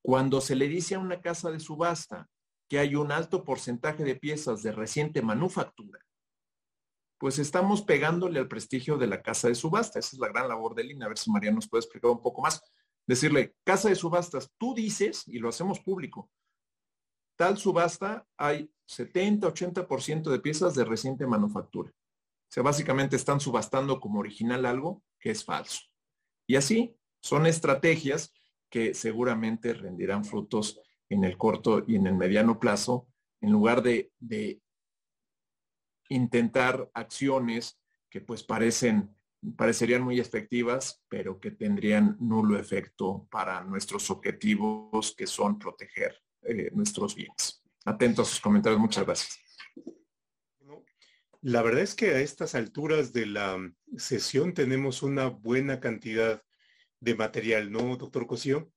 Cuando 0.02 0.40
se 0.40 0.56
le 0.56 0.68
dice 0.68 0.94
a 0.94 0.98
una 0.98 1.20
casa 1.20 1.50
de 1.50 1.60
subasta 1.60 2.28
que 2.68 2.78
hay 2.78 2.94
un 2.94 3.12
alto 3.12 3.44
porcentaje 3.44 4.04
de 4.04 4.16
piezas 4.16 4.62
de 4.62 4.72
reciente 4.72 5.22
manufactura, 5.22 6.00
pues 7.18 7.38
estamos 7.38 7.82
pegándole 7.82 8.38
al 8.38 8.48
prestigio 8.48 8.96
de 8.96 9.06
la 9.06 9.20
casa 9.20 9.48
de 9.48 9.54
subasta. 9.54 9.98
Esa 9.98 10.16
es 10.16 10.20
la 10.20 10.28
gran 10.28 10.48
labor 10.48 10.74
de 10.74 10.84
Lina. 10.84 11.04
A 11.04 11.08
ver 11.08 11.18
si 11.18 11.30
María 11.30 11.52
nos 11.52 11.68
puede 11.68 11.80
explicar 11.80 12.10
un 12.10 12.22
poco 12.22 12.40
más. 12.40 12.62
Decirle, 13.06 13.54
casa 13.62 13.90
de 13.90 13.94
subastas, 13.94 14.50
tú 14.56 14.74
dices, 14.74 15.24
y 15.26 15.38
lo 15.38 15.50
hacemos 15.50 15.80
público, 15.80 16.30
tal 17.36 17.58
subasta 17.58 18.26
hay 18.38 18.72
70, 18.86 19.46
80% 19.48 20.30
de 20.30 20.40
piezas 20.40 20.74
de 20.74 20.84
reciente 20.84 21.26
manufactura. 21.26 21.90
O 21.90 22.52
sea, 22.52 22.62
básicamente 22.62 23.16
están 23.16 23.38
subastando 23.38 24.00
como 24.00 24.20
original 24.20 24.64
algo 24.64 25.02
que 25.18 25.30
es 25.30 25.44
falso. 25.44 25.82
Y 26.46 26.56
así 26.56 26.96
son 27.22 27.46
estrategias 27.46 28.32
que 28.70 28.94
seguramente 28.94 29.74
rendirán 29.74 30.24
frutos 30.24 30.80
en 31.08 31.24
el 31.24 31.36
corto 31.36 31.84
y 31.86 31.96
en 31.96 32.06
el 32.06 32.14
mediano 32.14 32.58
plazo, 32.58 33.08
en 33.40 33.50
lugar 33.50 33.82
de, 33.82 34.12
intentar 36.08 36.90
acciones 36.92 37.78
que 38.10 38.20
pues 38.20 38.42
parecen, 38.42 39.14
parecerían 39.56 40.02
muy 40.02 40.18
efectivas, 40.18 41.04
pero 41.08 41.38
que 41.38 41.52
tendrían 41.52 42.16
nulo 42.18 42.58
efecto 42.58 43.28
para 43.30 43.62
nuestros 43.62 44.10
objetivos, 44.10 45.14
que 45.16 45.28
son 45.28 45.56
proteger 45.56 46.20
eh, 46.42 46.70
nuestros 46.72 47.14
bienes. 47.14 47.62
Atentos 47.84 48.26
a 48.26 48.30
sus 48.32 48.40
comentarios. 48.40 48.80
Muchas 48.80 49.04
gracias. 49.04 49.38
La 51.42 51.62
verdad 51.62 51.82
es 51.82 51.94
que 51.94 52.10
a 52.10 52.20
estas 52.20 52.56
alturas 52.56 53.12
de 53.12 53.26
la 53.26 53.56
sesión 53.96 54.52
tenemos 54.52 55.04
una 55.04 55.28
buena 55.28 55.78
cantidad 55.78 56.42
de 57.00 57.14
material, 57.14 57.72
¿no, 57.72 57.96
doctor 57.96 58.26
Cosío? 58.26 58.70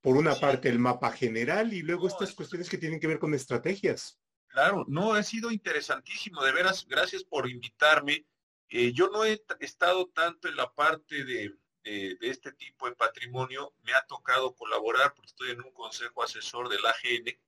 Por 0.00 0.16
una 0.16 0.34
parte 0.36 0.68
el 0.68 0.78
mapa 0.78 1.10
general 1.10 1.72
y 1.72 1.82
luego 1.82 2.06
estas 2.06 2.32
cuestiones 2.32 2.70
que 2.70 2.78
tienen 2.78 3.00
que 3.00 3.08
ver 3.08 3.18
con 3.18 3.34
estrategias. 3.34 4.18
Claro, 4.46 4.84
no, 4.88 5.12
ha 5.12 5.22
sido 5.22 5.50
interesantísimo, 5.50 6.42
de 6.42 6.52
veras, 6.52 6.86
gracias 6.88 7.24
por 7.24 7.50
invitarme. 7.50 8.26
Eh, 8.68 8.92
yo 8.92 9.08
no 9.08 9.24
he 9.24 9.42
estado 9.60 10.06
tanto 10.08 10.48
en 10.48 10.56
la 10.56 10.72
parte 10.72 11.24
de, 11.24 11.52
de, 11.86 12.16
este 12.20 12.52
tipo 12.52 12.88
de 12.88 12.96
patrimonio, 12.96 13.74
me 13.82 13.94
ha 13.94 14.02
tocado 14.06 14.54
colaborar 14.54 15.12
porque 15.14 15.28
estoy 15.28 15.50
en 15.50 15.62
un 15.62 15.72
consejo 15.72 16.22
asesor 16.22 16.68
del 16.68 16.84
AGN, 16.84 17.38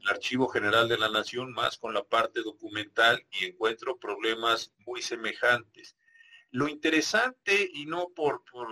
el 0.00 0.08
Archivo 0.08 0.48
General 0.48 0.88
de 0.88 0.98
la 0.98 1.08
Nación, 1.08 1.52
más 1.52 1.78
con 1.78 1.94
la 1.94 2.04
parte 2.04 2.42
documental 2.42 3.26
y 3.30 3.46
encuentro 3.46 3.98
problemas 3.98 4.72
muy 4.78 5.02
semejantes. 5.02 5.96
Lo 6.50 6.68
interesante, 6.68 7.70
y 7.72 7.86
no 7.86 8.08
por, 8.14 8.44
por 8.50 8.68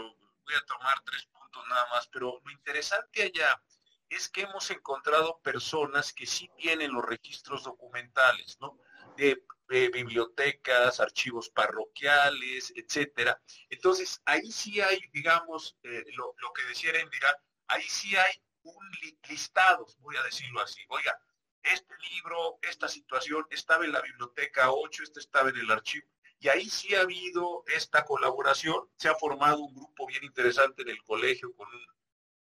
voy 0.49 0.57
a 0.57 0.66
tomar 0.66 1.01
tres 1.05 1.26
puntos 1.26 1.62
nada 1.68 1.86
más, 1.90 2.09
pero 2.09 2.40
lo 2.42 2.51
interesante 2.51 3.22
allá 3.22 3.61
es 4.09 4.28
que 4.30 4.42
hemos 4.42 4.70
encontrado 4.70 5.38
personas 5.42 6.14
que 6.14 6.24
sí 6.24 6.51
tienen 6.57 6.92
los 6.92 7.05
registros 7.05 7.64
documentales, 7.64 8.57
¿no? 8.61 8.78
De 9.16 9.44
eh, 9.68 9.90
bibliotecas, 9.92 11.01
archivos 11.01 11.51
parroquiales, 11.51 12.72
etcétera. 12.74 13.38
Entonces, 13.68 14.22
ahí 14.24 14.51
sí 14.51 14.80
hay, 14.80 14.99
digamos, 15.12 15.76
eh, 15.82 16.05
lo, 16.14 16.53
que 16.55 16.62
decía 16.64 16.92
Endira, 16.92 17.36
ahí 17.66 17.82
sí 17.82 18.16
hay 18.16 18.42
un 18.62 18.90
listado, 19.28 19.86
voy 19.99 20.16
a 20.16 20.22
decirlo 20.22 20.62
así. 20.62 20.80
Oiga, 20.88 21.20
este 21.62 21.94
libro, 22.11 22.59
esta 22.62 22.88
situación 22.88 23.46
estaba 23.51 23.84
en 23.84 23.92
la 23.92 24.01
biblioteca 24.01 24.72
8, 24.72 25.03
este 25.03 25.20
estaba 25.20 25.51
en 25.51 25.59
el 25.59 25.70
archivo. 25.70 26.09
Y 26.41 26.49
ahí 26.49 26.68
sí 26.68 26.95
ha 26.95 27.01
habido 27.01 27.64
esta 27.66 28.05
colaboración, 28.05 28.89
se 28.97 29.09
ha 29.09 29.14
formado 29.14 29.61
un 29.61 29.74
grupo 29.74 30.07
bien 30.07 30.22
interesante 30.24 30.82
en 30.82 30.89
el 30.89 31.03
colegio 31.03 31.53
con 31.55 31.68
un 31.68 31.86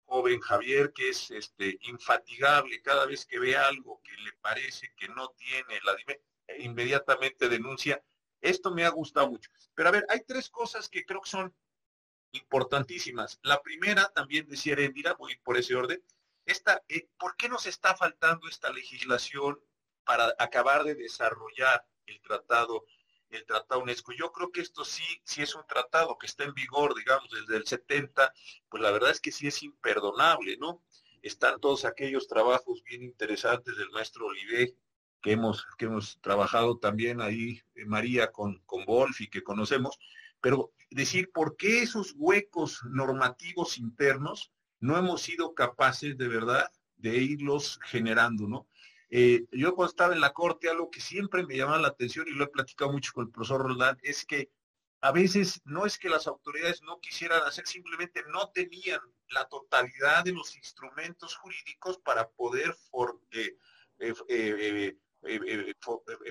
joven 0.05 0.39
Javier 0.39 0.93
que 0.93 1.09
es 1.09 1.31
este 1.31 1.77
infatigable 1.81 2.81
cada 2.81 3.05
vez 3.05 3.25
que 3.25 3.39
ve 3.39 3.55
algo 3.55 4.01
que 4.03 4.13
le 4.17 4.33
parece 4.33 4.93
que 4.95 5.07
no 5.09 5.29
tiene 5.29 5.79
la 5.83 5.95
inmediatamente 6.57 7.49
denuncia. 7.49 8.03
Esto 8.41 8.71
me 8.71 8.83
ha 8.83 8.89
gustado 8.89 9.29
mucho. 9.29 9.51
Pero 9.75 9.89
a 9.89 9.91
ver, 9.91 10.05
hay 10.09 10.21
tres 10.27 10.49
cosas 10.49 10.89
que 10.89 11.05
creo 11.05 11.21
que 11.21 11.29
son 11.29 11.55
importantísimas. 12.31 13.39
La 13.43 13.61
primera, 13.61 14.11
también 14.13 14.47
decía 14.47 14.73
Erendira, 14.73 15.13
voy 15.13 15.37
por 15.37 15.57
ese 15.57 15.75
orden, 15.75 16.03
esta, 16.45 16.83
eh, 16.89 17.07
¿por 17.17 17.37
qué 17.37 17.47
nos 17.47 17.65
está 17.67 17.95
faltando 17.95 18.47
esta 18.49 18.71
legislación 18.71 19.59
para 20.03 20.35
acabar 20.37 20.83
de 20.83 20.95
desarrollar 20.95 21.87
el 22.05 22.21
tratado, 22.21 22.85
el 23.33 23.45
tratado 23.45 23.81
UNESCO? 23.81 24.13
Yo 24.13 24.31
creo 24.31 24.51
que 24.51 24.61
esto 24.61 24.85
sí, 24.85 25.03
sí 25.23 25.41
es 25.41 25.55
un 25.55 25.65
tratado 25.67 26.17
que 26.17 26.27
está 26.27 26.43
en 26.43 26.53
vigor, 26.53 26.95
digamos, 26.95 27.29
desde 27.31 27.57
el 27.57 27.65
70, 27.65 28.33
pues 28.69 28.81
la 28.81 28.91
verdad 28.91 29.11
es 29.11 29.19
que 29.19 29.31
sí 29.31 29.47
es 29.47 29.63
imperdonable, 29.63 30.57
¿no? 30.57 30.83
Están 31.21 31.59
todos 31.59 31.85
aquellos 31.85 32.27
trabajos 32.27 32.83
bien 32.83 33.03
interesantes 33.03 33.77
del 33.77 33.89
maestro 33.91 34.25
Olivé, 34.27 34.75
que 35.21 35.31
hemos, 35.31 35.65
que 35.77 35.85
hemos 35.85 36.19
trabajado 36.21 36.77
también 36.77 37.21
ahí, 37.21 37.61
eh, 37.75 37.85
María, 37.85 38.31
con, 38.31 38.59
con 38.65 38.85
Wolf 38.85 39.21
y 39.21 39.29
que 39.29 39.41
conocemos, 39.41 39.97
pero 40.41 40.73
decir 40.89 41.31
por 41.31 41.55
qué 41.55 41.81
esos 41.81 42.13
huecos 42.17 42.81
normativos 42.89 43.77
internos 43.77 44.51
no 44.79 44.97
hemos 44.97 45.21
sido 45.21 45.55
capaces 45.55 46.17
de 46.17 46.27
verdad 46.27 46.69
de 46.97 47.17
irlos 47.17 47.79
generando, 47.85 48.47
¿no? 48.47 48.67
Eh, 49.15 49.45
yo 49.51 49.75
cuando 49.75 49.91
estaba 49.91 50.15
en 50.15 50.21
la 50.21 50.33
corte, 50.33 50.71
algo 50.71 50.89
que 50.89 50.99
siempre 50.99 51.45
me 51.45 51.55
llamaba 51.55 51.79
la 51.79 51.89
atención 51.89 52.27
y 52.27 52.31
lo 52.31 52.45
he 52.45 52.47
platicado 52.47 52.91
mucho 52.91 53.11
con 53.13 53.25
el 53.25 53.31
profesor 53.31 53.61
Roldán, 53.61 53.95
es 54.01 54.25
que 54.25 54.49
a 55.01 55.11
veces 55.11 55.61
no 55.65 55.85
es 55.85 55.99
que 55.99 56.09
las 56.09 56.25
autoridades 56.25 56.81
no 56.81 56.99
quisieran 56.99 57.43
hacer, 57.43 57.67
simplemente 57.67 58.23
no 58.31 58.49
tenían 58.49 59.01
la 59.29 59.47
totalidad 59.49 60.23
de 60.23 60.31
los 60.31 60.55
instrumentos 60.55 61.35
jurídicos 61.35 61.99
para 61.99 62.27
poder 62.31 62.73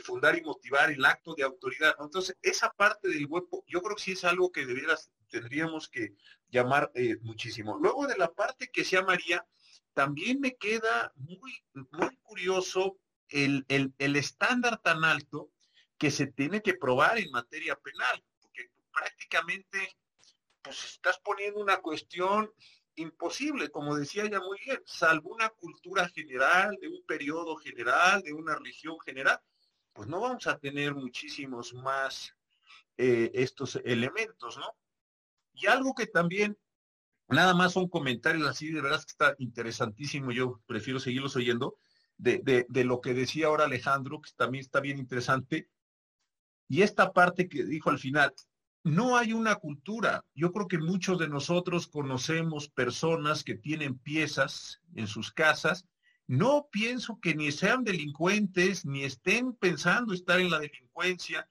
fundar 0.03 0.37
y 0.37 0.43
motivar 0.43 0.91
el 0.91 1.05
acto 1.05 1.37
de 1.37 1.45
autoridad. 1.45 1.95
Entonces, 2.01 2.37
esa 2.43 2.73
parte 2.73 3.09
del 3.09 3.27
hueco, 3.27 3.63
yo 3.69 3.81
creo 3.81 3.95
que 3.95 4.03
sí 4.03 4.13
es 4.13 4.25
algo 4.25 4.51
que 4.51 4.67
debieras, 4.67 5.09
tendríamos 5.29 5.89
que 5.89 6.17
llamar 6.51 6.91
eh, 6.97 7.17
muchísimo. 7.21 7.79
Luego 7.79 8.09
de 8.09 8.17
la 8.17 8.33
parte 8.33 8.73
que 8.73 8.85
sea 8.85 9.03
María, 9.03 9.47
también 9.95 10.41
me 10.41 10.57
queda 10.57 11.13
muy, 11.17 11.53
muy 11.75 12.17
curioso 12.23 12.99
el, 13.29 13.65
el, 13.69 14.17
estándar 14.17 14.81
tan 14.83 15.05
alto 15.05 15.51
que 15.99 16.11
se 16.11 16.27
tiene 16.27 16.63
que 16.63 16.75
probar 16.75 17.19
en 17.19 17.31
materia 17.31 17.77
penal, 17.77 18.23
porque 18.41 18.71
prácticamente 18.93 19.97
pues 20.61 20.85
estás 20.85 21.19
poniendo 21.21 21.61
una 21.61 21.79
cuestión 21.79 22.53
imposible, 22.95 23.71
como 23.71 23.97
decía 23.97 24.29
ya 24.29 24.41
muy 24.41 24.59
bien, 24.65 24.83
salvo 24.85 25.35
una 25.35 25.49
cultura 25.49 26.09
general, 26.09 26.77
de 26.81 26.89
un 26.89 27.05
periodo 27.07 27.57
general, 27.57 28.23
de 28.23 28.33
una 28.33 28.55
religión 28.55 28.99
general, 29.01 29.41
pues 29.93 30.09
no 30.09 30.21
vamos 30.21 30.47
a 30.47 30.59
tener 30.59 30.95
muchísimos 30.95 31.75
más 31.75 32.35
eh, 32.99 33.31
estos 33.35 33.77
elementos, 33.85 34.59
¿no? 34.59 34.77
Y 35.55 35.67
algo 35.67 35.95
que 35.95 36.07
también, 36.07 36.59
nada 37.33 37.55
más 37.55 37.73
son 37.73 37.89
comentarios 37.89 38.47
así, 38.49 38.71
de 38.71 38.81
verdad 38.81 39.01
que 39.01 39.11
está 39.11 39.35
interesantísimo, 39.39 40.33
yo 40.33 40.61
prefiero 40.67 41.01
seguirlos 41.01 41.37
oyendo, 41.37 41.77
de, 42.19 42.67
de, 42.69 42.85
lo 42.85 43.01
que 43.01 43.15
decía 43.15 43.47
ahora 43.47 43.65
Alejandro, 43.65 44.21
que 44.21 44.31
también 44.37 44.63
está 44.63 44.81
bien 44.81 44.99
interesante. 44.99 45.69
Y 46.69 46.83
esta 46.83 47.13
parte 47.13 47.49
que 47.49 47.65
dijo 47.65 47.91
al 47.91 47.99
final, 47.99 48.33
no 48.85 49.17
hay 49.17 49.33
una 49.33 49.57
cultura. 49.57 50.25
Yo 50.35 50.53
creo 50.53 50.69
que 50.69 50.79
muchos 50.79 51.19
de 51.19 51.29
nosotros 51.29 51.89
conocemos 51.89 52.69
personas 52.69 53.45
que 53.45 53.55
tienen 53.55 53.99
piezas 53.99 54.81
en 54.95 55.07
sus 55.07 55.33
casas. 55.33 55.87
No 56.27 56.69
pienso 56.71 57.19
que 57.21 57.35
ni 57.35 57.53
sean 57.53 57.85
delincuentes, 57.85 58.85
ni 58.85 59.05
estén 59.05 59.55
pensando 59.55 60.15
estar 60.15 60.41
en 60.41 60.51
la 60.51 60.61
delincuencia, 60.61 61.49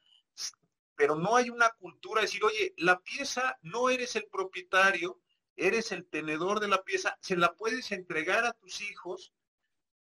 pero 0.96 1.16
no 1.16 1.36
hay 1.36 1.50
una 1.50 1.70
cultura 1.72 2.22
de 2.22 2.28
decir, 2.28 2.44
oye, 2.44 2.74
la 2.78 3.00
pieza 3.00 3.58
no 3.62 3.90
eres 3.90 4.16
el 4.16 4.28
propietario, 4.32 5.21
eres 5.62 5.92
el 5.92 6.06
tenedor 6.06 6.60
de 6.60 6.68
la 6.68 6.84
pieza, 6.84 7.18
se 7.22 7.38
la 7.38 7.54
puedes 7.54 7.92
entregar 7.92 8.46
a 8.46 8.54
tus 8.54 8.82
hijos, 8.82 9.32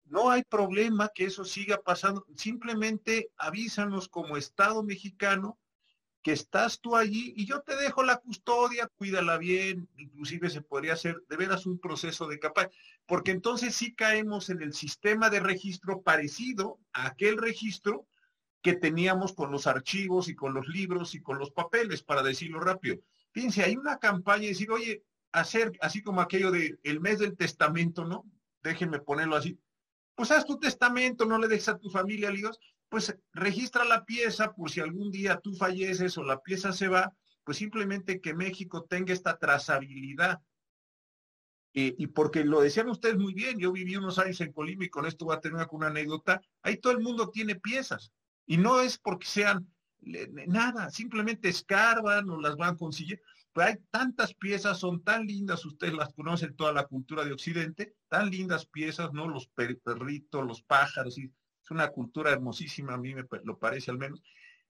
no 0.06 0.30
hay 0.30 0.44
problema 0.44 1.10
que 1.14 1.26
eso 1.26 1.44
siga 1.44 1.82
pasando, 1.82 2.26
simplemente 2.36 3.32
avísanos 3.38 4.08
como 4.08 4.38
Estado 4.38 4.84
mexicano 4.84 5.60
que 6.22 6.32
estás 6.32 6.80
tú 6.80 6.96
allí 6.96 7.34
y 7.36 7.46
yo 7.46 7.62
te 7.62 7.76
dejo 7.76 8.04
la 8.04 8.18
custodia, 8.18 8.88
cuídala 8.98 9.38
bien, 9.38 9.90
inclusive 9.98 10.50
se 10.50 10.62
podría 10.62 10.94
hacer 10.94 11.24
de 11.28 11.38
veras 11.38 11.66
un 11.66 11.80
proceso 11.80 12.28
de 12.28 12.40
capa, 12.40 12.70
porque 13.06 13.32
entonces 13.32 13.76
sí 13.76 13.96
caemos 13.96 14.50
en 14.50 14.62
el 14.62 14.74
sistema 14.74 15.30
de 15.30 15.40
registro 15.40 16.02
parecido 16.02 16.80
a 16.94 17.08
aquel 17.08 17.38
registro 17.38 18.06
que 18.62 18.74
teníamos 18.74 19.34
con 19.34 19.52
los 19.52 19.68
archivos 19.68 20.28
y 20.28 20.36
con 20.36 20.54
los 20.54 20.68
libros 20.68 21.16
y 21.16 21.22
con 21.22 21.40
los 21.40 21.52
papeles, 21.52 22.04
para 22.04 22.24
decirlo 22.24 22.60
rápido. 22.60 22.98
Fíjense, 23.32 23.64
hay 23.64 23.78
una 23.78 23.98
campaña 23.98 24.42
de 24.42 24.48
decir, 24.50 24.72
oye, 24.72 25.04
hacer 25.40 25.72
así 25.82 26.02
como 26.02 26.22
aquello 26.22 26.52
de 26.52 26.80
el 26.84 27.00
mes 27.00 27.20
del 27.20 27.36
testamento, 27.36 28.06
¿no? 28.06 28.26
Déjenme 28.62 29.00
ponerlo 29.00 29.36
así. 29.36 29.60
Pues 30.16 30.32
haz 30.32 30.46
tu 30.46 30.60
testamento, 30.60 31.26
no 31.26 31.38
le 31.38 31.48
dejes 31.48 31.70
a 31.70 31.78
tu 31.78 31.90
familia 31.90 32.32
líos, 32.32 32.60
pues 32.90 33.16
registra 33.34 33.86
la 33.86 34.06
pieza 34.06 34.54
por 34.54 34.72
si 34.72 34.80
algún 34.80 35.12
día 35.12 35.40
tú 35.40 35.54
falleces 35.54 36.18
o 36.18 36.24
la 36.24 36.42
pieza 36.42 36.72
se 36.72 36.88
va, 36.88 37.14
pues 37.44 37.58
simplemente 37.58 38.20
que 38.22 38.34
México 38.34 38.84
tenga 38.84 39.14
esta 39.14 39.38
trazabilidad. 39.38 40.42
y 41.74 42.08
porque 42.08 42.44
lo 42.44 42.62
decían 42.62 42.90
ustedes 42.90 43.18
muy 43.18 43.36
bien, 43.36 43.60
yo 43.60 43.72
viví 43.72 43.96
unos 43.96 44.18
años 44.18 44.42
en 44.42 44.52
Colima 44.52 44.86
y 44.86 44.90
con 44.90 45.06
esto 45.06 45.26
voy 45.26 45.36
a 45.36 45.40
tener 45.40 45.68
una 45.72 45.88
anécdota, 45.88 46.42
ahí 46.64 46.78
todo 46.78 46.94
el 46.94 47.02
mundo 47.02 47.30
tiene 47.30 47.56
piezas. 47.56 48.12
Y 48.48 48.58
no 48.58 48.82
es 48.82 48.98
porque 48.98 49.28
sean 49.28 49.68
nada, 50.48 50.90
simplemente 50.90 51.50
escarban 51.50 52.30
o 52.30 52.40
las 52.40 52.56
van 52.56 52.78
consiguiendo. 52.78 53.24
Hay 53.60 53.78
tantas 53.90 54.34
piezas, 54.34 54.80
son 54.80 55.04
tan 55.04 55.26
lindas, 55.26 55.66
ustedes 55.66 55.94
las 55.94 56.14
conocen, 56.14 56.56
toda 56.56 56.74
la 56.74 56.86
cultura 56.86 57.24
de 57.24 57.34
Occidente, 57.34 57.96
tan 58.08 58.30
lindas 58.30 58.66
piezas, 58.66 59.12
¿no? 59.14 59.28
Los 59.28 59.48
perritos, 59.48 60.46
los 60.46 60.62
pájaros, 60.62 61.18
y 61.18 61.26
es 61.26 61.72
una 61.72 61.90
cultura 61.90 62.32
hermosísima, 62.32 62.94
a 62.94 62.98
mí 62.98 63.14
me 63.14 63.26
lo 63.44 63.58
parece 63.58 63.92
al 63.92 63.98
menos. 63.98 64.22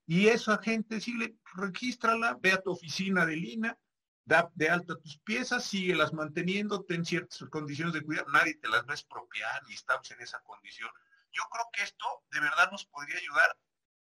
Y 0.05 0.27
esa 0.27 0.57
gente, 0.59 1.01
sí, 1.01 1.17
le, 1.17 1.35
regístrala, 1.55 2.37
ve 2.41 2.53
a 2.53 2.61
tu 2.61 2.71
oficina 2.71 3.25
de 3.25 3.35
Lina, 3.35 3.77
da 4.25 4.49
de 4.55 4.69
alta 4.69 4.95
tus 4.95 5.19
piezas, 5.19 5.65
síguelas 5.65 6.13
manteniendo, 6.13 6.83
ten 6.83 7.05
ciertas 7.05 7.43
condiciones 7.49 7.93
de 7.93 8.01
cuidado, 8.01 8.27
nadie 8.31 8.55
te 8.55 8.69
las 8.69 8.81
va 8.83 8.91
a 8.91 8.95
expropiar 8.95 9.61
y 9.69 9.73
estamos 9.73 10.09
en 10.11 10.21
esa 10.21 10.39
condición. 10.41 10.89
Yo 11.31 11.43
creo 11.51 11.65
que 11.73 11.83
esto 11.83 12.05
de 12.31 12.39
verdad 12.39 12.71
nos 12.71 12.85
podría 12.85 13.17
ayudar 13.17 13.57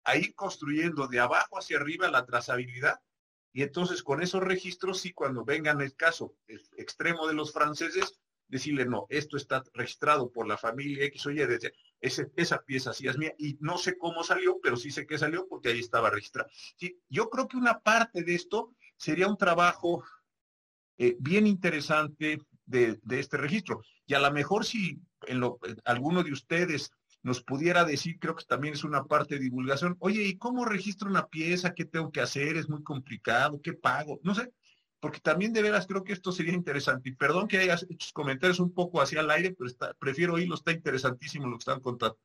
a 0.05 0.16
ir 0.16 0.35
construyendo 0.35 1.09
de 1.09 1.20
abajo 1.20 1.59
hacia 1.59 1.79
arriba 1.79 2.11
la 2.11 2.24
trazabilidad 2.24 3.01
y 3.57 3.63
entonces 3.63 4.03
con 4.03 4.23
esos 4.23 4.43
registros, 4.43 5.01
sí, 5.01 5.15
cuando 5.15 5.43
vengan 5.43 5.81
el 5.81 5.95
caso 5.95 6.35
extremo 6.77 7.27
de 7.27 7.33
los 7.33 7.55
franceses, 7.55 8.21
decirle, 8.49 8.85
no, 8.85 9.07
esto 9.09 9.39
está 9.39 9.65
registrado 9.73 10.31
por 10.31 10.47
la 10.47 10.59
familia 10.59 11.07
X 11.07 11.25
o 11.25 11.31
Y, 11.31 11.41
ese, 12.03 12.31
esa 12.37 12.63
pieza 12.65 12.93
sí 12.93 13.09
es 13.09 13.17
mía, 13.17 13.33
y 13.39 13.57
no 13.61 13.79
sé 13.79 13.97
cómo 13.97 14.23
salió, 14.25 14.59
pero 14.63 14.77
sí 14.77 14.91
sé 14.91 15.07
que 15.07 15.17
salió 15.17 15.49
porque 15.49 15.71
ahí 15.71 15.79
estaba 15.79 16.11
registrado. 16.11 16.51
Sí, 16.77 17.01
yo 17.09 17.31
creo 17.31 17.49
que 17.49 17.57
una 17.57 17.81
parte 17.81 18.25
de 18.25 18.35
esto 18.35 18.75
sería 18.99 19.27
un 19.27 19.39
trabajo 19.39 20.05
eh, 20.99 21.17
bien 21.19 21.47
interesante 21.47 22.43
de, 22.67 23.01
este 23.09 23.39
registro. 23.39 23.81
Y 24.05 24.13
a 24.13 24.21
lo 24.21 24.31
mejor 24.33 24.67
si 24.67 25.01
en 25.27 25.41
lo, 25.41 25.59
alguno 25.87 26.23
de 26.23 26.33
ustedes 26.33 26.91
nos 27.27 27.43
pudiera 27.43 27.85
decir, 27.85 28.20
creo 28.20 28.37
que 28.37 28.45
también 28.45 28.74
es 28.74 28.85
una 28.85 29.03
parte 29.03 29.35
de 29.35 29.41
divulgación, 29.41 29.97
oye, 29.99 30.22
¿y 30.22 30.37
cómo 30.37 30.64
registro 30.64 31.11
una 31.11 31.27
pieza? 31.27 31.74
¿Qué 31.74 31.85
tengo 31.85 32.12
que 32.12 32.20
hacer? 32.20 32.57
¿Es 32.57 32.68
muy 32.68 32.85
complicado? 32.85 33.61
¿Qué 33.61 33.72
pago? 33.72 34.20
No 34.22 34.33
sé, 34.33 34.53
porque 35.01 35.18
también 35.18 35.53
de 35.53 35.61
veras 35.61 35.89
creo 35.89 36.05
que 36.05 36.12
esto 36.12 36.31
sería 36.31 36.55
interesante. 36.55 37.09
Y 37.09 37.16
perdón 37.16 37.49
que 37.49 37.59
hayas 37.59 37.85
hecho 37.91 38.11
comentarios 38.12 38.61
un 38.61 38.72
poco 38.72 39.01
hacia 39.01 39.22
el 39.22 39.31
aire, 39.33 39.53
pero 39.59 39.68
está, 39.68 39.93
prefiero 39.95 40.35
oírlo, 40.35 40.55
está 40.55 40.70
interesantísimo 40.70 41.49
lo 41.49 41.57
que 41.57 41.62
están 41.62 41.81
contando. 41.81 42.16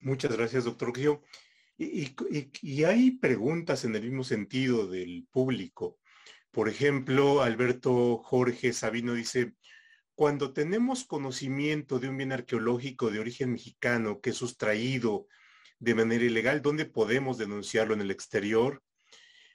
Muchas 0.00 0.36
gracias, 0.36 0.64
doctor 0.64 0.92
Gio. 0.92 1.22
Y, 1.76 2.16
y, 2.62 2.82
hay 2.82 3.12
preguntas 3.12 3.84
en 3.84 3.94
el 3.94 4.02
mismo 4.02 4.24
sentido 4.24 4.88
del 4.88 5.24
público. 5.30 6.00
Por 6.50 6.68
ejemplo, 6.68 7.42
Alberto 7.42 8.18
Jorge 8.24 8.72
Sabino 8.72 9.14
dice, 9.14 9.54
cuando 10.18 10.52
tenemos 10.52 11.04
conocimiento 11.04 12.00
de 12.00 12.08
un 12.08 12.16
bien 12.16 12.32
arqueológico 12.32 13.08
de 13.12 13.20
origen 13.20 13.52
mexicano 13.52 14.20
que 14.20 14.30
es 14.30 14.36
sustraído 14.36 15.28
de 15.78 15.94
manera 15.94 16.24
ilegal, 16.24 16.60
dónde 16.60 16.86
podemos 16.86 17.38
denunciarlo 17.38 17.94
en 17.94 18.00
el 18.00 18.10
exterior, 18.10 18.82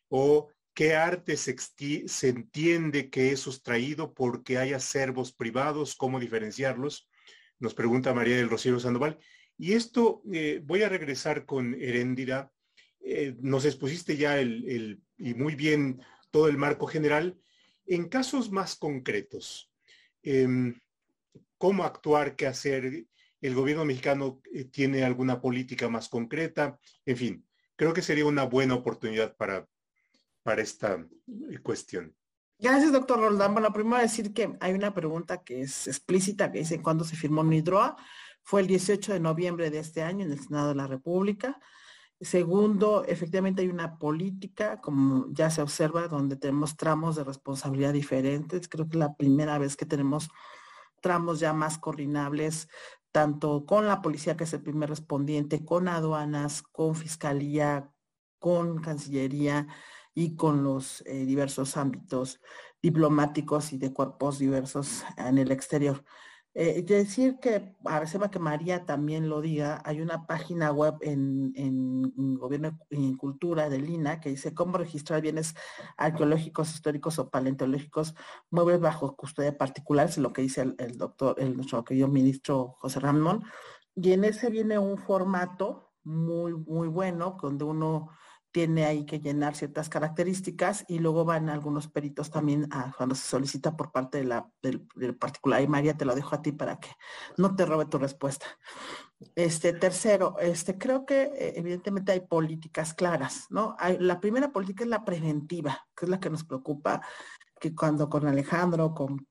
o 0.08 0.48
qué 0.74 0.96
arte 0.96 1.36
se, 1.36 1.58
entiende 2.30 3.10
que 3.10 3.34
es 3.34 3.42
sustraído 3.42 4.14
porque 4.14 4.58
hay 4.58 4.72
acervos 4.72 5.34
privados, 5.34 5.96
cómo 5.96 6.18
diferenciarlos, 6.18 7.10
nos 7.60 7.74
pregunta 7.74 8.14
María 8.14 8.38
del 8.38 8.50
Rocío 8.50 8.80
Sandoval. 8.80 9.20
Y 9.58 9.74
esto, 9.74 10.24
eh, 10.32 10.62
voy 10.64 10.84
a 10.84 10.88
regresar 10.88 11.46
con 11.46 11.74
Heréndira. 11.74 12.54
Eh, 13.02 13.36
nos 13.42 13.66
expusiste 13.66 14.16
ya 14.16 14.40
el, 14.40 15.02
y 15.18 15.34
muy 15.34 15.56
bien 15.56 16.02
todo 16.32 16.48
el 16.48 16.58
marco 16.58 16.88
general. 16.88 17.38
En 17.86 18.08
casos 18.08 18.50
más 18.50 18.78
concretos, 18.78 19.73
em, 20.24 20.80
¿cómo 21.58 21.84
actuar, 21.84 22.36
qué 22.36 22.48
hacer? 22.48 23.06
¿El 23.42 23.56
gobierno 23.56 23.86
mexicano 23.86 24.42
eh, 24.54 24.66
tiene 24.66 25.04
alguna 25.04 25.42
política 25.42 25.90
más 25.90 26.10
concreta? 26.10 26.80
En 27.06 27.18
fin, 27.18 27.48
creo 27.76 27.94
que 27.94 28.02
sería 28.02 28.26
una 28.26 28.44
buena 28.44 28.76
oportunidad 28.76 29.36
para, 29.36 29.68
para 30.44 30.62
esta 30.62 31.06
cuestión. 31.62 32.16
Gracias, 32.60 32.92
doctor 32.92 33.20
Roldán. 33.20 33.54
Bueno, 33.54 33.74
primero 33.74 34.02
decir 34.02 34.34
que 34.34 34.56
hay 34.62 34.74
una 34.74 34.94
pregunta 34.94 35.44
que 35.44 35.62
es 35.62 35.88
explícita, 35.88 36.52
que 36.52 36.60
dice 36.60 36.82
cuándo 36.82 37.04
se 37.04 37.16
firmó 37.16 37.44
NIDROA. 37.44 37.98
Fue 38.42 38.62
el 38.62 38.68
18 38.68 39.14
de 39.14 39.20
noviembre 39.20 39.70
de 39.70 39.80
este 39.80 40.02
año 40.02 40.26
en 40.26 40.32
el 40.32 40.40
Senado 40.40 40.70
de 40.70 40.76
la 40.76 40.88
República. 40.88 41.60
Segundo, 42.22 43.04
efectivamente 43.06 43.62
hay 43.62 43.68
una 43.68 43.98
política, 43.98 44.80
como 44.80 45.28
ya 45.32 45.50
se 45.50 45.62
observa, 45.62 46.08
donde 46.08 46.36
tenemos 46.36 46.78
tramos 46.78 47.16
de 47.16 47.24
responsabilidad 47.24 47.94
diferentes. 47.94 48.68
Creo 48.68 48.88
que 48.88 48.98
es 48.98 49.00
la 49.00 49.16
primera 49.16 49.58
vez 49.58 49.76
que 49.76 49.86
tenemos 49.86 50.30
tramos 51.02 51.40
ya 51.40 51.52
más 51.52 51.78
coordinables, 51.78 52.70
tanto 53.12 53.66
con 53.66 53.88
la 53.88 54.02
policía, 54.02 54.38
que 54.38 54.46
es 54.46 54.54
el 54.54 54.62
primer 54.62 54.90
respondiente, 54.90 55.66
con 55.66 55.90
aduanas, 55.90 56.64
con 56.64 56.96
fiscalía, 56.96 57.92
con 58.40 58.80
Cancillería, 58.80 59.68
y 60.14 60.36
con 60.36 60.64
los 60.64 61.02
eh, 61.06 61.26
diversos 61.26 61.78
ámbitos 61.78 62.40
diplomáticos 62.82 63.74
y 63.74 63.78
de 63.78 63.94
cuerpos 63.94 64.40
diversos 64.40 65.04
en 65.18 65.38
el 65.38 65.52
exterior. 65.52 66.04
Eh, 66.56 66.84
decir 66.84 67.40
que, 67.40 67.76
a 67.84 68.00
veces 68.00 68.22
que 68.30 68.38
María 68.38 68.86
también 68.86 69.28
lo 69.28 69.42
diga, 69.42 69.82
hay 69.86 70.02
una 70.02 70.28
página 70.28 70.72
web 70.72 70.96
en, 71.02 71.52
en, 71.56 72.36
Gobierno 72.36 72.78
y 72.92 73.08
en 73.08 73.18
Cultura 73.18 73.70
del 73.70 73.90
INA 73.90 74.20
que 74.20 74.30
dice 74.30 74.54
cómo 74.54 74.78
registrar 74.78 75.22
bienes 75.22 75.56
arqueológicos, 75.98 76.76
históricos 76.76 77.18
o 77.18 77.30
paleontológicos 77.32 78.14
muebles 78.52 78.80
bajo 78.80 79.16
custodia 79.16 79.58
particular, 79.58 80.08
es 80.08 80.20
lo 80.20 80.32
que 80.32 80.44
dice 80.44 80.76
el, 80.78 80.98
doctor, 80.98 81.36
el, 81.40 81.56
nuestro 81.56 81.84
querido 81.84 82.08
ministro 82.08 82.76
José 82.80 83.00
Ramón. 83.00 83.44
Y 83.96 84.12
en 84.12 84.24
ese 84.24 84.50
viene 84.50 84.78
un 84.78 85.00
formato 85.00 85.94
muy, 86.04 86.54
muy 86.54 86.88
bueno, 86.88 87.38
donde 87.42 87.64
uno 87.64 88.10
tiene 88.54 88.86
ahí 88.86 89.04
que 89.04 89.20
llenar 89.20 89.56
ciertas 89.56 89.90
características 89.90 90.86
y 90.88 91.00
luego 91.00 91.26
van 91.26 91.50
algunos 91.50 91.88
peritos 91.88 92.30
también 92.30 92.68
a, 92.72 92.94
cuando 92.96 93.16
se 93.16 93.28
solicita 93.28 93.76
por 93.76 93.92
parte 93.92 94.20
de 94.20 94.26
la, 94.26 94.48
del, 94.62 94.88
particular. 95.18 95.62
Y 95.62 95.68
María, 95.68 95.98
te 95.98 96.06
lo 96.06 96.14
dejo 96.14 96.36
a 96.36 96.42
ti 96.44 96.52
para 96.52 96.80
que 96.80 96.90
no 97.36 97.56
te 97.56 97.66
robe 97.66 97.86
tu 97.86 97.98
respuesta. 97.98 98.46
Este 99.34 99.74
tercero, 99.74 100.36
este 100.40 100.78
creo 100.78 101.04
que 101.04 101.24
eh, 101.24 101.54
evidentemente 101.56 102.12
hay 102.12 102.20
políticas 102.20 102.94
claras, 102.94 103.48
¿no? 103.50 103.76
La 104.00 104.20
primera 104.20 104.52
política 104.52 104.84
es 104.84 104.90
la 104.90 105.04
preventiva, 105.04 105.88
que 105.96 106.06
es 106.06 106.10
la 106.10 106.20
que 106.20 106.30
nos 106.30 106.44
preocupa, 106.44 107.02
que 107.60 107.74
cuando 107.74 108.08
con 108.08 108.28
Alejandro, 108.28 108.94
con 108.94 109.28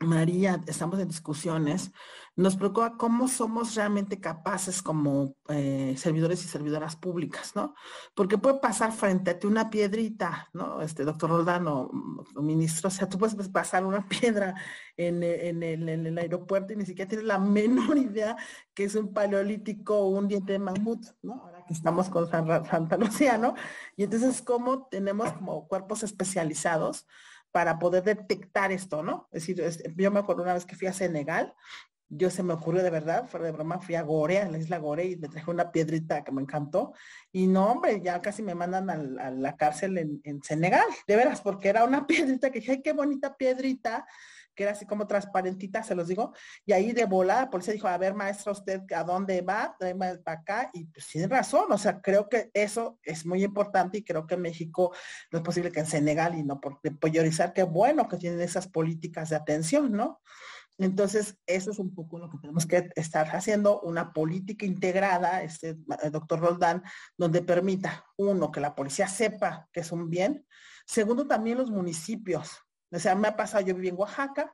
María, 0.00 0.60
estamos 0.68 1.00
en 1.00 1.08
discusiones, 1.08 1.90
nos 2.36 2.54
preocupa 2.54 2.96
cómo 2.96 3.26
somos 3.26 3.74
realmente 3.74 4.20
capaces 4.20 4.80
como 4.80 5.34
eh, 5.48 5.96
servidores 5.98 6.44
y 6.44 6.46
servidoras 6.46 6.94
públicas, 6.94 7.56
¿no? 7.56 7.74
Porque 8.14 8.38
puede 8.38 8.60
pasar 8.60 8.92
frente 8.92 9.32
a 9.32 9.38
ti 9.40 9.48
una 9.48 9.70
piedrita, 9.70 10.48
¿no? 10.52 10.80
Este 10.82 11.04
doctor 11.04 11.30
Roldano, 11.30 11.90
mm, 11.92 12.44
ministro, 12.44 12.86
o 12.88 12.90
sea, 12.92 13.08
tú 13.08 13.18
puedes 13.18 13.48
pasar 13.48 13.84
una 13.84 14.06
piedra 14.08 14.54
en, 14.96 15.24
el, 15.24 16.16
aeropuerto 16.18 16.72
y 16.72 16.76
ni 16.76 16.86
siquiera 16.86 17.08
tienes 17.08 17.26
la 17.26 17.40
menor 17.40 17.98
idea 17.98 18.36
que 18.74 18.84
es 18.84 18.94
un 18.94 19.12
paleolítico 19.12 19.98
o 19.98 20.08
un 20.10 20.28
diente 20.28 20.52
de 20.52 20.60
mamut, 20.60 21.06
¿no? 21.22 21.42
Ahora 21.42 21.64
que 21.66 21.74
estamos 21.74 22.08
con 22.08 22.30
Santa 22.30 22.96
Lucía, 22.96 23.36
¿no? 23.36 23.54
Y 23.96 24.04
entonces, 24.04 24.42
¿cómo 24.42 24.86
tenemos 24.86 25.32
como 25.32 25.66
cuerpos 25.66 26.04
especializados? 26.04 27.04
Para 27.52 27.78
poder 27.78 28.02
detectar 28.04 28.72
esto, 28.72 29.02
¿no? 29.02 29.28
Es 29.32 29.46
decir, 29.46 29.94
yo 29.96 30.10
me 30.10 30.20
acuerdo 30.20 30.42
una 30.42 30.54
vez 30.54 30.64
que 30.64 30.76
fui 30.76 30.86
a 30.86 30.92
Senegal, 30.92 31.54
yo 32.10 32.30
se 32.30 32.42
me 32.42 32.54
ocurrió 32.54 32.82
de 32.82 32.90
verdad, 32.90 33.26
fuera 33.26 33.46
de 33.46 33.52
broma, 33.52 33.80
fui 33.80 33.94
a 33.94 34.02
Gore, 34.02 34.38
a 34.38 34.48
la 34.50 34.58
isla 34.58 34.78
Gore 34.78 35.04
y 35.04 35.16
me 35.16 35.28
traje 35.28 35.50
una 35.50 35.70
piedrita 35.70 36.24
que 36.24 36.32
me 36.32 36.40
encantó. 36.40 36.94
Y 37.32 37.46
no, 37.46 37.72
hombre, 37.72 38.00
ya 38.02 38.20
casi 38.22 38.42
me 38.42 38.54
mandan 38.54 38.88
a, 39.20 39.30
la 39.30 39.56
cárcel 39.56 39.98
en, 39.98 40.20
en, 40.24 40.42
Senegal, 40.42 40.86
de 41.06 41.16
veras, 41.16 41.42
porque 41.42 41.68
era 41.68 41.84
una 41.84 42.06
piedrita 42.06 42.50
que 42.50 42.60
dije, 42.60 42.72
ay, 42.72 42.82
qué 42.82 42.92
bonita 42.92 43.36
piedrita 43.36 44.06
que 44.58 44.64
era 44.64 44.72
así 44.72 44.86
como 44.86 45.06
transparentita, 45.06 45.84
se 45.84 45.94
los 45.94 46.08
digo, 46.08 46.34
y 46.66 46.72
ahí 46.72 46.90
de 46.90 47.04
volada 47.04 47.42
la 47.42 47.50
policía 47.50 47.74
dijo, 47.74 47.86
a 47.86 47.96
ver, 47.96 48.12
maestra, 48.12 48.50
usted 48.50 48.82
a 48.92 49.04
dónde 49.04 49.40
va, 49.40 49.76
tráeme 49.78 50.18
acá, 50.26 50.68
y 50.72 50.86
pues 50.86 51.06
tiene 51.06 51.28
razón, 51.28 51.70
o 51.70 51.78
sea, 51.78 52.00
creo 52.00 52.28
que 52.28 52.50
eso 52.52 52.98
es 53.04 53.24
muy 53.24 53.44
importante 53.44 53.98
y 53.98 54.02
creo 54.02 54.26
que 54.26 54.34
en 54.34 54.42
México 54.42 54.92
no 55.30 55.38
es 55.38 55.44
posible 55.44 55.70
que 55.70 55.78
en 55.78 55.86
Senegal 55.86 56.36
y 56.36 56.42
no 56.42 56.60
por 56.60 56.80
priorizar, 56.80 57.52
qué 57.52 57.62
bueno 57.62 58.08
que 58.08 58.16
tienen 58.16 58.40
esas 58.40 58.66
políticas 58.66 59.28
de 59.30 59.36
atención, 59.36 59.92
¿no? 59.92 60.20
Entonces, 60.76 61.38
eso 61.46 61.70
es 61.70 61.78
un 61.78 61.94
poco 61.94 62.18
lo 62.18 62.28
que 62.28 62.38
tenemos 62.38 62.66
que 62.66 62.90
estar 62.96 63.28
haciendo, 63.28 63.80
una 63.82 64.12
política 64.12 64.66
integrada, 64.66 65.44
este 65.44 65.76
doctor 66.10 66.40
Roldán, 66.40 66.82
donde 67.16 67.42
permita, 67.42 68.04
uno, 68.16 68.50
que 68.50 68.58
la 68.58 68.74
policía 68.74 69.06
sepa 69.06 69.68
que 69.72 69.80
es 69.80 69.92
un 69.92 70.10
bien, 70.10 70.44
segundo, 70.84 71.28
también 71.28 71.58
los 71.58 71.70
municipios, 71.70 72.58
o 72.90 72.98
sea, 72.98 73.14
me 73.14 73.28
ha 73.28 73.36
pasado, 73.36 73.64
yo 73.64 73.74
viví 73.74 73.88
en 73.88 73.98
Oaxaca, 73.98 74.52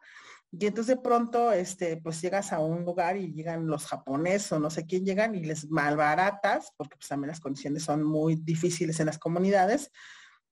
y 0.50 0.66
entonces 0.66 0.96
de 0.96 1.02
pronto, 1.02 1.52
este, 1.52 1.96
pues 1.96 2.20
llegas 2.20 2.52
a 2.52 2.60
un 2.60 2.84
lugar 2.84 3.16
y 3.16 3.32
llegan 3.32 3.66
los 3.66 3.86
japoneses 3.86 4.52
o 4.52 4.60
no 4.60 4.70
sé 4.70 4.86
quién 4.86 5.04
llegan 5.04 5.34
y 5.34 5.44
les 5.44 5.68
malbaratas, 5.68 6.72
porque 6.76 6.96
pues 6.96 7.08
también 7.08 7.28
las 7.28 7.40
condiciones 7.40 7.82
son 7.82 8.04
muy 8.04 8.36
difíciles 8.36 9.00
en 9.00 9.06
las 9.06 9.18
comunidades, 9.18 9.90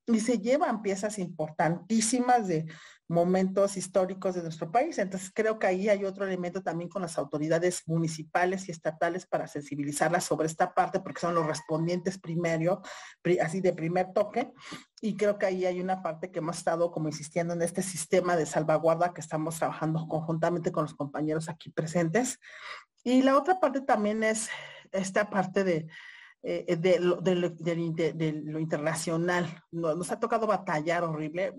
y 0.07 0.19
se 0.19 0.39
llevan 0.39 0.83
piezas 0.83 1.19
importantísimas 1.19 2.49
de 2.49 2.67
momentos 3.09 3.77
históricos 3.77 4.35
de 4.35 4.43
nuestro 4.43 4.71
país. 4.71 4.99
Entonces 4.99 5.31
creo 5.35 5.59
que 5.59 5.67
ahí 5.67 5.89
hay 5.89 6.05
otro 6.05 6.25
elemento 6.25 6.63
también 6.63 6.89
con 6.89 7.03
las 7.03 7.19
autoridades 7.19 7.83
municipales 7.87 8.69
y 8.69 8.73
estatales 8.73 9.27
para 9.27 9.47
sensibilizarlas 9.47 10.25
sobre 10.25 10.47
esta 10.47 10.75
parte, 10.75 11.01
porque 11.01 11.21
son 11.21 11.35
los 11.35 11.47
respondientes 11.47 12.19
primero, 12.19 12.83
así 13.41 13.61
de 13.61 13.73
primer 13.73 14.13
toque. 14.13 14.53
Y 15.01 15.17
creo 15.17 15.39
que 15.39 15.47
ahí 15.47 15.67
hay 15.67 15.81
una 15.81 16.03
parte 16.03 16.31
que 16.31 16.39
hemos 16.39 16.59
estado 16.59 16.91
como 16.91 17.09
insistiendo 17.09 17.55
en 17.55 17.63
este 17.63 17.83
sistema 17.83 18.37
de 18.37 18.47
salvaguarda 18.47 19.13
que 19.13 19.21
estamos 19.21 19.59
trabajando 19.59 20.07
conjuntamente 20.09 20.73
con 20.73 20.85
los 20.85 20.95
compañeros 20.95 21.49
aquí 21.49 21.71
presentes. 21.71 22.39
Y 23.05 23.23
la 23.23 23.37
otra 23.37 23.59
parte 23.59 23.81
también 23.81 24.23
es 24.23 24.49
esta 24.93 25.29
parte 25.29 25.65
de 25.65 25.89
eh, 26.45 26.77
de, 26.77 26.99
lo, 26.99 27.17
de, 27.21 27.37
lo, 27.37 28.59
internacional. 28.59 29.63
Nos, 29.71 30.11
ha 30.11 30.19
tocado 30.19 30.47
batallar 30.47 31.05
horrible. 31.05 31.55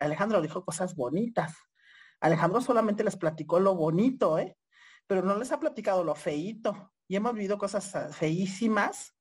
Alejandro 0.00 0.42
dijo 0.42 0.64
cosas 0.64 0.94
bonitas. 0.96 1.54
Alejandro 2.20 2.60
solamente 2.60 3.04
les 3.04 3.16
platicó 3.16 3.60
lo 3.60 3.76
bonito, 3.76 4.38
¿eh? 4.38 4.56
pero 5.06 5.22
no 5.22 5.36
les 5.36 5.52
ha 5.52 5.60
platicado 5.60 6.02
lo 6.02 6.14
feíto. 6.14 6.90
Y 7.06 7.16
hemos 7.16 7.34
vivido 7.34 7.58
cosas 7.58 7.94
ah, 7.94 8.08
feísimas, 8.08 9.14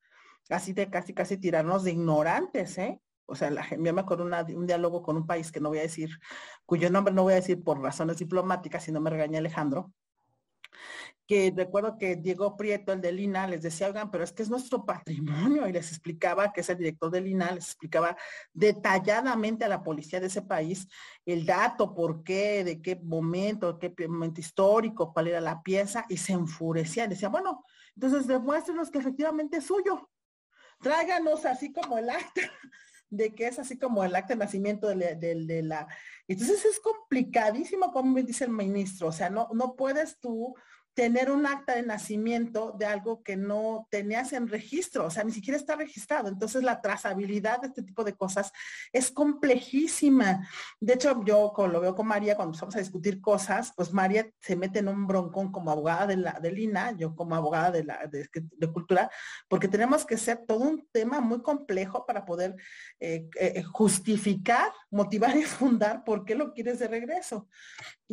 así 0.49 0.73
de 0.73 0.89
casi, 0.89 1.13
casi 1.13 1.37
tirarnos 1.37 1.83
de 1.83 1.91
ignorantes, 1.91 2.77
¿eh? 2.77 3.01
O 3.25 3.35
sea, 3.35 3.51
la, 3.51 3.69
yo 3.69 3.93
me 3.93 4.01
acuerdo 4.01 4.25
una, 4.25 4.41
un 4.43 4.65
diálogo 4.65 5.01
con 5.01 5.15
un 5.15 5.27
país 5.27 5.51
que 5.51 5.59
no 5.59 5.69
voy 5.69 5.79
a 5.79 5.83
decir, 5.83 6.09
cuyo 6.65 6.89
nombre 6.89 7.13
no 7.13 7.23
voy 7.23 7.33
a 7.33 7.37
decir 7.37 7.63
por 7.63 7.81
razones 7.81 8.17
diplomáticas, 8.17 8.83
si 8.83 8.91
no 8.91 8.99
me 8.99 9.09
regaña 9.09 9.39
Alejandro, 9.39 9.93
que 11.27 11.53
recuerdo 11.55 11.97
que 11.97 12.15
Diego 12.15 12.57
Prieto, 12.57 12.91
el 12.91 13.01
de 13.01 13.11
Lina, 13.11 13.47
les 13.47 13.61
decía, 13.61 13.87
oigan, 13.87 14.11
pero 14.11 14.23
es 14.23 14.33
que 14.33 14.43
es 14.43 14.49
nuestro 14.49 14.85
patrimonio, 14.85 15.67
y 15.67 15.71
les 15.71 15.89
explicaba, 15.89 16.51
que 16.51 16.61
es 16.61 16.69
el 16.69 16.77
director 16.77 17.09
de 17.11 17.21
Lina, 17.21 17.51
les 17.51 17.65
explicaba 17.65 18.17
detalladamente 18.53 19.63
a 19.63 19.69
la 19.69 19.83
policía 19.83 20.19
de 20.19 20.27
ese 20.27 20.41
país 20.41 20.87
el 21.25 21.45
dato, 21.45 21.93
por 21.93 22.23
qué, 22.23 22.63
de 22.63 22.81
qué 22.81 22.97
momento, 22.97 23.79
qué 23.79 23.93
momento 24.07 24.41
histórico, 24.41 25.13
cuál 25.13 25.27
era 25.27 25.39
la 25.39 25.63
pieza, 25.63 26.05
y 26.09 26.17
se 26.17 26.33
enfurecía, 26.33 27.07
decía, 27.07 27.29
bueno, 27.29 27.63
entonces 27.95 28.27
demuéstrenos 28.27 28.91
que 28.91 28.99
efectivamente 28.99 29.57
es 29.57 29.65
suyo. 29.65 30.09
Tráiganos 30.81 31.45
así 31.45 31.71
como 31.71 31.97
el 31.97 32.09
acta 32.09 32.41
de 33.09 33.33
que 33.33 33.47
es 33.47 33.59
así 33.59 33.77
como 33.77 34.03
el 34.03 34.15
acta 34.15 34.33
de 34.33 34.39
nacimiento 34.39 34.87
de, 34.87 35.15
de 35.15 35.63
la... 35.63 35.87
Entonces 36.27 36.65
es 36.65 36.79
complicadísimo, 36.79 37.93
como 37.93 38.19
dice 38.21 38.45
el 38.45 38.51
ministro, 38.51 39.07
o 39.07 39.11
sea, 39.11 39.29
no, 39.29 39.47
no 39.53 39.75
puedes 39.75 40.19
tú 40.19 40.55
tener 40.93 41.31
un 41.31 41.45
acta 41.47 41.75
de 41.75 41.83
nacimiento 41.83 42.75
de 42.77 42.85
algo 42.85 43.23
que 43.23 43.35
no 43.35 43.87
tenías 43.89 44.33
en 44.33 44.47
registro, 44.47 45.05
o 45.05 45.09
sea, 45.09 45.23
ni 45.23 45.31
siquiera 45.31 45.57
está 45.57 45.75
registrado. 45.75 46.29
Entonces 46.29 46.63
la 46.63 46.81
trazabilidad 46.81 47.61
de 47.61 47.67
este 47.67 47.83
tipo 47.83 48.03
de 48.03 48.13
cosas 48.13 48.51
es 48.91 49.11
complejísima. 49.11 50.47
De 50.79 50.93
hecho, 50.93 51.23
yo 51.25 51.53
lo 51.67 51.81
veo 51.81 51.95
con 51.95 52.07
María, 52.07 52.35
cuando 52.35 52.51
empezamos 52.51 52.75
a 52.75 52.79
discutir 52.79 53.21
cosas, 53.21 53.73
pues 53.75 53.91
María 53.91 54.29
se 54.39 54.55
mete 54.55 54.79
en 54.79 54.87
un 54.87 55.07
broncón 55.07 55.51
como 55.51 55.71
abogada 55.71 56.07
de 56.07 56.17
la 56.17 56.39
del 56.39 56.59
INA, 56.59 56.91
yo 56.91 57.15
como 57.15 57.35
abogada 57.35 57.71
de 57.71 57.83
la 57.83 58.07
de, 58.07 58.27
cultura, 58.71 59.09
porque 59.47 59.67
tenemos 59.67 60.05
que 60.05 60.17
ser 60.17 60.45
todo 60.47 60.59
un 60.59 60.87
tema 60.91 61.19
muy 61.21 61.41
complejo 61.41 62.05
para 62.05 62.25
poder 62.25 62.55
eh, 62.99 63.27
eh, 63.39 63.63
justificar, 63.63 64.71
motivar 64.89 65.35
y 65.35 65.43
fundar 65.43 66.03
por 66.03 66.25
qué 66.25 66.35
lo 66.35 66.53
quieres 66.53 66.79
de 66.79 66.87
regreso. 66.87 67.47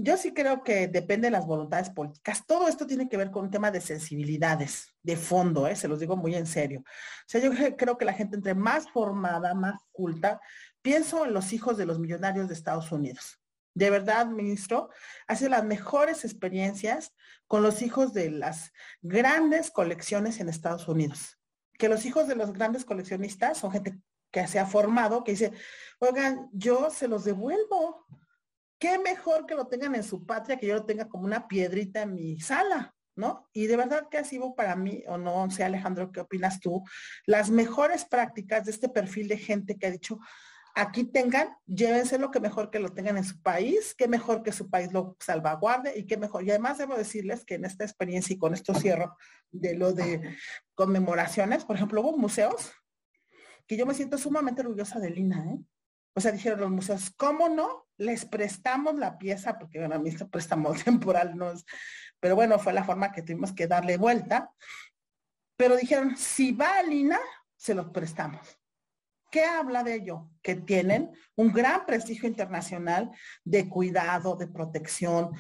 Yo 0.03 0.17
sí 0.17 0.33
creo 0.33 0.63
que 0.63 0.89
depende 0.89 1.27
de 1.27 1.33
las 1.33 1.47
voluntades 1.47 1.91
políticas. 1.91 2.47
Todo 2.47 2.69
esto 2.69 2.87
tiene 2.87 3.07
que 3.07 3.19
ver 3.19 3.31
con 3.31 3.45
un 3.45 3.51
tema 3.51 3.71
de 3.71 3.83
sensibilidades, 3.83 4.95
de 5.03 5.15
fondo, 5.15 5.67
¿eh? 5.67 5.77
se 5.77 5.89
los 5.89 6.01
digo 6.01 6.17
muy 6.17 6.35
en 6.35 6.47
serio. 6.47 6.81
O 6.81 7.25
sea, 7.27 7.41
yo 7.43 7.51
creo 7.77 7.99
que 7.99 8.07
la 8.07 8.15
gente 8.15 8.37
entre 8.37 8.55
más 8.55 8.91
formada, 8.91 9.53
más 9.53 9.79
culta, 9.93 10.41
pienso 10.81 11.27
en 11.27 11.35
los 11.35 11.53
hijos 11.53 11.77
de 11.77 11.85
los 11.85 11.99
millonarios 11.99 12.49
de 12.49 12.55
Estados 12.55 12.91
Unidos. 12.93 13.39
De 13.75 13.91
verdad, 13.91 14.27
ministro, 14.27 14.89
hace 15.27 15.51
las 15.51 15.65
mejores 15.65 16.25
experiencias 16.25 17.13
con 17.47 17.63
los 17.63 17.83
hijos 17.83 18.15
de 18.15 18.31
las 18.31 18.73
grandes 19.03 19.71
colecciones 19.71 20.41
en 20.41 20.49
Estados 20.49 20.89
Unidos. 20.89 21.39
Que 21.75 21.91
los 21.91 22.07
hijos 22.07 22.27
de 22.27 22.37
los 22.37 22.55
grandes 22.55 22.87
coleccionistas 22.87 23.59
son 23.59 23.71
gente 23.71 24.01
que 24.31 24.47
se 24.47 24.59
ha 24.59 24.65
formado, 24.65 25.25
que 25.25 25.33
dice, 25.33 25.53
oigan, 25.99 26.49
yo 26.53 26.89
se 26.91 27.07
los 27.07 27.25
devuelvo 27.25 28.07
qué 28.81 28.99
mejor 28.99 29.47
que 29.47 29.55
lo 29.55 29.69
tengan 29.69 29.95
en 29.95 30.03
su 30.03 30.25
patria, 30.27 30.57
que 30.57 30.67
yo 30.67 30.75
lo 30.75 30.87
tenga 30.87 31.09
como 31.09 31.25
una 31.25 31.47
piedrita 31.47 32.03
en 32.03 32.15
mi 32.15 32.41
sala, 32.41 32.95
¿no? 33.15 33.49
Y 33.53 33.67
de 33.67 33.77
verdad 33.77 34.09
que 34.11 34.19
ha 34.19 34.25
sido 34.25 34.55
para 34.57 34.75
mí, 34.75 35.05
o 35.07 35.19
no 35.19 35.49
sé 35.51 35.63
Alejandro, 35.63 36.11
¿qué 36.11 36.21
opinas 36.21 36.59
tú? 36.61 36.83
Las 37.27 37.51
mejores 37.51 38.07
prácticas 38.07 38.65
de 38.65 38.73
este 38.73 38.89
perfil 38.89 39.29
de 39.29 39.37
gente 39.37 39.77
que 39.77 39.87
ha 39.87 39.91
dicho, 39.91 40.19
aquí 40.75 41.05
tengan, 41.05 41.55
llévense 41.67 42.19
lo 42.19 42.31
que 42.31 42.41
mejor 42.41 42.71
que 42.71 42.79
lo 42.79 42.89
tengan 42.89 43.19
en 43.19 43.25
su 43.25 43.41
país, 43.43 43.95
qué 43.95 44.09
mejor 44.09 44.43
que 44.43 44.51
su 44.51 44.71
país 44.71 44.91
lo 44.93 45.15
salvaguarde 45.21 45.99
y 45.99 46.07
qué 46.07 46.17
mejor. 46.17 46.45
Y 46.45 46.51
además 46.51 46.79
debo 46.79 46.97
decirles 46.97 47.45
que 47.45 47.57
en 47.57 47.67
esta 47.67 47.85
experiencia 47.85 48.35
y 48.35 48.39
con 48.39 48.55
esto 48.55 48.75
cierro 48.75 49.15
de 49.51 49.77
lo 49.77 49.93
de 49.93 50.37
conmemoraciones, 50.75 51.67
por 51.67 51.77
ejemplo, 51.77 52.01
hubo 52.01 52.17
museos 52.17 52.73
que 53.67 53.77
yo 53.77 53.85
me 53.85 53.95
siento 53.95 54.17
sumamente 54.17 54.63
orgullosa 54.63 54.99
de 54.99 55.11
Lina, 55.11 55.45
¿eh? 55.53 55.59
O 56.15 56.21
sea, 56.21 56.33
dijeron 56.33 56.61
los 56.61 56.71
museos, 56.71 57.11
¿cómo 57.17 57.49
no? 57.49 57.87
Les 58.01 58.25
prestamos 58.25 58.95
la 58.95 59.19
pieza, 59.19 59.59
porque 59.59 59.79
bueno, 59.79 59.97
a 59.97 59.99
mí 59.99 60.09
este 60.09 60.25
préstamo 60.25 60.73
temporal 60.85 61.37
no 61.37 61.53
es, 61.53 61.67
pero 62.19 62.35
bueno, 62.35 62.59
fue 62.59 62.73
la 62.73 62.83
forma 62.83 63.13
que 63.13 63.23
tuvimos 63.23 63.53
que 63.53 63.67
darle 63.67 63.99
vuelta. 63.99 64.51
Pero 65.57 65.77
dijeron, 65.77 66.17
si 66.17 66.53
va 66.53 66.79
a 66.79 66.83
Lina, 66.83 67.19
se 67.55 67.75
los 67.75 67.91
prestamos. 67.91 68.60
¿Qué 69.31 69.45
habla 69.45 69.85
de 69.85 69.95
ello? 69.95 70.29
Que 70.43 70.57
tienen 70.57 71.13
un 71.37 71.53
gran 71.53 71.87
prestigio 71.87 72.29
internacional 72.29 73.11
de 73.45 73.69
cuidado, 73.69 74.35
de 74.35 74.49
protección, 74.49 75.31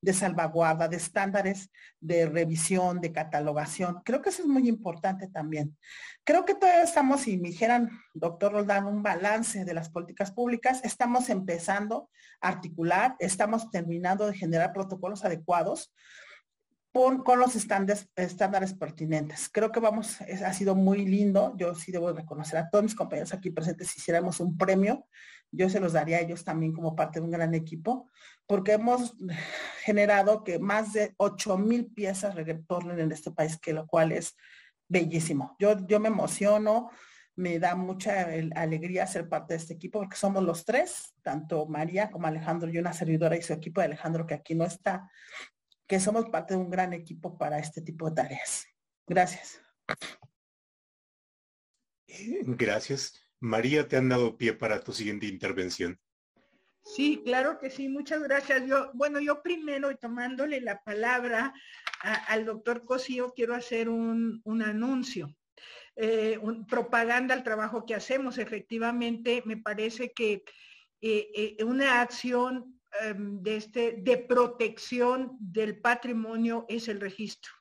de 0.00 0.12
salvaguarda, 0.12 0.86
de 0.86 0.96
estándares 0.96 1.70
de 1.98 2.26
revisión, 2.26 3.00
de 3.00 3.12
catalogación. 3.12 4.02
Creo 4.04 4.22
que 4.22 4.28
eso 4.28 4.42
es 4.42 4.48
muy 4.48 4.68
importante 4.68 5.26
también. 5.26 5.76
Creo 6.22 6.44
que 6.44 6.54
todavía 6.54 6.84
estamos, 6.84 7.22
si 7.22 7.38
me 7.38 7.48
dijeran, 7.48 7.90
doctor 8.14 8.52
Roldán, 8.52 8.86
un 8.86 9.02
balance 9.02 9.64
de 9.64 9.74
las 9.74 9.90
políticas 9.90 10.30
públicas, 10.30 10.80
estamos 10.84 11.28
empezando 11.28 12.08
a 12.40 12.48
articular, 12.48 13.16
estamos 13.18 13.68
terminando 13.70 14.26
de 14.26 14.34
generar 14.34 14.72
protocolos 14.72 15.24
adecuados 15.24 15.92
con, 16.92 17.38
los 17.38 17.54
estándares, 17.54 18.74
pertinentes. 18.78 19.48
Creo 19.52 19.70
que 19.70 19.80
vamos, 19.80 20.20
ha 20.20 20.52
sido 20.52 20.74
muy 20.74 21.06
lindo. 21.06 21.54
Yo 21.56 21.74
sí 21.74 21.92
debo 21.92 22.12
reconocer 22.12 22.58
a 22.58 22.68
todos 22.68 22.84
mis 22.84 22.94
compañeros 22.94 23.32
aquí 23.32 23.50
presentes, 23.50 23.88
si 23.88 24.00
hiciéramos 24.00 24.40
un 24.40 24.56
premio, 24.56 25.06
yo 25.52 25.68
se 25.68 25.80
los 25.80 25.92
daría 25.92 26.18
a 26.18 26.20
ellos 26.20 26.44
también 26.44 26.72
como 26.72 26.94
parte 26.94 27.18
de 27.18 27.24
un 27.24 27.30
gran 27.30 27.54
equipo, 27.54 28.08
porque 28.46 28.72
hemos 28.72 29.16
generado 29.84 30.44
que 30.44 30.58
más 30.58 30.92
de 30.92 31.14
8 31.16 31.58
mil 31.58 31.86
piezas 31.86 32.34
retornen 32.34 33.00
en 33.00 33.12
este 33.12 33.30
país, 33.30 33.58
que 33.58 33.72
lo 33.72 33.86
cual 33.86 34.12
es 34.12 34.36
bellísimo. 34.88 35.56
Yo, 35.58 35.76
yo 35.86 36.00
me 36.00 36.08
emociono, 36.08 36.90
me 37.36 37.58
da 37.58 37.74
mucha 37.74 38.28
alegría 38.54 39.06
ser 39.06 39.28
parte 39.28 39.54
de 39.54 39.58
este 39.58 39.74
equipo, 39.74 40.00
porque 40.00 40.16
somos 40.16 40.42
los 40.42 40.64
tres, 40.64 41.14
tanto 41.22 41.66
María 41.66 42.10
como 42.10 42.26
Alejandro 42.26 42.70
y 42.70 42.78
una 42.78 42.92
servidora 42.92 43.36
y 43.36 43.42
su 43.42 43.52
equipo 43.52 43.80
de 43.80 43.86
Alejandro, 43.86 44.26
que 44.26 44.34
aquí 44.34 44.54
no 44.54 44.64
está, 44.64 45.08
que 45.90 45.98
somos 45.98 46.26
parte 46.26 46.54
de 46.54 46.60
un 46.60 46.70
gran 46.70 46.92
equipo 46.92 47.36
para 47.36 47.58
este 47.58 47.82
tipo 47.82 48.08
de 48.08 48.14
tareas. 48.14 48.64
Gracias. 49.08 49.60
Gracias. 52.06 53.28
María, 53.40 53.88
te 53.88 53.96
han 53.96 54.08
dado 54.08 54.36
pie 54.36 54.52
para 54.52 54.84
tu 54.84 54.92
siguiente 54.92 55.26
intervención. 55.26 55.98
Sí, 56.84 57.22
claro 57.24 57.58
que 57.58 57.70
sí, 57.70 57.88
muchas 57.88 58.22
gracias. 58.22 58.68
Yo, 58.68 58.92
bueno, 58.94 59.18
yo 59.18 59.42
primero, 59.42 59.92
tomándole 59.96 60.60
la 60.60 60.80
palabra 60.80 61.52
al 62.28 62.44
doctor 62.44 62.84
Cosío, 62.84 63.32
quiero 63.34 63.56
hacer 63.56 63.88
un, 63.88 64.40
anuncio. 64.64 65.34
Eh, 65.96 66.38
propaganda 66.68 67.34
al 67.34 67.42
trabajo 67.42 67.84
que 67.84 67.96
hacemos. 67.96 68.38
Efectivamente, 68.38 69.42
me 69.44 69.56
parece 69.56 70.12
que 70.12 70.44
eh, 71.00 71.56
eh, 71.58 71.64
una 71.64 72.00
acción 72.00 72.79
de, 73.16 73.56
este, 73.56 73.96
de 73.98 74.18
protección 74.18 75.36
del 75.38 75.80
patrimonio 75.80 76.66
es 76.68 76.88
el 76.88 77.00
registro 77.00 77.52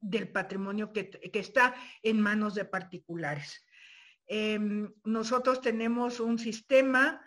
del 0.00 0.30
patrimonio 0.30 0.92
que, 0.92 1.10
está 1.34 1.74
en 2.02 2.20
manos 2.20 2.54
de 2.54 2.64
particulares. 2.64 3.64
Em, 4.26 4.92
nosotros 5.04 5.60
tenemos 5.60 6.20
un 6.20 6.38
sistema 6.38 7.20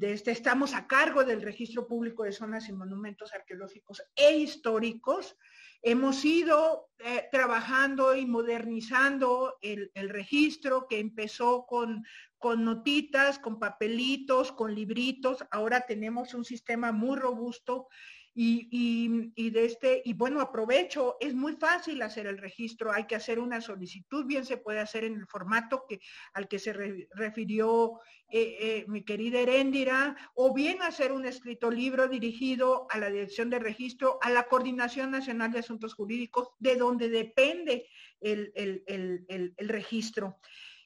este, 0.00 0.30
estamos 0.30 0.74
a 0.74 0.86
cargo 0.86 1.24
del 1.24 1.42
registro 1.42 1.86
público 1.86 2.24
de 2.24 2.32
zonas 2.32 2.68
y 2.68 2.72
monumentos 2.72 3.32
arqueológicos 3.34 4.02
e 4.14 4.36
históricos. 4.36 5.36
Hemos 5.82 6.24
ido 6.24 6.88
eh, 6.98 7.28
trabajando 7.30 8.16
y 8.16 8.24
modernizando 8.24 9.58
el, 9.60 9.90
el, 9.94 10.08
registro 10.08 10.86
que 10.88 10.98
empezó 10.98 11.66
con 11.66 12.04
con 12.44 12.62
notitas, 12.62 13.38
con 13.38 13.58
papelitos, 13.58 14.52
con 14.52 14.74
libritos. 14.74 15.46
Ahora 15.50 15.86
tenemos 15.86 16.34
un 16.34 16.44
sistema 16.44 16.92
muy 16.92 17.18
robusto 17.18 17.88
y, 18.36 19.50
de 19.50 19.64
este, 19.64 20.02
y 20.04 20.12
bueno, 20.12 20.40
aprovecho, 20.40 21.16
es 21.20 21.34
muy 21.34 21.54
fácil 21.54 22.02
hacer 22.02 22.26
el 22.26 22.38
registro, 22.38 22.92
hay 22.92 23.06
que 23.06 23.14
hacer 23.14 23.38
una 23.38 23.60
solicitud, 23.60 24.26
bien 24.26 24.44
se 24.44 24.56
puede 24.56 24.80
hacer 24.80 25.04
en 25.04 25.14
el 25.14 25.26
formato 25.26 25.84
que, 25.88 26.00
al 26.32 26.48
que 26.48 26.58
se 26.58 26.72
refirió 26.72 28.00
eh, 28.28 28.56
eh, 28.58 28.84
mi 28.88 29.04
querida 29.04 29.38
Heréndira, 29.38 30.16
o 30.34 30.52
bien 30.52 30.82
hacer 30.82 31.12
un 31.12 31.26
escrito 31.26 31.70
libro 31.70 32.08
dirigido 32.08 32.88
a 32.90 32.98
la 32.98 33.08
Dirección 33.08 33.50
de 33.50 33.60
Registro, 33.60 34.18
a 34.20 34.30
la 34.30 34.48
Coordinación 34.48 35.12
Nacional 35.12 35.52
de 35.52 35.60
Asuntos 35.60 35.94
Jurídicos, 35.94 36.48
de 36.58 36.74
donde 36.74 37.08
depende 37.08 37.88
el, 38.20 38.52
el 38.56 39.68
registro. 39.68 40.38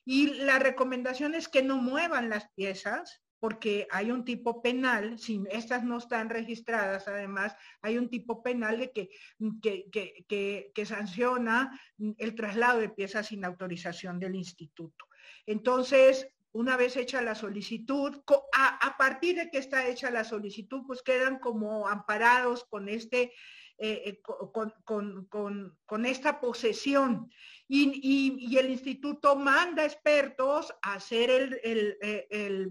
Y 0.05 0.34
la 0.34 0.59
recomendación 0.59 1.34
es 1.34 1.49
que 1.49 1.62
no 1.62 1.76
muevan 1.76 2.28
las 2.28 2.49
piezas, 2.55 3.22
porque 3.41 3.86
hay 3.91 4.11
un 4.11 4.24
tipo 4.24 4.62
penal, 4.62 5.18
si 5.18 5.43
estas 5.51 5.84
no 5.84 5.99
están 5.99 6.28
registradas, 6.28 7.07
además, 7.07 7.55
hay 7.82 7.99
un 7.99 8.09
tipo 8.09 8.43
penal 8.43 8.78
de 8.78 8.91
que, 8.91 9.11
que, 9.62 10.72
que, 10.74 10.86
sanciona 10.86 11.78
el 12.18 12.34
traslado 12.34 12.80
de 12.80 12.89
piezas 12.89 13.28
sin 13.28 13.45
autorización 13.45 14.18
del 14.18 14.34
instituto. 14.34 15.07
Entonces, 15.47 16.28
una 16.53 16.76
vez 16.76 16.97
hecha 16.97 17.22
la 17.22 17.34
solicitud, 17.34 18.22
a, 18.55 18.97
partir 18.97 19.36
de 19.36 19.51
que 19.51 19.59
está 19.59 19.86
hecha 19.86 20.11
la 20.11 20.24
solicitud, 20.24 20.82
pues 20.86 21.03
quedan 21.03 21.39
como 21.39 21.86
amparados 21.86 22.64
con 22.64 22.89
este, 22.89 23.32
eh, 23.81 24.03
eh, 24.07 24.20
con, 24.85 26.07
esta 26.07 26.41
posesión. 26.41 27.31
Y, 27.68 28.57
el 28.57 28.70
instituto 28.70 29.37
manda 29.37 29.85
expertos 29.85 30.74
a 30.83 30.95
hacer 30.95 31.61
el, 31.62 31.97
eh, 32.03 32.70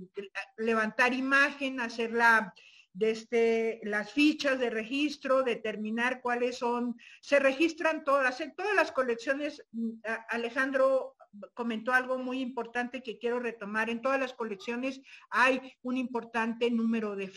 levantar 0.58 1.14
imagen, 1.14 1.80
hacer 1.80 2.12
la, 2.12 2.54
este, 3.00 3.80
las 3.84 4.12
fichas 4.12 4.60
de 4.60 4.70
registro, 4.70 5.44
determinar 5.44 6.20
cuáles 6.22 6.58
son, 6.58 6.98
se 7.22 7.40
registran 7.40 8.04
todas, 8.04 8.42
en 8.42 8.54
todas 8.54 8.76
las 8.76 8.92
colecciones, 8.92 9.64
mm, 9.72 10.00
Alejandro 10.28 11.16
comentó 11.54 11.94
algo 11.94 12.18
muy 12.18 12.42
importante 12.42 13.02
que 13.02 13.18
quiero 13.18 13.40
retomar, 13.40 13.90
en 13.90 14.02
todas 14.02 14.20
las 14.20 14.34
colecciones 14.34 15.00
hay 15.30 15.74
un 15.84 15.96
importante 15.96 16.70
número 16.70 17.16
de 17.16 17.32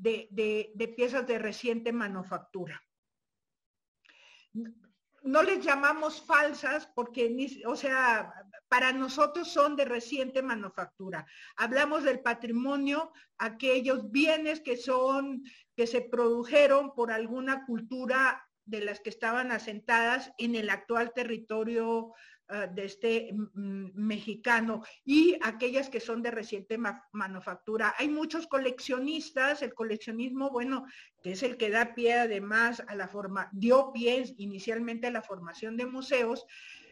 piezas 0.00 1.26
de 1.26 1.38
reciente 1.38 1.92
manufactura 1.92 2.82
no 5.26 5.42
les 5.42 5.64
llamamos 5.64 6.22
falsas 6.22 6.88
porque, 6.94 7.36
o 7.66 7.76
sea, 7.76 8.32
para 8.68 8.92
nosotros 8.92 9.48
son 9.48 9.76
de 9.76 9.84
reciente 9.84 10.40
manufactura. 10.40 11.26
Hablamos 11.56 12.04
del 12.04 12.20
patrimonio, 12.20 13.12
aquellos 13.36 14.10
bienes 14.10 14.60
que 14.60 14.76
son, 14.76 15.42
que 15.74 15.86
se 15.86 16.00
produjeron 16.00 16.94
por 16.94 17.10
alguna 17.10 17.66
cultura 17.66 18.48
de 18.64 18.80
las 18.80 19.00
que 19.00 19.10
estaban 19.10 19.50
asentadas 19.50 20.32
en 20.38 20.54
el 20.54 20.70
actual 20.70 21.12
territorio 21.12 22.12
ah, 22.48 22.66
de 22.66 22.84
este 22.84 23.30
mexicano 23.54 24.82
y 25.04 25.38
aquellas 25.42 25.88
que 25.88 26.00
son 26.00 26.22
de 26.22 26.30
reciente 26.30 26.78
manufactura. 27.12 27.94
Hay 27.98 28.08
muchos 28.08 28.46
coleccionistas, 28.46 29.62
el 29.62 29.74
coleccionismo, 29.74 30.50
bueno, 30.50 30.86
que 31.22 31.32
es 31.32 31.42
el 31.42 31.56
que 31.56 31.70
da 31.70 31.94
pie 31.94 32.14
además 32.14 32.82
a 32.86 32.94
la 32.94 33.08
forma, 33.08 33.48
dio 33.52 33.92
pie 33.92 34.34
inicialmente 34.38 35.06
a 35.06 35.10
la 35.10 35.22
formación 35.22 35.76
de 35.76 35.86
museos, 35.86 36.46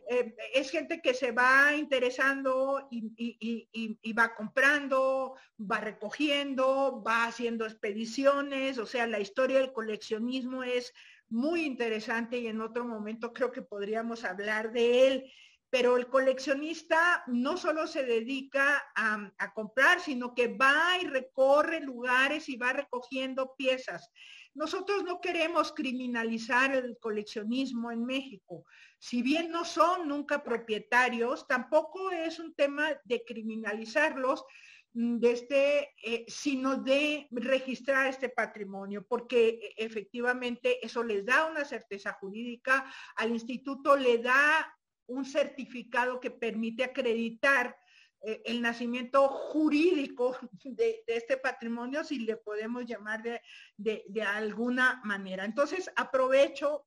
eh, 0.07 0.35
es 0.53 0.71
gente 0.71 1.01
que 1.01 1.15
se 1.15 1.33
va 1.33 1.75
interesando 1.75 2.89
y, 2.91 4.13
va 4.13 4.35
comprando, 4.35 5.35
va 5.59 5.81
recogiendo, 5.81 7.03
va 7.03 7.25
haciendo 7.25 7.65
expediciones, 7.65 8.79
o 8.79 8.87
sea, 8.87 9.07
la 9.07 9.21
historia 9.21 9.61
del 9.61 9.73
coleccionismo 9.73 10.63
es 10.63 10.93
muy 11.31 11.65
interesante 11.65 12.39
y 12.39 12.49
en 12.49 12.61
otro 12.61 12.85
momento 12.85 13.33
creo 13.33 13.51
que 13.51 13.63
podríamos 13.63 14.25
hablar 14.25 14.73
de 14.73 15.07
él. 15.07 15.33
Pero 15.75 15.97
el 15.97 16.07
coleccionista 16.07 17.25
no 17.27 17.57
solo 17.57 17.89
se 17.89 18.05
dedica 18.05 18.81
a, 18.95 19.53
comprar, 19.55 19.99
sino 19.99 20.33
que 20.33 20.47
va 20.47 21.01
y 21.03 21.07
recorre 21.09 21.81
lugares 21.81 22.49
y 22.49 22.55
va 22.55 22.73
recogiendo 22.73 23.57
piezas. 23.57 24.09
Nosotros 24.55 25.03
no 25.03 25.21
queremos 25.21 25.73
criminalizar 25.73 26.77
el 26.77 26.97
coleccionismo 27.01 27.91
en 27.91 28.05
México. 28.05 28.65
Si 29.01 29.21
bien 29.21 29.51
no 29.51 29.65
son 29.65 30.07
nunca 30.07 30.45
propietarios, 30.45 31.49
tampoco 31.49 32.13
es 32.13 32.39
un 32.39 32.55
tema 32.55 32.91
de 33.03 33.25
criminalizarlos, 33.25 34.45
mm, 34.93 35.19
de 35.19 35.33
este, 35.33 35.95
eh, 36.05 36.25
sino 36.29 36.77
de 36.77 37.27
registrar 37.33 38.07
este 38.07 38.29
patrimonio, 38.29 39.05
porque 39.09 39.49
eh, 39.49 39.75
efectivamente 39.79 40.87
eso 40.87 41.03
les 41.03 41.27
da 41.27 41.47
una 41.47 41.65
certeza 41.65 42.13
jurídica, 42.13 42.89
al 43.17 43.33
instituto 43.33 43.97
le 43.97 44.19
da 44.19 44.73
un 45.07 45.25
certificado 45.25 46.21
que 46.21 46.31
permite 46.31 46.85
acreditar 46.85 47.77
eh, 48.21 48.43
el 48.47 48.63
nacimiento 48.63 49.29
jurídico 49.29 50.37
de, 50.65 51.03
este 51.07 51.37
patrimonio, 51.37 52.05
si 52.05 52.21
le 52.21 52.37
podemos 52.37 52.87
llamar 52.87 53.23
de, 53.23 54.23
alguna 54.23 55.01
manera. 55.05 55.45
Entonces, 55.45 55.91
aprovecho 55.97 56.87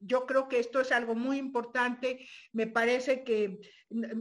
yo 0.00 0.26
creo 0.26 0.48
que 0.48 0.58
esto 0.58 0.80
es 0.80 0.90
algo 0.90 1.14
muy 1.14 1.38
importante. 1.38 2.26
Me 2.52 2.66
parece 2.66 3.22
que 3.22 3.60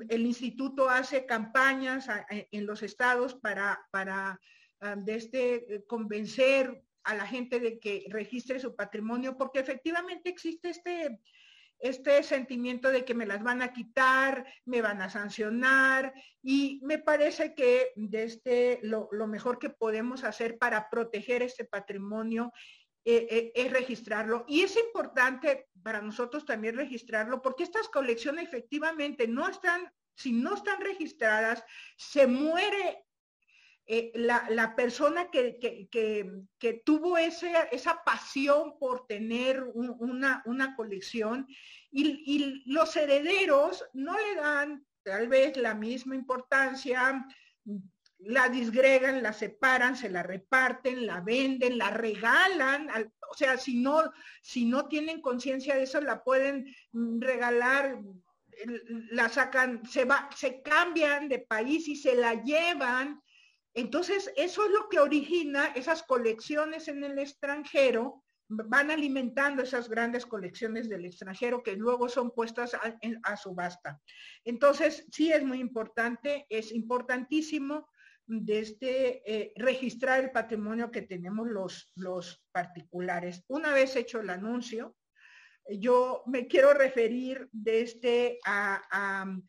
el 0.09 0.25
instituto 0.25 0.87
hace 0.87 1.25
campañas 1.25 2.07
en 2.29 2.65
los 2.67 2.83
estados 2.83 3.33
para, 3.33 3.87
para 3.91 4.39
ah, 4.81 4.95
este, 5.07 5.83
convencer 5.87 6.83
a 7.03 7.15
la 7.15 7.25
gente 7.25 7.59
de 7.59 7.79
que 7.79 8.05
registre 8.09 8.59
su 8.59 8.75
patrimonio, 8.75 9.37
porque 9.37 9.59
efectivamente 9.59 10.29
existe 10.29 10.69
este, 10.69 11.19
este 11.79 12.23
sentimiento 12.23 12.89
de 12.89 13.05
que 13.05 13.13
me 13.13 13.25
las 13.25 13.43
van 13.43 13.61
a 13.61 13.73
quitar, 13.73 14.45
me 14.65 14.81
van 14.81 15.01
a 15.01 15.09
sancionar 15.09 16.13
y 16.41 16.79
me 16.83 16.97
parece 16.99 17.53
que 17.53 17.93
este, 18.11 18.79
lo, 18.83 19.09
mejor 19.27 19.59
que 19.59 19.69
podemos 19.69 20.23
hacer 20.23 20.57
para 20.57 20.89
proteger 20.89 21.41
este 21.41 21.65
patrimonio 21.65 22.51
eh, 23.03 23.27
eh, 23.29 23.51
es 23.55 23.71
registrarlo. 23.71 24.45
Y 24.47 24.61
es 24.61 24.75
importante 24.77 25.67
para 25.83 26.01
nosotros 26.01 26.45
también 26.45 26.75
registrarlo 26.75 27.41
porque 27.41 27.63
estas 27.63 27.87
colecciones 27.89 28.45
efectivamente 28.45 29.27
no 29.27 29.47
están, 29.47 29.91
si 30.15 30.31
no 30.31 30.55
están 30.55 30.81
registradas, 30.81 31.63
se 31.97 32.25
muere 32.25 33.04
eh, 33.87 34.11
la, 34.15 34.75
persona 34.75 35.29
que, 35.29 35.59
tuvo 36.83 37.17
esa 37.19 38.03
pasión 38.03 38.79
por 38.79 39.05
tener 39.05 39.63
una, 39.63 40.75
colección 40.75 41.47
y, 41.91 42.63
los 42.65 42.95
herederos 42.95 43.85
no 43.93 44.17
le 44.17 44.35
dan 44.35 44.85
tal 45.03 45.27
vez 45.27 45.55
la 45.57 45.75
misma 45.75 46.15
importancia, 46.15 47.27
la 48.17 48.49
disgregan, 48.49 49.21
la 49.21 49.33
separan, 49.33 49.95
se 49.95 50.09
la 50.09 50.23
reparten, 50.23 51.05
la 51.05 51.21
venden, 51.21 51.77
la 51.77 51.91
regalan, 51.91 52.89
o 53.29 53.35
sea, 53.35 53.55
si 53.57 53.75
no, 53.75 54.11
si 54.41 54.65
no 54.65 54.87
tienen 54.87 55.21
conciencia 55.21 55.75
de 55.75 55.83
eso, 55.83 56.01
la 56.01 56.23
pueden 56.23 56.65
regalar 56.91 57.99
la 59.11 59.29
sacan, 59.29 59.85
se 59.85 60.05
va, 60.05 60.29
se 60.35 60.61
cambian 60.61 61.27
de 61.27 61.39
país 61.39 61.87
y 61.87 61.95
se 61.95 62.15
la 62.15 62.41
llevan 62.41 63.21
entonces, 63.75 64.31
eso 64.37 64.65
es 64.65 64.71
lo 64.71 64.87
que 64.87 64.99
origina 64.99 65.65
esas 65.75 66.01
colecciones 66.03 66.87
en 66.87 67.03
el 67.03 67.19
extranjero, 67.19 68.23
van 68.47 68.89
alimentando 68.89 69.63
esas 69.63 69.89
grandes 69.89 70.25
colecciones 70.25 70.87
del 70.87 71.03
extranjero 71.03 71.61
que 71.61 71.75
luego 71.75 72.07
son 72.07 72.31
puestas 72.31 72.73
a, 72.73 73.37
subasta. 73.37 73.99
Entonces, 74.45 75.05
sí 75.11 75.33
es 75.33 75.43
muy 75.43 75.59
importante, 75.59 76.45
es 76.49 76.71
importantísimo 76.71 77.89
desde 78.25 79.21
eh, 79.25 79.51
registrar 79.57 80.23
el 80.23 80.31
patrimonio 80.31 80.89
que 80.89 81.01
tenemos 81.01 81.47
los, 81.47 81.91
los 81.95 82.41
particulares. 82.53 83.43
Una 83.49 83.73
vez 83.73 83.97
hecho 83.97 84.21
el 84.21 84.29
anuncio, 84.29 84.95
yo 85.67 86.23
me 86.27 86.47
quiero 86.47 86.73
referir 86.73 87.49
desde 87.51 88.39
al 88.45 89.43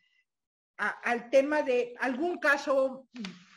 tema 1.30 1.62
de 1.62 1.94
algún 2.00 2.38
caso 2.38 3.08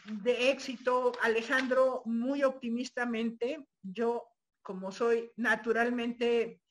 de 0.10 0.52
éxito, 0.52 1.12
Alejandro, 1.22 2.02
muy 2.06 2.44
optimistamente. 2.44 3.66
Yo, 3.82 4.28
como 4.62 4.92
soy 4.92 5.32
naturalmente 5.38 6.62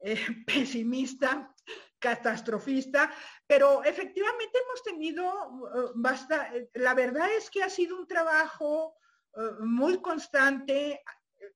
eh, 0.00 0.16
pesimista, 0.46 1.54
catastrofista, 1.98 3.12
pero 3.46 3.82
efectivamente 3.84 4.58
hemos 4.64 4.82
tenido 4.82 5.24
eh, 5.26 5.90
basta, 5.96 6.52
la 6.74 6.94
verdad 6.94 7.28
es 7.36 7.50
que 7.50 7.62
ha 7.62 7.68
sido 7.68 7.98
un 7.98 8.06
trabajo 8.06 8.94
eh, 9.36 9.40
muy 9.60 10.00
constante 10.00 11.02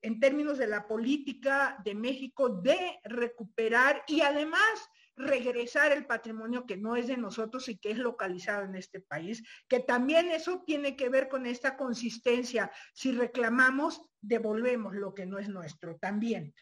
en 0.00 0.18
términos 0.18 0.58
de 0.58 0.66
la 0.66 0.86
política 0.86 1.78
de 1.84 1.94
México 1.94 2.48
de 2.48 2.98
recuperar 3.04 4.04
y 4.06 4.20
además 4.20 4.88
regresar 5.16 5.92
el 5.92 6.06
patrimonio 6.06 6.66
que 6.66 6.76
no 6.76 6.96
es 6.96 7.06
de 7.06 7.16
nosotros 7.16 7.68
y 7.68 7.78
que 7.78 7.90
es 7.90 7.98
localizado 7.98 8.64
en 8.64 8.74
este 8.74 9.00
país, 9.00 9.42
que 9.68 9.80
también 9.80 10.30
eso 10.30 10.62
tiene 10.66 10.96
que 10.96 11.08
ver 11.08 11.28
con 11.28 11.46
esta 11.46 11.76
consistencia. 11.76 12.70
Si 12.94 13.12
reclamamos, 13.12 14.00
devolvemos 14.20 14.94
lo 14.94 15.14
que 15.14 15.26
no 15.26 15.38
es 15.38 15.48
nuestro 15.48 15.96
también. 15.96 16.54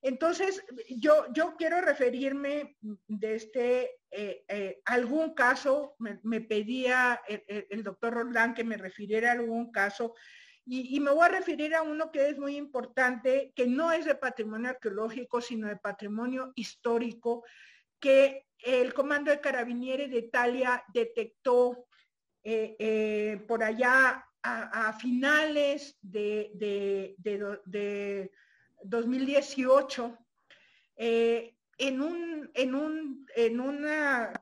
Entonces, 0.00 0.64
yo, 0.88 1.26
yo 1.32 1.56
quiero 1.56 1.80
referirme 1.80 2.76
de 2.80 3.34
este, 3.34 4.00
eh, 4.10 4.44
eh, 4.46 4.80
algún 4.84 5.34
caso, 5.34 5.96
me, 5.98 6.40
pedía 6.40 7.20
el, 7.26 7.82
doctor 7.82 8.14
Roldán 8.14 8.54
que 8.54 8.62
me 8.62 8.76
refiriera 8.76 9.30
a 9.30 9.32
algún 9.32 9.72
caso, 9.72 10.14
y, 10.64 10.94
y, 10.94 11.00
me 11.00 11.10
voy 11.10 11.24
a 11.24 11.30
referir 11.30 11.74
a 11.74 11.82
uno 11.82 12.12
que 12.12 12.28
es 12.28 12.38
muy 12.38 12.56
importante, 12.56 13.52
que 13.56 13.66
no 13.66 13.90
es 13.90 14.04
de 14.04 14.14
patrimonio 14.14 14.68
arqueológico, 14.68 15.40
sino 15.40 15.66
de 15.66 15.76
patrimonio 15.76 16.52
histórico, 16.54 17.42
que 18.00 18.46
el 18.58 18.92
Comando 18.92 19.30
de 19.30 19.40
Carabinieri 19.40 20.08
de 20.08 20.18
Italia 20.18 20.84
detectó 20.92 21.86
eh, 22.42 22.76
eh, 22.78 23.44
por 23.46 23.62
allá 23.62 24.24
a, 24.42 24.92
finales 24.94 25.98
de, 26.00 26.50
de, 26.54 28.30
2018 28.82 30.18
eh, 30.96 31.54
en 31.76 32.00
un, 32.00 32.50
en, 32.54 32.74
un, 32.74 33.26
en 33.36 33.60
un 33.60 33.86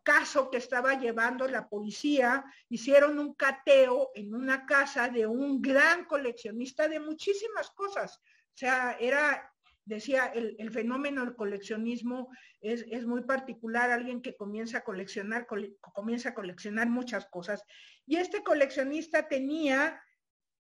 caso 0.05 0.49
que 0.51 0.59
estaba 0.59 0.95
llevando 0.95 1.49
la 1.49 1.69
policía, 1.69 2.45
hicieron 2.69 3.19
un 3.19 3.35
cateo 3.35 4.11
en 4.15 4.33
una 4.33 4.65
casa 4.65 5.09
de 5.09 5.27
un 5.27 5.61
gran 5.61 6.05
coleccionista 6.05 6.87
de 6.87 7.01
muchísimas 7.01 7.71
cosas. 7.71 8.19
O 8.19 8.57
sea, 8.57 8.97
era 9.01 9.53
decía, 9.87 10.27
el, 10.27 10.71
fenómeno 10.71 11.25
del 11.25 11.37
coleccionismo 11.37 12.29
es, 12.61 13.07
muy 13.07 13.23
particular, 13.23 13.91
alguien 13.91 14.21
que 14.21 14.37
comienza 14.37 14.79
a 14.79 14.85
coleccionar, 14.85 15.47
comienza 15.95 16.31
a 16.31 16.35
coleccionar 16.35 16.89
muchas 16.89 17.27
cosas. 17.27 17.63
Y 18.05 18.17
este 18.17 18.43
coleccionista 18.43 19.29
tenía 19.29 20.03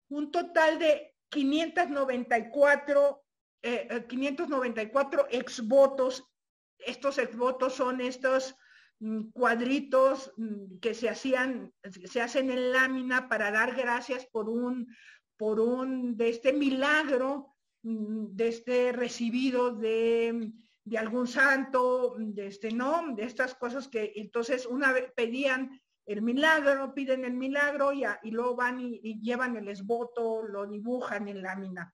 un 0.10 0.30
total 0.30 0.78
de 0.78 1.16
594, 1.30 3.24
eh, 3.64 4.06
594 4.08 5.22
eh, 5.22 5.38
exvotos. 5.38 6.30
Estos 6.78 7.18
exvotos 7.18 7.76
son 7.76 8.02
estos 8.02 8.56
mm, 9.00 9.30
cuadritos 9.30 10.34
mm, 10.36 10.80
que 10.80 10.94
se 10.94 11.10
hacían, 11.10 11.74
se 11.84 12.22
hacen 12.22 12.52
en 12.52 12.74
lámina 12.74 13.30
para 13.30 13.52
dar 13.52 13.74
gracias 13.74 14.26
por 14.26 14.50
un, 14.50 14.94
por 15.38 15.62
un, 15.62 16.18
de 16.18 16.28
este 16.30 16.52
milagro 16.52 17.57
Mm, 17.88 18.36
de 18.36 18.50
este 18.50 18.92
recibido 18.92 19.72
de, 19.72 20.52
algún 20.98 21.26
santo, 21.26 22.16
de 22.18 22.48
este 22.48 22.70
no, 22.70 23.16
de 23.16 23.24
estas 23.24 23.56
cosas 23.56 23.88
que 23.88 24.12
entonces 24.16 24.66
una 24.66 24.92
vez 24.92 25.14
pedían 25.16 25.82
el 26.06 26.22
milagro, 26.22 26.94
piden 26.94 27.24
el 27.24 27.36
milagro 27.36 27.94
y, 27.94 28.04
y 28.24 28.32
luego 28.32 28.58
van 28.58 28.82
y, 28.82 29.22
llevan 29.22 29.56
el 29.56 29.70
esboto, 29.70 30.44
lo 30.44 30.68
dibujan 30.68 31.30
en 31.30 31.42
lámina. 31.42 31.94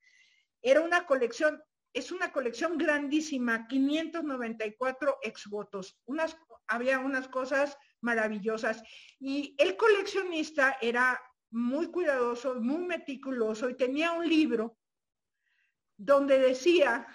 Era 0.64 0.82
una 0.82 1.06
colección 1.06 1.62
es 1.96 2.12
una 2.12 2.32
colección 2.32 2.76
grandísima, 2.76 3.68
594 3.68 5.20
exvotos. 5.22 6.00
Unas, 6.06 6.36
había 6.66 6.98
unas 6.98 7.28
cosas 7.28 7.78
maravillosas. 8.02 8.82
Y 9.20 9.54
el 9.60 9.78
coleccionista 9.78 10.78
era 10.82 11.22
muy 11.52 11.91
cuidadoso, 11.91 12.56
muy 12.56 12.84
meticuloso 12.84 13.70
y 13.70 13.78
tenía 13.78 14.12
un 14.14 14.28
libro 14.28 14.76
donde 15.98 16.39
decía, 16.39 17.08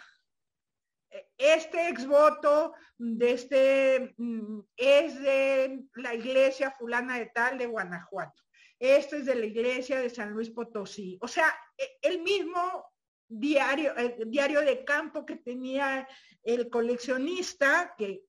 este 1.37 1.89
exvoto 1.89 2.75
de 2.99 3.33
este, 3.33 4.15
mm, 4.17 4.61
es 4.77 5.21
de 5.21 5.85
la 5.95 6.15
iglesia 6.15 6.71
fulana 6.71 7.19
de 7.19 7.27
tal 7.27 7.59
de 7.59 7.67
Guanajuato. 7.67 8.43
Este 8.79 9.19
es 9.19 9.27
de 9.27 9.35
la 9.35 9.47
iglesia 9.47 10.01
de 10.01 10.11
San 10.11 10.31
Luis 10.31 10.51
Potosí. 10.51 11.19
O 11.21 11.29
sea, 11.29 11.53
e, 11.77 11.99
el 12.03 12.23
mismo 12.23 12.85
diario, 13.29 13.95
el 13.97 14.31
diario 14.31 14.61
de 14.61 14.85
campo 14.85 15.27
que 15.27 15.37
tenía 15.37 16.09
el 16.43 16.71
coleccionista, 16.71 17.95
que 17.97 18.23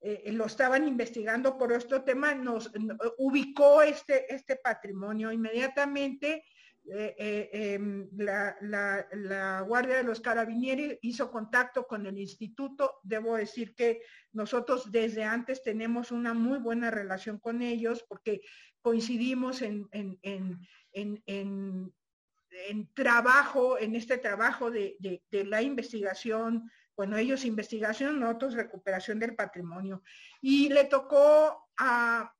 eh, 0.00 0.30
lo 0.32 0.46
estaban 0.46 0.86
investigando 0.86 1.58
por 1.58 1.72
este 1.72 2.00
tema, 2.00 2.34
nos 2.34 2.70
ubicó 3.18 3.82
este, 3.82 4.32
este 4.32 4.56
patrimonio 4.56 5.32
inmediatamente. 5.32 6.44
Eh, 6.88 7.16
eh, 7.18 7.74
em, 7.74 8.08
la, 8.16 9.64
Guardia 9.66 9.96
de 9.96 10.04
los 10.04 10.20
Carabinieri 10.20 10.98
hizo 11.02 11.30
contacto 11.30 11.86
con 11.86 12.06
el 12.06 12.18
instituto. 12.18 13.00
Debo 13.02 13.36
decir 13.36 13.74
que 13.74 14.02
nosotros 14.32 14.90
desde 14.92 15.24
antes 15.24 15.62
tenemos 15.62 16.12
una 16.12 16.32
muy 16.32 16.58
buena 16.58 16.90
relación 16.90 17.38
con 17.38 17.62
ellos 17.62 18.04
porque 18.08 18.40
coincidimos 18.82 19.62
en, 19.62 19.88
en, 19.92 20.18
en, 20.22 21.22
en 21.26 21.92
en 22.68 22.92
trabajo, 22.94 23.78
en 23.78 23.94
este 23.96 24.18
trabajo 24.18 24.70
de, 24.70 24.96
la 25.30 25.62
investigación, 25.62 26.70
bueno, 26.96 27.18
ellos 27.18 27.44
investigación, 27.44 28.18
nosotros 28.18 28.54
recuperación 28.54 29.18
del 29.18 29.36
patrimonio. 29.36 30.02
Y 30.40 30.70
le 30.70 30.84
tocó 30.84 31.68
a, 31.76 32.32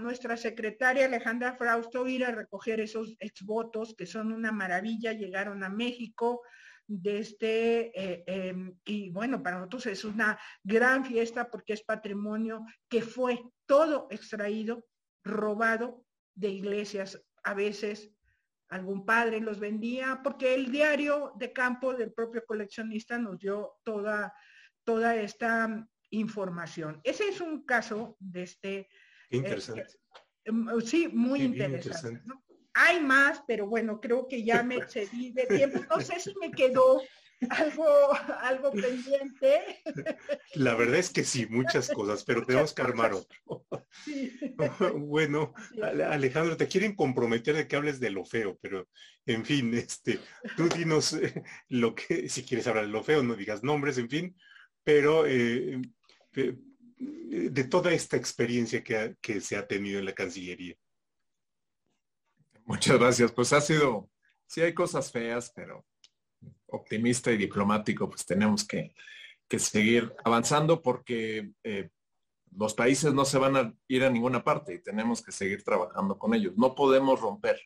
nuestra 0.00 0.36
secretaria 0.36 1.04
Alejandra 1.04 1.54
Frausto 1.54 2.06
ir 2.06 2.24
a 2.24 2.30
recoger 2.30 2.80
esos 2.80 3.16
exvotos, 3.20 3.94
que 3.96 4.06
son 4.06 4.32
una 4.32 4.50
maravilla, 4.50 5.12
llegaron 5.12 5.62
a 5.62 5.68
México 5.68 6.40
desde, 6.86 7.92
eh, 7.94 8.24
em, 8.26 8.74
y 8.86 9.10
bueno, 9.10 9.42
para 9.42 9.58
nosotros 9.58 9.86
es 9.86 10.04
una 10.04 10.38
gran 10.62 11.04
fiesta 11.04 11.50
porque 11.50 11.74
es 11.74 11.82
patrimonio 11.82 12.64
que 12.88 13.02
fue 13.02 13.42
todo 13.66 14.08
extraído, 14.10 14.86
robado 15.22 16.02
de 16.34 16.48
iglesias, 16.48 17.22
a 17.42 17.52
veces 17.52 18.10
algún 18.68 19.04
padre 19.04 19.40
los 19.40 19.58
vendía, 19.58 20.20
porque 20.22 20.54
el 20.54 20.70
diario 20.70 21.32
de 21.36 21.52
campo 21.52 21.94
del 21.94 22.12
propio 22.12 22.44
coleccionista 22.44 23.18
nos 23.18 23.38
dio 23.38 23.76
toda, 23.82 24.32
toda 24.84 25.16
esta 25.16 25.88
información. 26.10 27.00
Ese 27.04 27.28
es 27.28 27.40
un 27.40 27.64
caso 27.64 28.16
de 28.18 28.42
este... 28.42 28.88
Interesante. 29.30 29.86
Eh, 30.44 30.52
mm, 30.52 30.80
sí, 30.80 31.08
muy 31.08 31.42
interesante. 31.42 32.22
Hay 32.74 33.00
más, 33.00 33.42
pero 33.46 33.66
bueno, 33.66 34.00
creo 34.00 34.28
que 34.28 34.44
ya 34.44 34.62
me 34.62 34.76
excedí 34.76 35.32
de 35.32 35.46
tiempo. 35.46 35.80
No 35.90 36.00
sé 36.00 36.20
si 36.20 36.34
me 36.40 36.50
quedó 36.50 37.00
algo, 37.50 38.12
algo 38.40 38.72
pendiente. 38.72 39.82
La 40.54 40.74
verdad 40.74 40.96
es 40.96 41.10
que 41.10 41.24
sí, 41.24 41.46
muchas 41.48 41.88
cosas, 41.88 42.24
pero 42.24 42.44
tenemos 42.44 42.72
que 42.72 42.82
armar 42.82 43.12
otro. 43.12 43.64
Bueno, 44.96 45.54
Alejandro, 45.82 46.56
te 46.56 46.68
quieren 46.68 46.94
comprometer 46.94 47.54
de 47.54 47.68
que 47.68 47.76
hables 47.76 48.00
de 48.00 48.10
lo 48.10 48.24
feo, 48.24 48.58
pero 48.60 48.88
en 49.26 49.44
fin, 49.44 49.72
este, 49.74 50.18
tú 50.56 50.68
dinos 50.68 51.12
eh, 51.14 51.42
lo 51.68 51.94
que, 51.94 52.28
si 52.28 52.42
quieres 52.42 52.66
hablar 52.66 52.86
de 52.86 52.92
lo 52.92 53.04
feo, 53.04 53.22
no 53.22 53.34
digas 53.34 53.62
nombres, 53.62 53.98
en 53.98 54.08
fin, 54.08 54.36
pero 54.84 55.26
eh, 55.26 55.80
de 56.98 57.64
toda 57.64 57.92
esta 57.92 58.16
experiencia 58.16 58.82
que, 58.82 59.16
que 59.20 59.40
se 59.40 59.56
ha 59.56 59.66
tenido 59.66 59.98
en 59.98 60.06
la 60.06 60.14
Cancillería. 60.14 60.74
Muchas 62.64 62.98
gracias. 62.98 63.32
Pues 63.32 63.52
ha 63.52 63.60
sido, 63.60 64.10
sí 64.46 64.60
hay 64.60 64.74
cosas 64.74 65.10
feas, 65.10 65.50
pero 65.54 65.86
optimista 66.68 67.30
y 67.30 67.36
diplomático, 67.36 68.08
pues 68.08 68.24
tenemos 68.24 68.66
que, 68.66 68.94
seguir 69.58 70.14
avanzando 70.24 70.82
porque 70.82 71.52
eh, 71.64 71.88
los 72.54 72.74
países 72.74 73.14
no 73.14 73.24
se 73.24 73.38
van 73.38 73.56
a 73.56 73.74
ir 73.88 74.04
a 74.04 74.10
ninguna 74.10 74.44
parte 74.44 74.74
y 74.74 74.82
tenemos 74.82 75.22
que 75.22 75.32
seguir 75.32 75.64
trabajando 75.64 76.18
con 76.18 76.34
ellos. 76.34 76.54
No 76.56 76.74
podemos 76.74 77.18
romper 77.20 77.58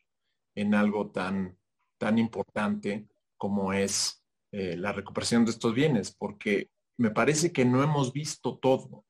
en 0.54 0.74
algo 0.74 1.10
tan, 1.10 1.58
tan 1.98 2.18
importante 2.18 3.08
como 3.36 3.72
es 3.72 4.24
eh, 4.52 4.76
la 4.76 4.92
recuperación 4.92 5.44
de 5.44 5.50
estos 5.50 5.74
bienes, 5.74 6.14
porque 6.14 6.70
me 6.96 7.10
parece 7.10 7.52
que 7.52 7.64
no 7.64 7.82
hemos 7.82 8.12
visto 8.12 8.58
todo. 8.58 9.04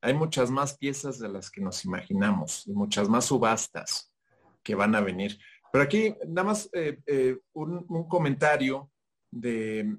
Hay 0.00 0.14
muchas 0.14 0.50
más 0.50 0.76
piezas 0.76 1.20
de 1.20 1.28
las 1.28 1.50
que 1.50 1.60
nos 1.60 1.84
imaginamos 1.84 2.66
y 2.66 2.72
muchas 2.72 3.08
más 3.08 3.26
subastas 3.26 4.12
que 4.64 4.74
van 4.74 4.96
a 4.96 5.00
venir. 5.00 5.38
Pero 5.72 5.84
aquí 5.84 6.16
nada 6.26 6.48
más 6.48 6.68
eh, 6.72 7.38
un 7.52 8.08
comentario 8.08 8.90
de, 9.30 9.96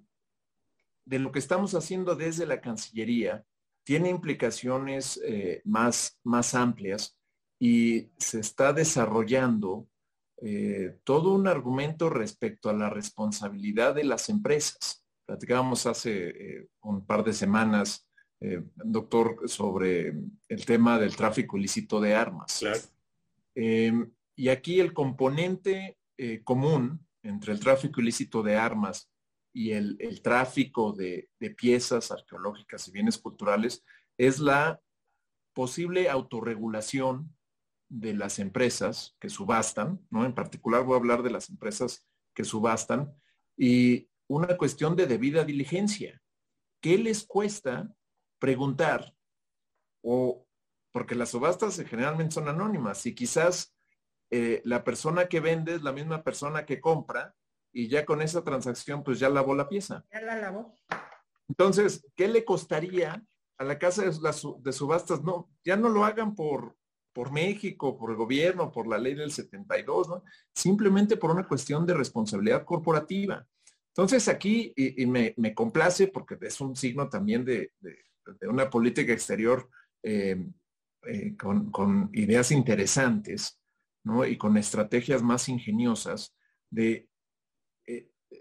de 1.06 1.20
lo 1.20 1.32
que 1.32 1.40
estamos 1.40 1.74
haciendo 1.74 2.16
desde 2.16 2.46
la 2.46 2.62
Cancillería 2.62 3.44
tiene 3.84 4.10
implicaciones 4.10 5.20
eh, 5.26 5.64
más, 5.66 6.20
más 6.24 6.54
amplias 6.54 7.18
y 7.60 8.12
se 8.18 8.40
está 8.40 8.72
desarrollando 8.72 9.88
eh, 10.44 11.00
todo 11.04 11.34
un 11.34 11.48
argumento 11.48 12.08
respecto 12.08 12.70
a 12.70 12.74
la 12.74 12.92
responsabilidad 12.92 13.96
de 13.96 14.04
las 14.04 14.30
empresas. 14.30 15.04
Platicábamos 15.26 15.88
hace 15.88 16.30
eh, 16.30 16.68
un 16.82 17.04
par 17.04 17.24
de 17.24 17.34
semanas, 17.34 18.06
doctor, 18.76 19.50
sobre 19.50 20.14
el 20.48 20.66
tema 20.66 20.98
del 20.98 21.16
tráfico 21.16 21.58
ilícito 21.58 22.00
de 22.00 22.14
armas. 22.16 22.64
Y 23.54 24.48
aquí 24.48 24.80
el 24.80 24.94
componente 24.94 25.98
común 26.46 27.06
entre 27.22 27.52
el 27.52 27.60
tráfico 27.60 28.00
ilícito 28.00 28.42
de 28.42 28.56
armas 28.56 29.12
y 29.54 29.72
el, 29.72 30.22
tráfico 30.22 30.94
de, 30.94 31.30
piezas 31.58 32.12
arqueológicas 32.12 32.88
y 32.88 32.92
bienes 32.92 33.18
culturales 33.18 33.84
es 34.18 34.40
la 34.40 34.82
posible 35.54 36.10
autorregulación 36.10 37.36
de 37.90 38.14
las 38.14 38.40
empresas 38.40 39.16
que 39.20 39.30
subastan, 39.30 40.06
¿no? 40.12 40.26
En 40.26 40.36
particular 40.36 40.84
voy 40.84 40.94
a 40.94 40.98
hablar 40.98 41.24
de 41.24 41.32
las 41.32 41.50
empresas 41.50 42.08
que 42.36 42.44
subastan 42.44 43.12
y 43.58 44.10
una 44.28 44.58
cuestión 44.58 44.96
de 44.96 45.08
debida 45.08 45.44
diligencia. 45.44 46.22
¿Qué 46.82 46.98
les 46.98 47.26
cuesta 47.26 47.92
preguntar? 48.40 49.16
O 50.04 50.46
porque 50.92 51.16
las 51.16 51.30
subastas 51.30 51.80
generalmente 51.88 52.36
son 52.36 52.48
anónimas 52.48 53.06
y 53.06 53.16
quizás 53.16 53.76
eh, 54.32 54.62
la 54.64 54.84
persona 54.84 55.28
que 55.28 55.40
vende 55.40 55.76
es 55.76 55.82
la 55.82 55.92
misma 55.92 56.24
persona 56.24 56.66
que 56.66 56.80
compra 56.80 57.36
y 57.72 57.88
ya 57.88 58.06
con 58.06 58.22
esa 58.22 58.44
transacción 58.44 59.04
pues 59.04 59.20
ya 59.20 59.30
lavó 59.30 59.56
la 59.56 59.70
pieza. 59.70 60.06
Ya 60.12 60.22
la 60.22 60.38
lavó. 60.38 60.76
Entonces, 61.48 62.06
¿qué 62.16 62.28
le 62.28 62.46
costaría 62.46 63.24
a 63.58 63.64
la 63.64 63.80
casa 63.80 64.04
de, 64.04 64.74
subastas? 64.74 65.24
No, 65.24 65.50
ya 65.64 65.76
no 65.76 65.90
lo 65.90 66.06
hagan 66.06 66.36
por, 66.36 66.78
por 67.12 67.32
México, 67.32 67.98
por 67.98 68.12
el 68.12 68.18
gobierno, 68.18 68.72
por 68.72 68.88
la 68.88 68.98
ley 68.98 69.16
del 69.16 69.32
72, 69.32 70.10
¿no? 70.10 70.24
Simplemente 70.54 71.18
por 71.18 71.32
una 71.32 71.48
cuestión 71.48 71.86
de 71.86 71.96
responsabilidad 71.96 72.64
corporativa. 72.64 73.46
Entonces 73.90 74.28
aquí, 74.28 74.72
y, 74.76 75.06
me, 75.08 75.34
complace 75.56 76.08
porque 76.08 76.38
es 76.42 76.62
un 76.62 76.76
signo 76.76 77.10
también 77.10 77.44
de, 77.44 77.74
una 78.44 78.70
política 78.70 79.12
exterior 79.12 79.68
eh, 80.04 80.38
eh, 81.08 81.36
con, 81.36 81.72
con, 81.72 82.10
ideas 82.14 82.52
interesantes, 82.52 83.60
¿no? 84.04 84.24
Y 84.24 84.38
con 84.38 84.56
estrategias 84.56 85.24
más 85.24 85.50
ingeniosas 85.50 86.36
de 86.70 87.09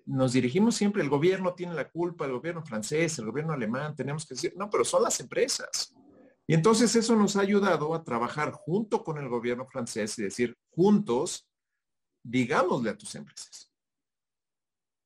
nos 0.09 0.33
dirigimos 0.33 0.75
siempre, 0.75 1.03
el 1.03 1.11
gobierno 1.11 1.55
tiene 1.55 1.75
la 1.75 1.91
culpa, 1.91 2.25
el 2.25 2.33
gobierno 2.33 2.65
francés, 2.65 3.19
el 3.19 3.27
gobierno 3.27 3.53
alemán, 3.53 3.95
tenemos 3.95 4.27
que 4.27 4.35
decir, 4.35 4.55
no, 4.57 4.71
pero 4.71 4.83
son 4.83 5.03
las 5.03 5.21
empresas. 5.21 5.95
Y 6.47 6.55
entonces 6.55 6.97
eso 6.97 7.15
nos 7.15 7.37
ha 7.37 7.43
ayudado 7.43 7.95
a 7.95 8.03
trabajar 8.03 8.53
junto 8.53 9.05
con 9.05 9.19
el 9.19 9.29
gobierno 9.29 9.67
francés 9.67 10.19
y 10.19 10.23
decir, 10.23 10.57
juntos, 10.71 11.47
digámosle 12.25 12.89
a 12.89 12.97
tus 12.97 13.15
empresas. 13.17 13.71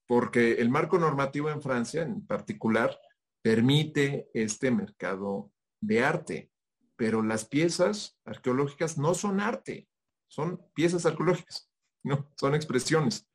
Porque 0.07 0.53
el 0.53 0.69
marco 0.69 0.99
normativo 0.99 1.51
en 1.51 1.61
Francia, 1.61 2.03
en 2.03 2.25
particular, 2.25 2.97
permite 3.43 4.31
este 4.35 4.71
mercado 4.71 5.51
de 5.81 6.05
arte, 6.05 6.53
pero 6.95 7.25
las 7.25 7.45
piezas 7.45 8.21
arqueológicas 8.25 8.97
no 8.99 9.15
son 9.15 9.41
arte, 9.41 9.89
son 10.29 10.65
piezas 10.75 11.07
arqueológicas, 11.07 11.69
no, 12.05 12.31
son 12.37 12.55
expresiones 12.55 13.27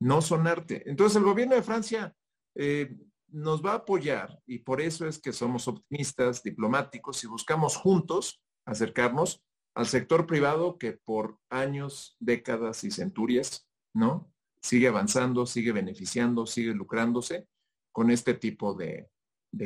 no 0.00 0.22
son 0.22 0.46
arte. 0.46 0.82
Entonces 0.88 1.16
el 1.16 1.24
gobierno 1.24 1.54
de 1.54 1.62
Francia 1.62 2.14
eh, 2.54 2.94
nos 3.28 3.64
va 3.64 3.72
a 3.72 3.76
apoyar 3.76 4.40
y 4.46 4.60
por 4.60 4.80
eso 4.80 5.06
es 5.06 5.18
que 5.18 5.32
somos 5.32 5.68
optimistas, 5.68 6.42
diplomáticos 6.42 7.22
y 7.24 7.26
buscamos 7.26 7.76
juntos 7.76 8.42
acercarnos 8.64 9.42
al 9.74 9.86
sector 9.86 10.26
privado 10.26 10.78
que 10.78 10.92
por 10.92 11.38
años, 11.50 12.16
décadas 12.18 12.82
y 12.84 12.90
centurias, 12.90 13.68
¿no? 13.92 14.32
Sigue 14.62 14.88
avanzando, 14.88 15.44
sigue 15.44 15.72
beneficiando, 15.72 16.46
sigue 16.46 16.72
lucrándose 16.72 17.46
con 17.92 18.10
este 18.10 18.34
tipo 18.34 18.74
de, 18.74 19.10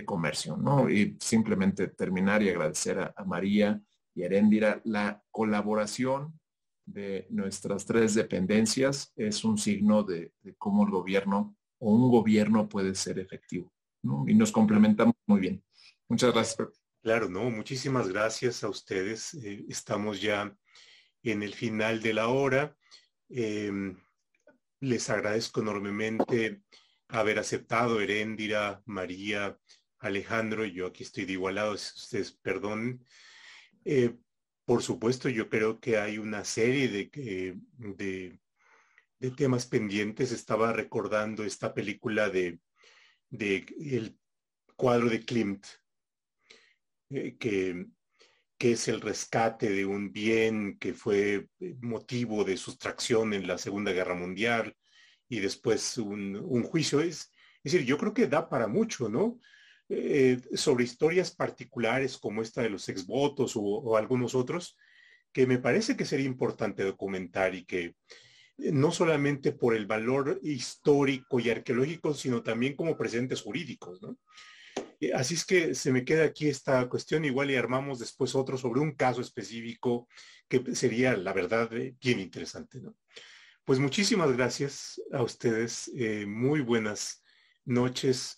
comercio, 0.05 0.57
¿no? 0.57 0.89
Y 0.89 1.17
simplemente 1.21 1.89
terminar 1.89 2.43
y 2.43 2.49
agradecer 2.49 2.99
a, 3.01 3.25
María 3.25 3.81
y 4.15 4.23
a 4.23 4.27
Heréndira 4.27 4.81
la 4.85 5.23
colaboración 5.31 6.40
de 6.93 7.27
nuestras 7.31 7.87
tres 7.87 8.15
dependencias 8.15 9.13
es 9.17 9.45
un 9.45 9.59
signo 9.59 10.03
de, 10.03 10.33
cómo 10.59 10.85
el 10.85 10.91
gobierno 10.91 11.57
o 11.79 11.95
un 11.95 12.11
gobierno 12.11 12.69
puede 12.69 12.95
ser 12.95 13.19
efectivo. 13.19 13.73
Y 14.27 14.35
nos 14.35 14.51
complementamos 14.51 15.15
muy 15.27 15.41
bien. 15.41 15.65
Muchas 16.09 16.33
gracias. 16.33 16.69
Claro, 17.03 17.29
no, 17.29 17.51
muchísimas 17.51 18.09
gracias 18.09 18.65
a 18.65 18.69
ustedes. 18.69 19.35
Eh, 19.35 19.65
estamos 19.69 20.21
ya 20.21 20.55
en 21.23 21.43
el 21.43 21.55
final 21.55 22.03
de 22.03 22.15
la 22.15 22.29
hora. 22.29 22.77
Em, 23.29 23.97
les 24.81 25.09
agradezco 25.11 25.61
enormemente 25.61 26.63
haber 27.09 27.39
aceptado 27.39 28.01
Heréndira, 28.01 28.83
María, 28.87 29.59
Alejandro, 29.99 30.65
yo 30.65 30.87
aquí 30.87 31.03
estoy 31.03 31.27
de 31.27 31.33
igualado, 31.35 31.75
ustedes 31.75 32.33
perdonen. 32.33 33.05
Eh, 33.85 34.17
por 34.71 34.85
supuesto, 34.85 35.29
yo 35.29 35.49
creo 35.49 35.81
que 35.81 35.99
hay 35.99 36.19
una 36.19 36.45
serie 36.45 36.87
de, 36.87 37.59
de, 39.19 39.31
temas 39.33 39.67
pendientes. 39.67 40.31
Estaba 40.31 40.73
recordando 40.73 41.43
esta 41.43 41.75
película 41.75 42.31
de, 42.31 42.61
de 43.31 43.67
el 43.81 44.17
cuadro 44.77 45.11
de 45.11 45.25
Klimt, 45.25 45.67
eh, 47.09 47.37
que, 47.37 47.85
que 48.57 48.71
es 48.71 48.87
el 48.87 49.01
rescate 49.01 49.71
de 49.71 49.85
un 49.85 50.13
bien 50.13 50.79
que 50.79 50.95
fue 50.95 51.49
motivo 51.81 52.45
de 52.45 52.57
sustracción 52.57 53.35
en 53.35 53.49
la 53.49 53.59
Segunda 53.59 53.91
Guerra 53.91 54.15
Mundial 54.15 54.77
y 55.29 55.41
después 55.41 55.99
un, 55.99 56.63
juicio. 56.63 57.01
Es, 57.01 57.33
es 57.65 57.73
decir, 57.73 57.85
yo 57.85 57.99
creo 57.99 58.15
que 58.15 58.29
da 58.29 58.49
para 58.49 58.69
mucho, 58.69 59.09
¿no? 59.09 59.41
Eh, 59.93 60.41
sobre 60.55 60.85
historias 60.85 61.35
particulares 61.35 62.17
como 62.17 62.43
esta 62.43 62.63
de 62.63 62.71
los 62.71 62.89
exvotos 62.89 63.57
o, 63.57 63.61
o 63.61 63.97
algunos 63.97 64.37
otros, 64.37 64.77
que 65.33 65.49
me 65.49 65.59
parece 65.59 65.97
que 65.97 66.05
sería 66.05 66.27
importante 66.27 66.85
documentar 66.85 67.57
y 67.57 67.65
que 67.65 67.97
eh, 68.59 68.71
no 68.73 68.93
solamente 68.93 69.51
por 69.51 69.75
el 69.75 69.87
valor 69.87 70.39
histórico 70.45 71.41
y 71.41 71.51
arqueológico, 71.51 72.15
sino 72.15 72.41
también 72.41 72.77
como 72.77 72.97
presentes 72.97 73.43
jurídicos, 73.43 74.01
así 75.13 75.35
es 75.35 75.45
que 75.45 75.75
se 75.75 75.91
me 75.91 76.05
queda 76.05 76.23
aquí 76.25 76.47
esta 76.47 76.89
cuestión, 76.89 77.25
igual 77.25 77.51
y 77.51 77.57
armamos 77.57 77.99
después 77.99 78.37
otro 78.37 78.57
sobre 78.57 78.79
un 78.79 78.93
caso 78.93 79.21
específico 79.21 80.07
que 80.49 80.73
sería, 80.77 81.17
la 81.17 81.33
verdad, 81.33 81.73
eh, 81.73 81.97
bien 82.01 82.21
interesante. 82.21 82.81
¿no? 82.81 82.95
Pues 83.65 83.81
muchísimas 83.81 84.31
gracias 84.37 85.03
a 85.11 85.25
ustedes, 85.25 85.91
muy 86.29 86.61
buenas 86.61 87.25
noches 87.65 88.37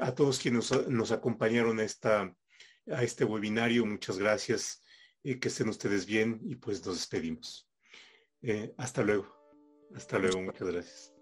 a 0.00 0.14
todos 0.14 0.38
quienes 0.38 0.70
nos, 0.88 1.12
acompañaron 1.12 1.80
a, 1.80 1.84
esta, 1.84 2.32
a 2.90 3.02
este 3.02 3.24
webinario, 3.24 3.84
muchas 3.86 4.18
gracias, 4.18 4.82
que 5.22 5.48
estén 5.48 5.68
ustedes 5.68 6.06
bien 6.06 6.40
y 6.44 6.56
pues 6.56 6.84
nos 6.84 6.96
despedimos. 6.96 7.68
hasta 8.76 9.02
luego, 9.02 9.26
hasta 9.94 10.18
luego, 10.18 10.40
muchas 10.42 10.68
gracias. 10.68 11.14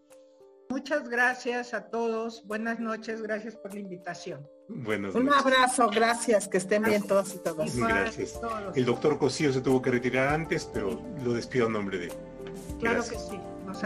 Muchas 0.73 1.07
gracias 1.07 1.75
a 1.75 1.91
todos. 1.91 2.47
Buenas 2.47 2.81
noches. 2.81 3.21
Gracias 3.21 3.57
por 3.57 3.75
la 3.75 3.81
invitación. 3.81 4.49
Buenas 4.71 5.15
Un 5.15 5.31
abrazo. 5.31 5.91
Gracias. 5.91 6.49
Que 6.49 6.57
estén 6.57 6.83
bien 6.83 7.07
todos 7.07 7.35
y 7.35 7.39
todas. 7.41 7.77
Gracias. 7.77 8.41
El 8.75 8.87
doctor 8.87 9.19
Cosío 9.19 9.53
se 9.53 9.61
tuvo 9.61 9.83
que 9.83 9.91
retirar 9.91 10.29
antes, 10.29 10.65
pero 10.73 10.99
lo 11.23 11.35
despido 11.35 11.67
a 11.67 11.69
nombre 11.69 11.99
de 11.99 12.09
Claro 12.81 13.03
que 13.03 13.19
sí. 13.19 13.39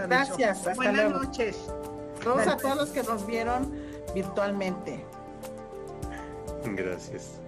gracias. 0.07 0.59
Hasta 0.59 0.75
Buenas 0.75 1.11
noches. 1.11 1.57
Todos 2.23 2.47
a 2.47 2.57
todos 2.57 2.77
los 2.77 2.91
que 2.91 3.03
nos 3.03 3.27
vieron 3.27 3.86
virtualmente. 4.15 5.05
Gracias. 6.65 7.41